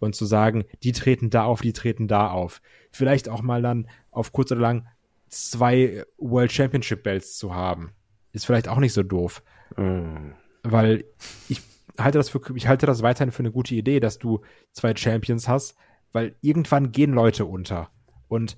[0.00, 2.62] Und zu sagen, die treten da auf, die treten da auf.
[2.92, 4.86] Vielleicht auch mal dann auf kurz oder lang
[5.28, 7.92] zwei World Championship Belts zu haben.
[8.32, 9.42] Ist vielleicht auch nicht so doof.
[9.76, 10.32] Mm.
[10.62, 11.04] Weil
[11.48, 11.62] ich
[11.98, 14.40] halte das für, ich halte das weiterhin für eine gute Idee, dass du
[14.72, 15.76] zwei Champions hast,
[16.12, 17.90] weil irgendwann gehen Leute unter.
[18.28, 18.56] Und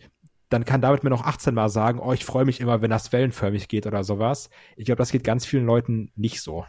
[0.49, 3.13] dann kann David mir noch 18 Mal sagen, oh, ich freue mich immer, wenn das
[3.13, 4.51] wellenförmig geht oder sowas.
[4.77, 6.67] Ich glaube, das geht ganz vielen Leuten nicht so.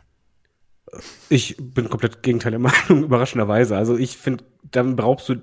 [1.29, 3.75] Ich bin komplett Gegenteil der Meinung, überraschenderweise.
[3.75, 5.41] Also ich finde, dann brauchst du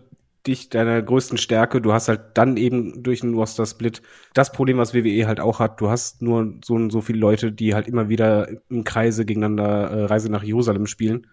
[0.49, 1.81] dich deiner größten Stärke.
[1.81, 4.03] Du hast halt dann eben durch einen Roster-Split
[4.35, 5.81] das Problem, was WWE halt auch hat.
[5.81, 9.91] Du hast nur so und so viele Leute, die halt immer wieder im Kreise gegeneinander
[9.91, 11.27] äh, Reise nach Jerusalem spielen.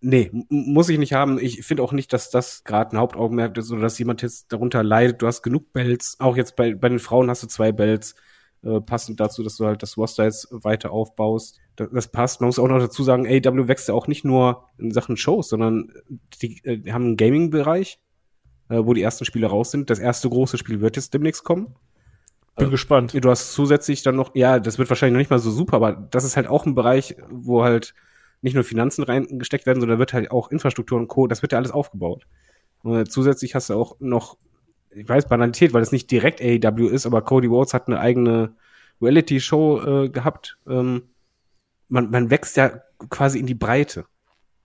[0.00, 1.38] Nee, muss ich nicht haben.
[1.38, 4.82] Ich finde auch nicht, dass das gerade ein Hauptaugenmerk ist oder dass jemand jetzt darunter
[4.82, 5.22] leidet.
[5.22, 6.16] Du hast genug Belts.
[6.20, 8.14] Auch jetzt bei, bei den Frauen hast du zwei Belts.
[8.62, 11.60] Äh, passend dazu, dass du halt das Roster jetzt weiter aufbaust.
[11.76, 12.40] Das, das, passt.
[12.40, 15.48] Man muss auch noch dazu sagen, AW wächst ja auch nicht nur in Sachen Shows,
[15.48, 15.92] sondern
[16.42, 18.00] die, äh, die haben einen Gaming-Bereich,
[18.68, 19.90] äh, wo die ersten Spiele raus sind.
[19.90, 21.74] Das erste große Spiel wird jetzt demnächst kommen.
[22.56, 23.12] Bin äh, gespannt.
[23.14, 25.92] Du hast zusätzlich dann noch, ja, das wird wahrscheinlich noch nicht mal so super, aber
[25.92, 27.94] das ist halt auch ein Bereich, wo halt
[28.42, 31.58] nicht nur Finanzen reingesteckt werden, sondern wird halt auch Infrastruktur und Co., das wird ja
[31.58, 32.26] alles aufgebaut.
[32.82, 34.38] Und äh, zusätzlich hast du auch noch,
[34.90, 38.54] ich weiß, Banalität, weil es nicht direkt AEW ist, aber Cody Rhodes hat eine eigene
[39.00, 40.58] Reality-Show äh, gehabt.
[40.68, 41.02] Ähm,
[41.88, 44.06] man, man wächst ja quasi in die Breite.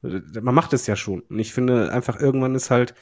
[0.01, 1.21] Man macht es ja schon.
[1.21, 2.95] Und ich finde einfach, irgendwann ist halt,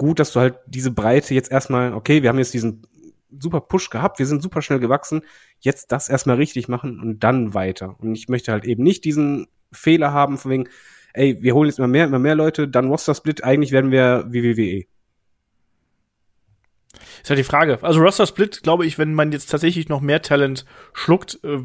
[0.00, 2.86] gut, dass du halt diese Breite jetzt erstmal, okay, wir haben jetzt diesen
[3.38, 5.20] super Push gehabt, wir sind super schnell gewachsen,
[5.58, 7.96] jetzt das erstmal richtig machen und dann weiter.
[7.98, 10.68] Und ich möchte halt eben nicht diesen Fehler haben, von wegen,
[11.12, 14.24] ey, wir holen jetzt immer mehr, immer mehr Leute, dann Roster Split, eigentlich werden wir
[14.30, 14.86] wie WWE.
[17.22, 17.78] Ist halt die Frage.
[17.82, 21.58] Also Roster Split, glaube ich, wenn man jetzt tatsächlich noch mehr Talent schluckt, äh,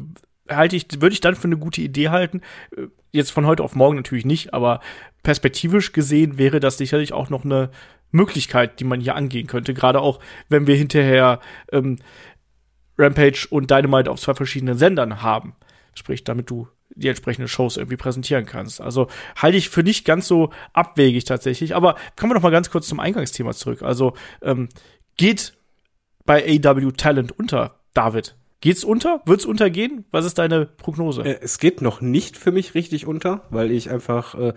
[0.46, 2.42] halte ich, würde ich dann für eine gute Idee halten.
[2.76, 4.80] Äh, jetzt von heute auf morgen natürlich nicht, aber
[5.22, 7.70] perspektivisch gesehen wäre das sicherlich auch noch eine
[8.10, 9.74] Möglichkeit, die man hier angehen könnte.
[9.74, 11.40] Gerade auch, wenn wir hinterher
[11.72, 11.98] ähm,
[12.98, 15.54] Rampage und Dynamite auf zwei verschiedenen Sendern haben.
[15.94, 18.80] Sprich, damit du die entsprechenden Shows irgendwie präsentieren kannst.
[18.80, 21.74] Also halte ich für nicht ganz so abwegig tatsächlich.
[21.74, 23.82] Aber kommen wir noch mal ganz kurz zum Eingangsthema zurück.
[23.82, 24.68] Also ähm,
[25.16, 25.54] geht
[26.24, 28.36] bei AW Talent unter, David?
[28.60, 29.20] Geht's unter?
[29.26, 30.06] Wird's untergehen?
[30.10, 31.22] Was ist deine Prognose?
[31.22, 34.54] Äh, es geht noch nicht für mich richtig unter, weil ich einfach, äh,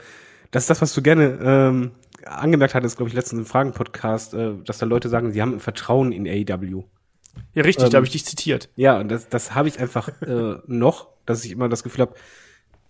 [0.51, 1.91] das ist das, was du gerne ähm,
[2.29, 6.11] angemerkt hattest, glaube ich, letztens im Fragen-Podcast, äh, dass da Leute sagen, sie haben Vertrauen
[6.11, 6.83] in AEW.
[7.53, 8.69] Ja, richtig, ähm, da habe ich dich zitiert.
[8.75, 12.15] Ja, und das, das habe ich einfach äh, noch, dass ich immer das Gefühl habe,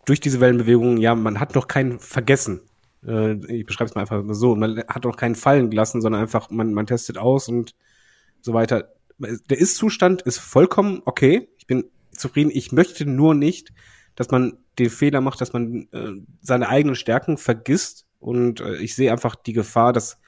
[0.05, 2.61] durch diese Wellenbewegungen, ja, man hat noch keinen vergessen.
[3.05, 4.55] Äh, ich beschreibe es mal einfach so.
[4.55, 7.75] Man hat noch keinen fallen gelassen, sondern einfach, man, man testet aus und
[8.41, 11.49] so weiter der Ist-Zustand ist vollkommen okay.
[11.57, 12.51] Ich bin zufrieden.
[12.53, 13.71] Ich möchte nur nicht,
[14.15, 16.11] dass man den Fehler macht, dass man äh,
[16.41, 18.05] seine eigenen Stärken vergisst.
[18.19, 20.19] Und äh, ich sehe einfach die Gefahr, dass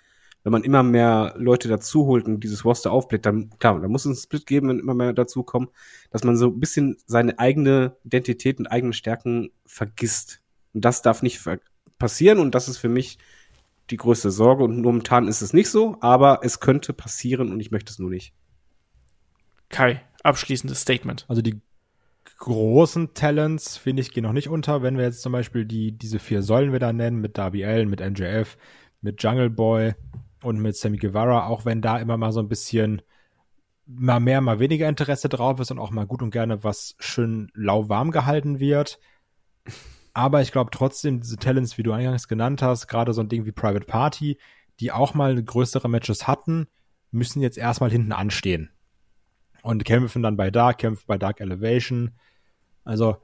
[0.44, 4.02] wenn man immer mehr Leute dazu holt und dieses Roster aufbläht, dann klar, da muss
[4.02, 5.70] es einen Split geben, wenn immer mehr dazu kommen,
[6.10, 10.42] dass man so ein bisschen seine eigene Identität und eigene Stärken vergisst.
[10.74, 11.42] Und das darf nicht
[12.00, 13.20] passieren und das ist für mich
[13.92, 17.72] die größte Sorge und momentan ist es nicht so, aber es könnte passieren und ich
[17.72, 18.34] möchte es nur nicht.
[19.70, 21.26] Kai, abschließendes Statement.
[21.28, 21.62] Also die
[22.42, 24.82] großen Talents, finde ich, gehen noch nicht unter.
[24.82, 28.02] Wenn wir jetzt zum Beispiel die, diese vier Säulen wieder nennen, mit Darby Allen, mit
[28.02, 28.58] MJF,
[29.02, 29.94] mit Jungle Boy
[30.44, 33.04] und mit Sammy Guevara, auch wenn da immer mal so ein bisschen
[33.86, 37.52] mal mehr, mal weniger Interesse drauf ist und auch mal gut und gerne was schön
[37.54, 39.00] lauwarm gehalten wird.
[40.14, 43.46] Aber ich glaube trotzdem, diese Talents, wie du eingangs genannt hast, gerade so ein Ding
[43.46, 44.38] wie Private Party,
[44.80, 46.68] die auch mal größere Matches hatten,
[47.12, 48.72] müssen jetzt erstmal hinten anstehen
[49.62, 52.12] und kämpfen dann bei Dark, kämpfen bei Dark Elevation.
[52.84, 53.18] Also,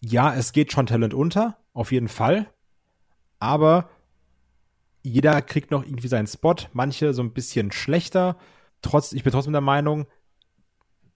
[0.00, 2.52] ja, es geht schon Talent unter, auf jeden Fall.
[3.38, 3.88] Aber
[5.02, 8.36] jeder kriegt noch irgendwie seinen Spot, manche so ein bisschen schlechter.
[8.82, 10.06] Trotz, ich bin trotzdem der Meinung,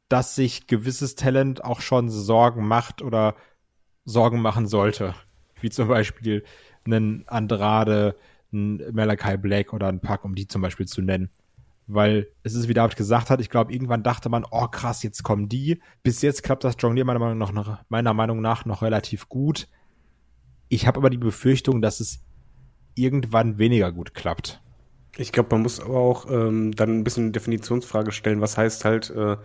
[0.09, 3.37] dass sich gewisses Talent auch schon Sorgen macht oder
[4.05, 5.15] Sorgen machen sollte.
[5.61, 6.45] Wie zum Beispiel
[6.85, 8.17] einen Andrade,
[8.53, 11.31] einen Malachi Black oder einen Pack, um die zum Beispiel zu nennen
[11.87, 15.23] weil es ist, wie David gesagt hat, ich glaube, irgendwann dachte man, oh krass, jetzt
[15.23, 15.81] kommen die.
[16.03, 19.69] Bis jetzt klappt das Jonglier meiner Meinung nach, noch, meiner Meinung nach noch relativ gut.
[20.69, 22.25] Ich habe aber die Befürchtung, dass es
[22.95, 24.63] irgendwann weniger gut klappt.
[25.17, 29.11] Ich glaube, man muss aber auch ähm, dann ein bisschen Definitionsfrage stellen, was heißt halt
[29.11, 29.37] äh,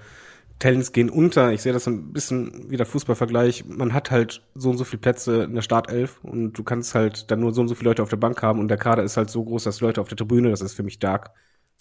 [0.57, 1.51] Talents gehen unter.
[1.53, 3.65] Ich sehe das ein bisschen wie der Fußballvergleich.
[3.65, 7.29] Man hat halt so und so viele Plätze in der Startelf und du kannst halt
[7.31, 9.15] dann nur so und so viele Leute auf der Bank haben und der Kader ist
[9.15, 11.31] halt so groß, dass Leute auf der Tribüne, das ist für mich dark,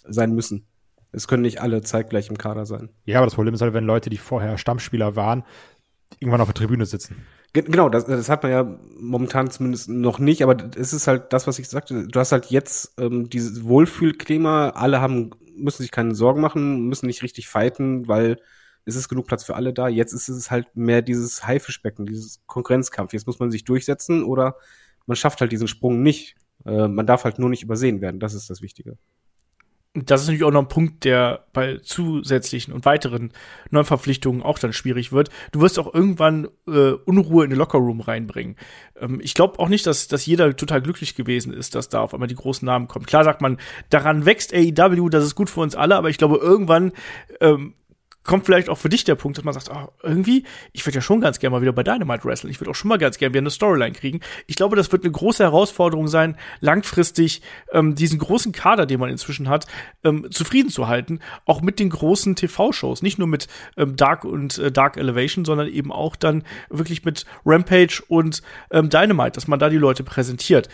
[0.07, 0.65] sein müssen.
[1.11, 2.89] Es können nicht alle zeitgleich im Kader sein.
[3.05, 5.43] Ja, aber das Problem ist halt, wenn Leute, die vorher Stammspieler waren,
[6.19, 7.25] irgendwann auf der Tribüne sitzen.
[7.53, 11.33] Ge genau, das, das hat man ja momentan zumindest noch nicht, aber es ist halt
[11.33, 12.07] das, was ich sagte.
[12.07, 17.07] Du hast halt jetzt ähm, dieses Wohlfühlklima, alle haben, müssen sich keine Sorgen machen, müssen
[17.07, 18.37] nicht richtig fighten, weil
[18.85, 19.87] es ist genug Platz für alle da.
[19.87, 23.13] Jetzt ist es halt mehr dieses Haifischbecken, dieses Konkurrenzkampf.
[23.13, 24.55] Jetzt muss man sich durchsetzen oder
[25.07, 26.35] man schafft halt diesen Sprung nicht.
[26.65, 28.19] Äh, man darf halt nur nicht übersehen werden.
[28.19, 28.97] Das ist das Wichtige.
[30.05, 33.31] Das ist natürlich auch noch ein Punkt, der bei zusätzlichen und weiteren
[33.71, 35.29] Neuverpflichtungen auch dann schwierig wird.
[35.51, 38.55] Du wirst auch irgendwann äh, Unruhe in den Lockerroom reinbringen.
[38.99, 42.13] Ähm, ich glaube auch nicht, dass, dass jeder total glücklich gewesen ist, dass da auf
[42.13, 43.05] einmal die großen Namen kommen.
[43.05, 43.57] Klar sagt man,
[43.89, 46.91] daran wächst AEW, das ist gut für uns alle, aber ich glaube, irgendwann
[47.41, 47.73] ähm,
[48.29, 51.01] kommt vielleicht auch für dich der Punkt, dass man sagt, oh, irgendwie, ich würde ja
[51.01, 52.51] schon ganz gerne mal wieder bei Dynamite wrestlen.
[52.51, 54.19] Ich würde auch schon mal ganz gerne wieder eine Storyline kriegen.
[54.45, 57.41] Ich glaube, das wird eine große Herausforderung sein, langfristig
[57.71, 59.65] ähm, diesen großen Kader, den man inzwischen hat,
[60.03, 61.21] ähm, zufrieden zu halten.
[61.45, 63.01] Auch mit den großen TV-Shows.
[63.01, 63.47] Nicht nur mit
[63.77, 68.91] ähm, Dark und äh, Dark Elevation, sondern eben auch dann wirklich mit Rampage und ähm,
[68.91, 70.69] Dynamite, dass man da die Leute präsentiert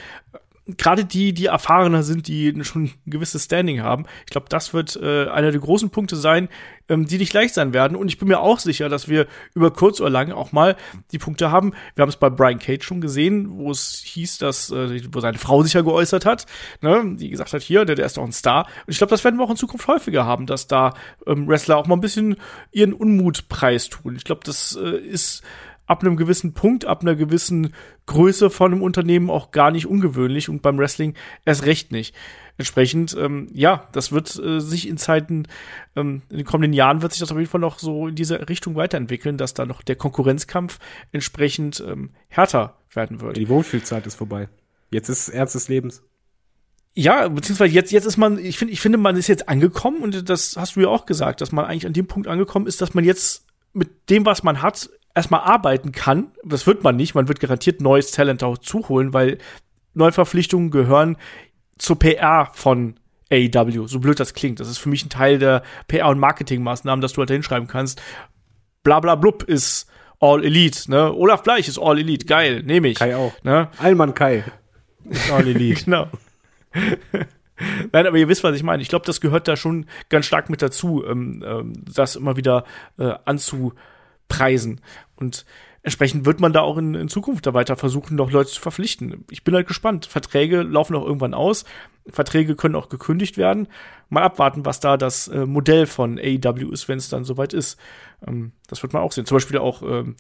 [0.68, 4.06] gerade die, die erfahrener sind, die schon ein gewisses Standing haben.
[4.26, 6.50] Ich glaube, das wird äh, einer der großen Punkte sein,
[6.90, 7.96] ähm, die nicht leicht sein werden.
[7.96, 10.76] Und ich bin mir auch sicher, dass wir über kurz oder lang auch mal
[11.12, 11.74] die Punkte haben.
[11.94, 15.38] Wir haben es bei Brian Cage schon gesehen, wo es hieß, dass, äh, wo seine
[15.38, 16.48] Frau sich ja geäußert hat,
[16.82, 18.66] ne, die gesagt hat, hier, der, der ist doch ein Star.
[18.66, 20.96] Und ich glaube, das werden wir auch in Zukunft häufiger haben, dass da
[21.28, 22.38] ähm, Wrestler auch mal ein bisschen
[22.72, 24.16] ihren Unmut preistun.
[24.16, 25.44] Ich glaube, das äh, ist
[25.88, 27.74] ab einem gewissen Punkt, ab einer gewissen
[28.06, 32.16] Größe von einem Unternehmen auch gar nicht ungewöhnlich und beim Wrestling erst recht nicht.
[32.58, 35.48] Entsprechend, ähm, ja, das wird äh, sich in Zeiten,
[35.96, 38.48] ähm, in den kommenden Jahren wird sich das auf jeden Fall noch so in diese
[38.48, 40.80] Richtung weiterentwickeln, dass da noch der Konkurrenzkampf
[41.12, 43.38] entsprechend ähm, härter werden wird.
[43.38, 44.48] Die Wohlfühlzeit ist vorbei.
[44.90, 46.02] Jetzt ist Ernst des Lebens.
[46.94, 50.30] Ja, beziehungsweise jetzt, jetzt ist man, ich finde, ich finde, man ist jetzt angekommen und
[50.30, 52.94] das hast du ja auch gesagt, dass man eigentlich an dem Punkt angekommen ist, dass
[52.94, 56.32] man jetzt mit dem, was man hat, erstmal arbeiten kann.
[56.44, 57.16] Das wird man nicht.
[57.16, 59.38] Man wird garantiert neues Talent auch zuholen, weil
[59.94, 61.18] Neuverpflichtungen gehören
[61.78, 62.96] zur PR von
[63.32, 63.88] AEW.
[63.88, 64.60] So blöd das klingt.
[64.60, 68.02] Das ist für mich ein Teil der PR- und Marketingmaßnahmen, dass du halt hinschreiben kannst.
[68.84, 69.90] Bla bla blub ist
[70.20, 71.14] All Elite, ne?
[71.14, 72.98] Olaf Bleich ist All Elite, geil, nehme ich.
[72.98, 73.34] Kai auch.
[73.44, 73.70] Ne?
[73.78, 74.44] Allmann Kai.
[75.10, 75.84] Ist All Elite.
[75.86, 76.08] genau.
[77.92, 78.82] Nein, aber ihr wisst, was ich meine.
[78.82, 82.66] Ich glaube, das gehört da schon ganz stark mit dazu, ähm, ähm, das immer wieder
[82.98, 84.82] äh, anzupreisen.
[85.18, 85.46] Und
[85.82, 89.26] entsprechend wird man da auch in, in Zukunft da weiter versuchen, noch Leute zu verpflichten.
[89.30, 90.06] Ich bin halt gespannt.
[90.06, 91.66] Verträge laufen auch irgendwann aus.
[92.08, 93.68] Verträge können auch gekündigt werden.
[94.10, 97.80] Mal abwarten, was da das äh, Modell von AEW ist, wenn es dann soweit ist.
[98.28, 99.26] Ähm, das wird man auch sehen.
[99.26, 100.16] Zum Beispiel auch ähm,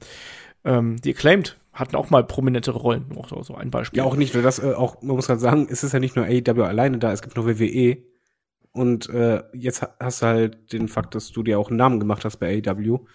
[0.64, 3.06] ähm, die Acclaimed hatten auch mal prominentere Rollen.
[3.18, 3.98] Auch so, so ein Beispiel.
[3.98, 6.16] Ja, auch nicht nur das, äh, auch, man muss halt sagen, es ist ja nicht
[6.16, 7.98] nur AEW alleine da, es gibt noch WWE.
[8.72, 12.26] Und äh, jetzt hast du halt den Fakt, dass du dir auch einen Namen gemacht
[12.26, 13.06] hast bei AEW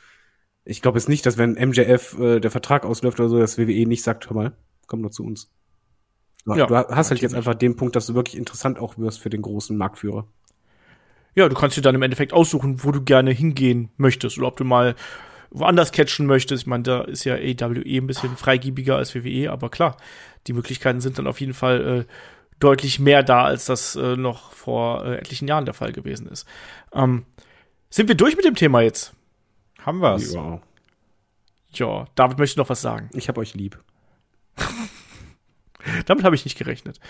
[0.64, 3.86] ich glaube jetzt nicht, dass wenn MJF äh, der Vertrag ausläuft oder so, dass WWE
[3.86, 4.52] nicht sagt, hör mal,
[4.86, 5.50] komm nur zu uns.
[6.44, 9.20] Du, ja, du hast halt jetzt einfach den Punkt, dass du wirklich interessant auch wirst
[9.20, 10.26] für den großen Marktführer.
[11.34, 14.56] Ja, du kannst dir dann im Endeffekt aussuchen, wo du gerne hingehen möchtest oder ob
[14.56, 14.96] du mal
[15.50, 16.62] woanders catchen möchtest.
[16.62, 19.96] Ich meine, da ist ja AWE ein bisschen freigiebiger als WWE, aber klar,
[20.46, 22.12] die Möglichkeiten sind dann auf jeden Fall äh,
[22.58, 26.46] deutlich mehr da, als das äh, noch vor äh, etlichen Jahren der Fall gewesen ist.
[26.92, 27.24] Ähm,
[27.90, 29.14] sind wir durch mit dem Thema jetzt?
[29.84, 30.34] Haben wir's.
[30.34, 30.60] Ja.
[31.72, 33.10] ja, David möchte noch was sagen.
[33.14, 33.82] Ich hab euch lieb.
[36.06, 37.00] Damit habe ich nicht gerechnet.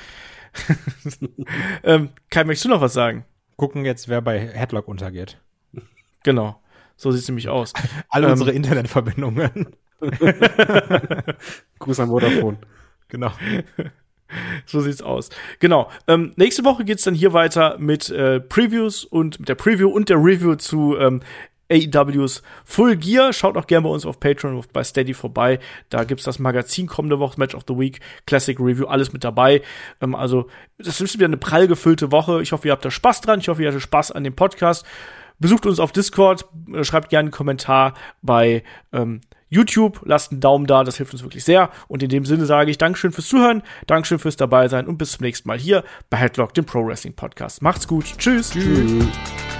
[1.83, 3.25] ähm, Kai, möchtest du noch was sagen?
[3.57, 5.39] Gucken jetzt, wer bei Headlock untergeht.
[6.23, 6.61] Genau.
[6.97, 7.73] So sieht's nämlich aus.
[8.09, 9.75] Alle ähm, unsere Internetverbindungen.
[11.79, 12.59] Gruß an Vodafone.
[13.09, 13.33] Genau.
[14.67, 15.31] so sieht's aus.
[15.59, 15.91] Genau.
[16.07, 20.09] Ähm, nächste Woche geht's dann hier weiter mit äh, Previews und mit der Preview und
[20.09, 21.21] der Review zu ähm,
[21.71, 23.33] AEWs Full Gear.
[23.33, 25.59] Schaut auch gerne bei uns auf Patreon und bei Steady vorbei.
[25.89, 29.63] Da gibt's das Magazin kommende Woche, Match of the Week, Classic Review, alles mit dabei.
[30.01, 30.49] Ähm, also,
[30.79, 32.43] das ist wieder eine prall gefüllte Woche.
[32.43, 33.41] Ich hoffe, ihr habt da Spaß dran.
[33.41, 34.85] Ich hoffe, ihr hattet Spaß an dem Podcast.
[35.39, 40.67] Besucht uns auf Discord, äh, schreibt gerne einen Kommentar bei ähm, YouTube, lasst einen Daumen
[40.67, 41.71] da, das hilft uns wirklich sehr.
[41.89, 45.13] Und in dem Sinne sage ich Dankeschön fürs Zuhören, Dankeschön fürs dabei sein und bis
[45.13, 47.63] zum nächsten Mal hier bei Headlock, dem Pro Wrestling Podcast.
[47.63, 48.05] Macht's gut.
[48.19, 48.51] Tschüss.
[48.51, 49.60] Tschüss.